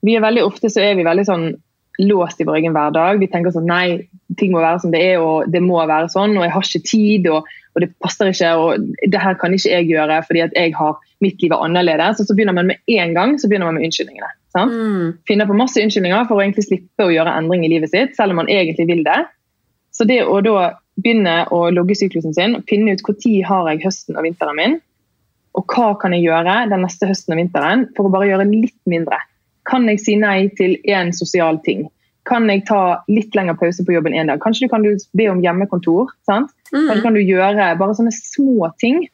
Vi 0.03 0.17
er 0.17 0.23
veldig 0.23 0.43
Ofte 0.45 0.69
så 0.71 0.83
er 0.83 0.99
vi 0.99 1.07
veldig 1.07 1.25
sånn 1.27 1.47
låst 1.97 2.41
i 2.41 2.45
vår 2.47 2.59
egen 2.59 2.75
hverdag. 2.75 3.19
Vi 3.21 3.29
tenker 3.31 3.53
sånn 3.53 3.69
nei, 3.69 4.07
ting 4.37 4.53
må 4.53 4.61
være 4.61 4.81
som 4.83 4.93
det 4.93 5.01
er, 5.01 5.21
og 5.23 5.49
det 5.51 5.61
må 5.65 5.79
være 5.79 6.09
sånn, 6.13 6.35
og 6.37 6.45
jeg 6.45 6.53
har 6.53 6.67
ikke 6.67 6.89
tid, 6.89 7.29
og, 7.33 7.47
og 7.75 7.83
det 7.83 7.91
passer 8.03 8.31
ikke, 8.31 8.51
og 8.61 8.89
det 9.13 9.21
her 9.21 9.37
kan 9.41 9.55
ikke 9.55 9.73
jeg 9.73 9.89
gjøre 9.91 10.19
fordi 10.27 10.43
at 10.45 10.57
jeg 10.57 10.75
har 10.77 10.97
mitt 11.23 11.41
liv 11.41 11.55
er 11.55 11.63
annerledes. 11.65 12.21
Og 12.21 12.29
så 12.29 12.37
begynner 12.37 12.57
man 12.57 12.69
med 12.71 12.97
en 12.97 13.15
gang 13.17 13.37
så 13.41 13.49
begynner 13.49 13.71
man 13.71 13.79
med 13.79 13.87
unnskyldningene. 13.89 14.33
Mm. 14.57 15.17
Finner 15.29 15.49
på 15.49 15.57
masse 15.57 15.81
unnskyldninger 15.81 16.27
for 16.29 16.39
å 16.39 16.43
egentlig 16.45 16.65
slippe 16.65 17.05
å 17.05 17.13
gjøre 17.13 17.35
endring 17.37 17.65
i 17.65 17.71
livet 17.75 17.93
sitt, 17.93 18.15
selv 18.17 18.33
om 18.33 18.41
man 18.41 18.51
egentlig 18.51 18.87
vil 18.89 19.03
det. 19.05 19.21
Så 19.93 20.05
det 20.09 20.23
å 20.25 20.41
da 20.45 20.73
begynne 20.97 21.39
å 21.53 21.67
logge 21.73 21.97
syklusen 21.97 22.33
sin, 22.33 22.57
og 22.57 22.69
finne 22.69 22.93
ut 22.93 23.03
når 23.05 23.47
har 23.49 23.71
jeg 23.71 23.83
høsten 23.85 24.17
og 24.17 24.25
vinteren 24.25 24.57
min, 24.57 24.77
og 25.57 25.73
hva 25.73 25.93
kan 25.97 26.13
jeg 26.13 26.27
gjøre 26.27 26.67
den 26.69 26.83
neste 26.85 27.09
høsten 27.09 27.33
og 27.33 27.41
vinteren 27.41 27.87
for 27.97 28.07
å 28.07 28.13
bare 28.13 28.29
gjøre 28.29 28.45
litt 28.49 28.77
mindre? 28.89 29.17
Kan 29.67 29.87
jeg 29.91 30.01
si 30.03 30.15
nei 30.19 30.47
til 30.57 30.77
én 30.87 31.13
sosial 31.15 31.59
ting? 31.65 31.87
Kan 32.27 32.47
jeg 32.51 32.65
ta 32.67 32.99
litt 33.11 33.35
lengre 33.35 33.55
pause 33.59 33.83
på 33.87 33.95
jobben 33.95 34.15
en 34.15 34.31
dag? 34.31 34.39
Kanskje 34.43 34.67
du 34.67 34.71
kan 34.71 34.83
be 34.83 35.27
om 35.31 35.43
hjemmekontor? 35.43 36.11
sant? 36.27 36.51
Mm. 36.73 36.87
Kanskje 36.89 37.03
kan 37.03 37.17
du 37.17 37.23
gjøre 37.23 37.67
bare 37.79 37.97
sånne 37.97 38.15
små 38.15 38.71
ting. 38.81 39.05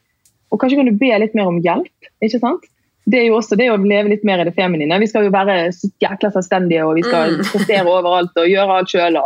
Og 0.50 0.60
kanskje 0.62 0.78
kan 0.78 0.90
du 0.90 0.96
be 0.98 1.10
litt 1.18 1.34
mer 1.34 1.50
om 1.50 1.60
hjelp. 1.62 2.10
ikke 2.22 2.42
sant? 2.42 2.66
Det 3.04 3.20
er 3.20 3.26
jo 3.28 3.36
også 3.36 3.58
det 3.60 3.68
å 3.68 3.76
leve 3.76 4.14
litt 4.14 4.24
mer 4.24 4.40
i 4.40 4.46
det 4.48 4.54
feminine. 4.56 4.96
Vi 5.02 5.10
skal 5.10 5.26
jo 5.26 5.34
være 5.34 5.68
jækla 6.00 6.30
selvstendige 6.32 6.86
og 6.86 6.96
vi 6.96 7.04
skal 7.04 7.36
mm. 7.36 7.44
prestere 7.52 7.84
overalt 7.90 8.40
og 8.40 8.48
gjøre 8.48 8.78
alt 8.80 8.94
sjøl. 8.94 9.20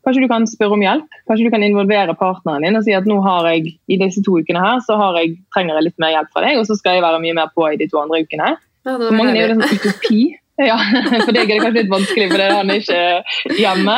Kanskje 0.00 0.24
du 0.24 0.30
kan 0.32 0.48
spørre 0.48 0.74
om 0.74 0.82
hjelp. 0.82 1.20
Kanskje 1.28 1.46
du 1.46 1.52
kan 1.52 1.64
involvere 1.64 2.16
partneren 2.18 2.64
din 2.64 2.80
og 2.80 2.86
si 2.86 2.96
at 2.96 3.06
nå 3.08 3.20
har 3.22 3.46
jeg 3.52 3.76
i 3.86 4.00
disse 4.00 4.24
to 4.26 4.40
ukene 4.40 4.62
her, 4.64 4.80
så 4.82 4.96
jeg, 5.20 5.36
trenger 5.54 5.76
jeg 5.76 5.90
litt 5.90 6.02
mer 6.02 6.16
hjelp 6.16 6.32
fra 6.32 6.42
deg, 6.46 6.58
og 6.58 6.66
så 6.66 6.76
skal 6.78 6.96
jeg 6.96 7.04
være 7.04 7.22
mye 7.22 7.36
mer 7.36 7.52
på 7.54 7.68
i 7.68 7.78
de 7.80 7.88
to 7.92 8.00
andre 8.00 8.24
ukene. 8.24 8.54
Ja, 8.86 8.94
for 8.96 9.16
mange 9.16 9.34
er 9.34 9.50
jo 9.50 9.56
en 9.56 9.66
sånn 9.66 9.80
utopi. 9.80 10.22
Ja, 10.60 10.74
for 10.76 11.32
deg 11.32 11.48
er 11.48 11.54
det 11.54 11.62
kanskje 11.62 11.78
litt 11.78 11.88
vanskelig, 11.88 12.24
for 12.34 12.42
han 12.52 12.68
er 12.68 12.82
ikke 12.82 13.54
hjemme. 13.56 13.94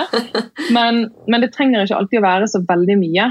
Men, 0.70 1.01
men, 1.26 1.43
det 1.43 1.49
trenger 1.57 1.83
ikke 1.83 1.97
alltid 1.99 2.20
å 2.20 2.22
være 2.22 2.47
så 2.53 2.61
veldig 2.68 2.97
mye. 3.01 3.24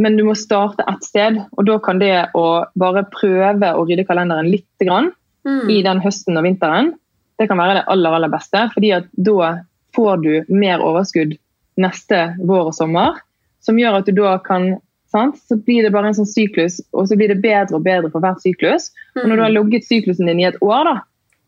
Men 0.00 0.16
du 0.16 0.22
må 0.24 0.32
starte 0.38 0.86
ett 0.88 1.04
sted, 1.04 1.36
og 1.36 1.68
da 1.68 1.76
kan 1.84 2.00
det 2.00 2.14
å 2.38 2.46
bare 2.80 3.02
prøve 3.12 3.74
å 3.76 3.84
rydde 3.84 4.06
kalenderen 4.08 4.48
litt 4.48 4.80
grann, 4.80 5.10
mm. 5.44 5.68
i 5.68 5.82
den 5.84 6.00
høsten 6.00 6.40
og 6.40 6.46
vinteren, 6.48 6.94
det 7.36 7.48
kan 7.50 7.60
være 7.60 7.80
det 7.80 7.86
aller, 7.92 8.16
aller 8.16 8.32
beste. 8.32 8.66
fordi 8.72 8.94
at 8.96 9.12
da 9.16 9.50
får 9.96 10.24
du 10.24 10.32
mer 10.48 10.80
overskudd 10.84 11.36
neste 11.80 12.22
vår 12.40 12.70
og 12.70 12.76
sommer. 12.76 13.20
Som 13.60 13.78
gjør 13.80 14.00
at 14.00 14.08
du 14.08 14.16
da 14.16 14.38
kan 14.44 14.78
sant? 15.12 15.38
Så 15.48 15.58
blir 15.58 15.84
det 15.86 15.92
bare 15.94 16.10
en 16.10 16.16
sånn 16.16 16.28
syklus, 16.28 16.80
og 16.94 17.08
så 17.10 17.18
blir 17.18 17.32
det 17.32 17.40
bedre 17.42 17.78
og 17.78 17.84
bedre 17.86 18.10
for 18.12 18.24
hvert 18.24 18.42
syklus. 18.42 18.90
Og 19.18 19.26
når 19.26 19.34
du 19.36 19.44
har 19.44 19.52
mm. 19.52 19.58
logget 19.58 19.88
syklusen 19.88 20.30
din 20.30 20.42
i 20.42 20.48
et 20.48 20.58
år, 20.64 20.88
da, 20.88 20.96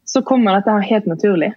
så 0.08 0.24
kommer 0.26 0.58
dette 0.58 0.74
her 0.74 0.88
helt 0.90 1.08
naturlig. 1.10 1.52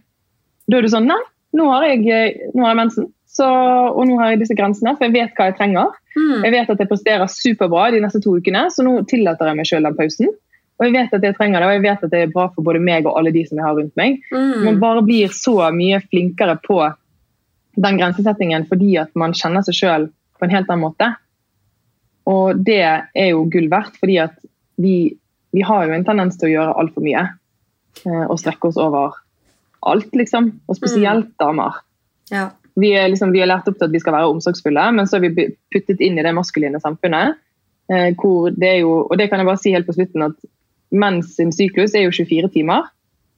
Da 0.70 0.80
er 0.80 0.86
du 0.86 0.92
sånn 0.94 1.10
Nei, 1.10 1.22
nå 1.56 1.68
har 1.72 1.86
jeg, 1.88 2.50
nå 2.56 2.66
har 2.66 2.74
jeg 2.74 2.82
mensen, 2.82 3.12
så, 3.36 3.48
og 3.92 4.08
nå 4.08 4.18
har 4.22 4.34
jeg 4.34 4.44
disse 4.44 4.56
grensene, 4.58 4.96
for 4.96 5.08
jeg 5.08 5.16
vet 5.16 5.38
hva 5.38 5.50
jeg 5.50 5.58
trenger. 5.60 5.94
Mm. 6.16 6.46
Jeg 6.46 6.54
vet 6.56 6.74
at 6.74 6.82
jeg 6.82 6.92
presterer 6.92 7.32
superbra 7.32 7.90
de 7.94 8.02
neste 8.04 8.22
to 8.24 8.38
ukene, 8.40 8.66
så 8.72 8.86
nå 8.86 8.98
tillater 9.10 9.52
jeg 9.52 9.60
meg 9.60 9.70
selv 9.70 9.90
den 9.90 9.98
pausen. 9.98 10.32
Og 10.76 10.88
jeg 10.88 10.96
vet 10.96 11.14
at 11.16 11.24
jeg 11.24 11.36
trenger 11.38 11.62
det, 11.62 11.68
og 11.68 11.76
jeg 11.78 11.84
vet 11.86 12.04
at 12.04 12.12
det 12.12 12.22
er 12.22 12.32
bra 12.32 12.50
for 12.52 12.68
både 12.68 12.82
meg 12.84 13.08
og 13.08 13.16
alle 13.20 13.32
de 13.36 13.46
som 13.48 13.60
jeg 13.60 13.66
har 13.66 13.76
rundt 13.78 13.96
meg. 14.00 14.20
Mm. 14.32 14.66
Man 14.68 14.80
bare 14.82 15.04
blir 15.08 15.32
så 15.36 15.56
mye 15.76 16.02
flinkere 16.04 16.58
på 16.64 16.80
den 17.76 18.00
grensesettingen 18.00 18.68
fordi 18.70 18.94
at 19.00 19.12
man 19.20 19.36
kjenner 19.36 19.64
seg 19.68 19.76
sjøl 19.76 20.10
på 20.40 20.48
en 20.48 20.56
helt 20.56 20.70
annen 20.72 20.84
måte. 20.84 21.12
Og 22.30 22.62
det 22.66 22.82
er 22.82 23.30
jo 23.32 23.46
gull 23.54 23.70
verdt, 23.72 23.98
fordi 24.02 24.18
at 24.24 24.36
vi, 24.82 25.14
vi 25.54 25.64
har 25.66 25.86
jo 25.86 25.96
en 25.96 26.06
tendens 26.08 26.40
til 26.40 26.50
å 26.50 26.54
gjøre 26.56 26.78
altfor 26.82 27.06
mye. 27.06 27.26
Eh, 28.04 28.26
og 28.26 28.40
strekke 28.42 28.72
oss 28.72 28.80
over 28.82 29.18
alt, 29.86 30.12
liksom. 30.18 30.52
Og 30.66 30.80
spesielt 30.80 31.30
mm. 31.30 31.36
damer. 31.42 31.82
Ja. 32.34 32.50
Vi, 32.76 32.92
er 32.98 33.08
liksom, 33.12 33.32
vi 33.36 33.44
er 33.44 33.52
lært 33.52 33.70
opp 33.70 33.78
til 33.78 33.88
at 33.88 33.94
vi 33.94 34.02
skal 34.02 34.18
være 34.18 34.32
omsorgsfulle, 34.34 34.90
men 34.98 35.08
så 35.08 35.20
er 35.20 35.28
vi 35.28 35.50
puttet 35.74 36.02
inn 36.04 36.18
i 36.20 36.26
det 36.26 36.34
maskuline 36.36 36.82
samfunnet. 36.84 37.38
Eh, 37.94 38.12
hvor 38.18 38.50
det 38.50 38.72
er 38.72 38.82
jo, 38.82 38.98
og 39.06 39.18
det 39.22 39.30
kan 39.30 39.42
jeg 39.42 39.50
bare 39.52 39.62
si 39.62 39.74
helt 39.76 39.88
på 39.88 39.96
slutten, 39.96 40.26
at 40.26 40.52
menns 40.96 41.36
sin 41.38 41.54
syklus 41.54 41.94
er 41.96 42.08
jo 42.08 42.16
24 42.16 42.52
timer. 42.58 42.90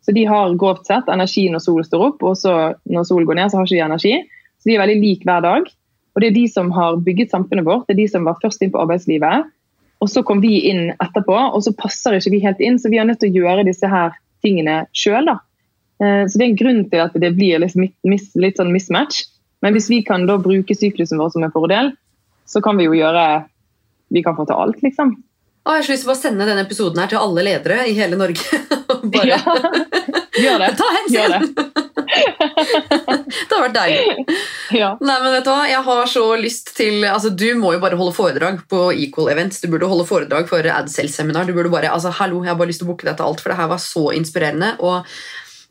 Så 0.06 0.14
de 0.16 0.24
har 0.30 0.56
grovt 0.56 0.88
sett 0.88 1.10
energi 1.12 1.50
når 1.52 1.66
solen 1.66 1.86
står 1.88 2.06
opp, 2.06 2.24
og 2.24 2.38
så 2.40 2.54
når 2.88 3.08
solen 3.10 3.28
går 3.28 3.42
ned, 3.42 3.52
så 3.52 3.60
har 3.60 3.68
ikke 3.68 3.76
de 3.76 3.84
energi. 3.84 4.14
Så 4.58 4.70
de 4.70 4.78
er 4.78 4.84
veldig 4.86 5.02
like 5.02 5.28
hver 5.28 5.44
dag. 5.44 5.68
Og 6.18 6.24
Det 6.24 6.32
er 6.32 6.34
de 6.34 6.48
som 6.50 6.72
har 6.74 6.98
bygget 7.06 7.30
samfunnet 7.30 7.66
vårt, 7.68 7.86
det 7.86 7.94
er 7.94 8.02
de 8.02 8.08
som 8.10 8.26
var 8.26 8.40
først 8.42 8.64
inn 8.66 8.72
på 8.74 8.80
arbeidslivet. 8.82 9.52
Og 10.02 10.10
så 10.10 10.24
kom 10.26 10.42
vi 10.42 10.64
inn 10.66 10.88
etterpå, 10.98 11.36
og 11.54 11.62
så 11.62 11.76
passer 11.78 12.18
ikke 12.18 12.34
vi 12.34 12.40
helt 12.42 12.64
inn. 12.64 12.80
Så 12.82 12.90
vi 12.90 12.98
er 12.98 13.06
nødt 13.06 13.22
til 13.22 13.30
å 13.30 13.44
gjøre 13.44 13.66
disse 13.68 13.86
her 13.86 14.16
tingene 14.42 14.80
sjøl. 14.98 15.30
Eh, 15.30 16.24
så 16.26 16.34
det 16.34 16.42
er 16.42 16.50
en 16.50 16.58
grunn 16.58 16.82
til 16.90 17.04
at 17.06 17.14
det 17.22 17.32
blir 17.38 17.62
litt 17.62 18.58
sånn 18.58 18.74
mismatch. 18.74 19.28
Men 19.62 19.78
hvis 19.78 19.92
vi 19.94 20.02
kan 20.06 20.26
da 20.26 20.40
bruke 20.42 20.74
syklusen 20.78 21.22
vår 21.22 21.36
som 21.36 21.46
en 21.46 21.54
fordel, 21.54 21.94
så 22.50 22.66
kan 22.66 22.78
vi 22.82 22.90
jo 22.90 22.98
gjøre 22.98 23.46
Vi 24.10 24.22
kan 24.24 24.38
få 24.38 24.46
til 24.48 24.56
alt, 24.56 24.78
liksom. 24.80 25.10
Å, 25.68 25.74
jeg 25.76 25.82
har 25.82 25.84
så 25.84 25.92
lyst 25.92 26.06
til 26.06 26.12
å 26.14 26.16
sende 26.16 26.46
denne 26.48 26.64
episoden 26.64 27.02
her 27.02 27.10
til 27.12 27.20
alle 27.20 27.44
ledere 27.44 27.82
i 27.92 27.96
hele 27.98 28.16
Norge. 28.16 28.62
Bare... 29.14 29.28
Ja, 29.28 29.42
gjør 30.40 30.64
det. 30.64 30.70
Ta 30.80 30.88
hensyn! 30.94 31.18
Gjør 31.18 31.34
det. 31.36 31.87
Det 32.18 33.54
har 33.54 33.64
vært 33.64 33.78
deilig. 33.78 34.38
Ja. 34.76 34.92
Nei, 35.00 35.18
men 35.24 35.34
vet 35.38 35.46
Du 35.48 35.52
hva? 35.54 35.64
Jeg 35.70 35.84
har 35.86 36.12
så 36.12 36.24
lyst 36.40 36.74
til 36.78 37.06
altså 37.08 37.32
Du 37.32 37.48
må 37.60 37.74
jo 37.76 37.82
bare 37.84 38.00
holde 38.00 38.16
foredrag 38.16 38.62
på 38.70 38.88
Equal 38.94 39.32
Events. 39.34 39.62
Du 39.64 39.70
burde 39.72 39.90
holde 39.90 40.08
foredrag 40.10 40.48
for 40.50 40.66
AdSell-seminar. 40.78 41.48
Du 41.48 41.56
burde 41.58 41.72
bare, 41.74 41.92
altså 41.94 42.14
hallo, 42.20 42.44
Jeg 42.44 42.54
har 42.54 42.60
bare 42.60 42.72
lyst 42.72 42.84
til 42.84 42.90
å 42.90 42.94
booke 42.94 43.08
deg 43.08 43.18
til 43.20 43.28
alt, 43.30 43.44
for 43.44 43.54
det 43.54 43.60
her 43.60 43.72
var 43.72 43.84
så 43.84 44.08
inspirerende. 44.18 44.74
Og 44.84 45.06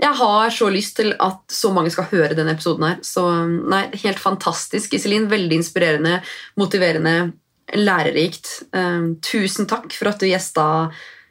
jeg 0.03 0.13
har 0.21 0.53
så 0.53 0.69
lyst 0.73 0.99
til 0.99 1.15
at 1.25 1.41
så 1.53 1.73
mange 1.73 1.93
skal 1.95 2.09
høre 2.11 2.37
denne 2.37 2.53
episoden 2.57 2.85
her. 2.89 3.03
Så 3.07 3.25
nei, 3.47 3.87
Helt 4.05 4.21
fantastisk, 4.21 4.97
Iselin. 4.97 5.29
Veldig 5.33 5.61
inspirerende, 5.63 6.21
motiverende 6.61 7.17
lærerikt. 7.75 8.51
Um, 8.77 9.17
tusen 9.25 9.67
takk 9.71 9.91
for 9.97 10.13
at 10.13 10.21
du 10.23 10.29
gjesta 10.29 10.67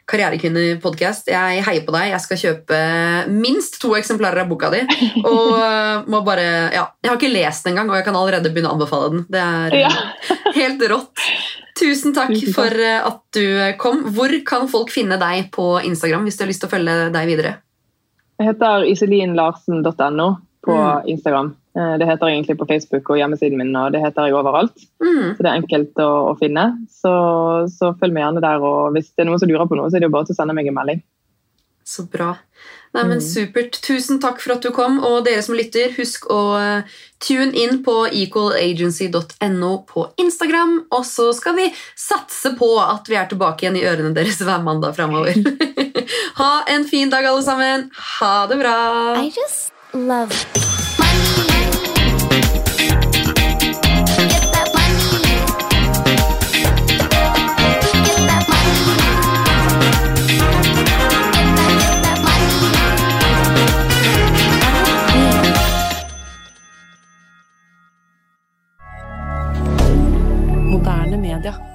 Karrierekvinner-podkast. 0.05 1.31
Jeg 1.33 1.63
heier 1.65 1.85
på 1.85 1.93
deg. 1.95 2.11
Jeg 2.11 2.21
skal 2.21 2.39
kjøpe 2.41 2.79
minst 3.31 3.79
to 3.81 3.95
eksemplarer 3.97 4.43
av 4.43 4.51
boka 4.51 4.69
di. 4.73 4.83
Og 5.23 5.55
uh, 5.57 6.05
må 6.11 6.21
bare, 6.27 6.45
ja, 6.75 6.85
Jeg 7.01 7.11
har 7.11 7.17
ikke 7.17 7.33
lest 7.33 7.65
den 7.65 7.73
engang, 7.73 7.89
og 7.89 7.97
jeg 7.97 8.07
kan 8.07 8.17
allerede 8.19 8.51
begynne 8.53 8.69
å 8.69 8.77
anbefale 8.77 9.11
den. 9.15 9.25
Det 9.33 9.41
er 9.41 9.77
ja. 9.81 9.91
helt 10.61 10.85
rått. 10.91 11.25
Tusen 11.75 12.13
takk 12.15 12.35
for 12.55 12.69
uh, 12.69 13.09
at 13.09 13.21
du 13.33 13.45
kom. 13.81 14.05
Hvor 14.15 14.33
kan 14.47 14.69
folk 14.71 14.93
finne 14.93 15.17
deg 15.21 15.49
på 15.55 15.71
Instagram 15.81 16.29
hvis 16.29 16.37
de 16.37 16.45
har 16.45 16.53
lyst 16.53 16.65
til 16.65 16.69
å 16.69 16.75
følge 16.75 16.97
deg 17.15 17.31
videre? 17.31 17.57
Jeg 18.37 18.51
heter 18.51 18.85
iselinlarsen.no 18.91 20.29
på 20.65 20.75
mm. 20.75 21.07
Instagram. 21.13 21.53
Eh, 21.77 21.97
det 22.01 22.07
heter 22.09 22.31
egentlig 22.31 22.57
på 22.59 22.67
Facebook 22.69 23.09
og 23.09 23.19
hjemmesiden 23.19 23.59
min, 23.59 23.75
og 23.75 23.91
det 23.95 24.03
heter 24.03 24.29
jeg 24.29 24.37
overalt. 24.37 24.87
Mm. 25.03 25.35
Så 25.35 25.43
det 25.43 25.49
er 25.49 25.57
enkelt 25.59 26.01
å, 26.03 26.11
å 26.31 26.37
finne. 26.39 26.69
Så, 26.91 27.11
så, 27.71 27.91
følg 27.99 28.15
meg 28.15 28.25
gjerne 28.25 28.45
der, 28.45 28.63
og 28.63 28.95
hvis 28.95 29.11
det 29.13 29.25
er 29.25 29.29
noen 29.31 29.41
som 29.41 29.51
lurer 29.51 29.69
på 29.69 29.77
noe, 29.79 29.91
så 29.91 29.99
er 29.99 30.05
det 30.05 30.09
jo 30.11 30.15
bare 30.15 30.29
til 30.29 30.37
å 30.37 30.39
sende 30.41 30.57
meg 30.57 30.71
en 30.71 30.77
melding. 30.79 31.03
Så 31.85 32.07
bra. 32.09 32.31
Nei, 32.95 33.03
men 33.03 33.19
mm. 33.19 33.21
Supert. 33.21 33.77
Tusen 33.83 34.21
takk 34.23 34.39
for 34.41 34.55
at 34.55 34.63
du 34.65 34.71
kom. 34.73 34.97
Og 35.05 35.19
dere 35.27 35.43
som 35.45 35.57
lytter, 35.57 35.91
husk 35.99 36.25
å 36.33 36.39
eh, 36.57 36.95
tune 37.21 37.51
inn 37.59 37.83
på 37.85 37.97
equalagency.no 38.07 39.71
på 39.91 40.07
Instagram. 40.23 40.79
Og 40.95 41.05
så 41.05 41.29
skal 41.37 41.59
vi 41.59 41.67
satse 41.99 42.55
på 42.57 42.71
at 42.81 43.11
vi 43.11 43.19
er 43.19 43.29
tilbake 43.29 43.67
igjen 43.67 43.79
i 43.81 43.85
ørene 43.85 44.15
deres 44.17 44.41
hver 44.41 44.65
mandag 44.65 44.97
framover. 44.97 45.37
ha 46.41 46.51
en 46.71 46.89
fin 46.89 47.13
dag, 47.13 47.27
alle 47.29 47.45
sammen. 47.45 47.89
Ha 48.17 48.35
det 48.49 48.61
bra. 48.63 48.75
love. 49.95 50.45
moderne 70.71 71.17
media. 71.17 71.74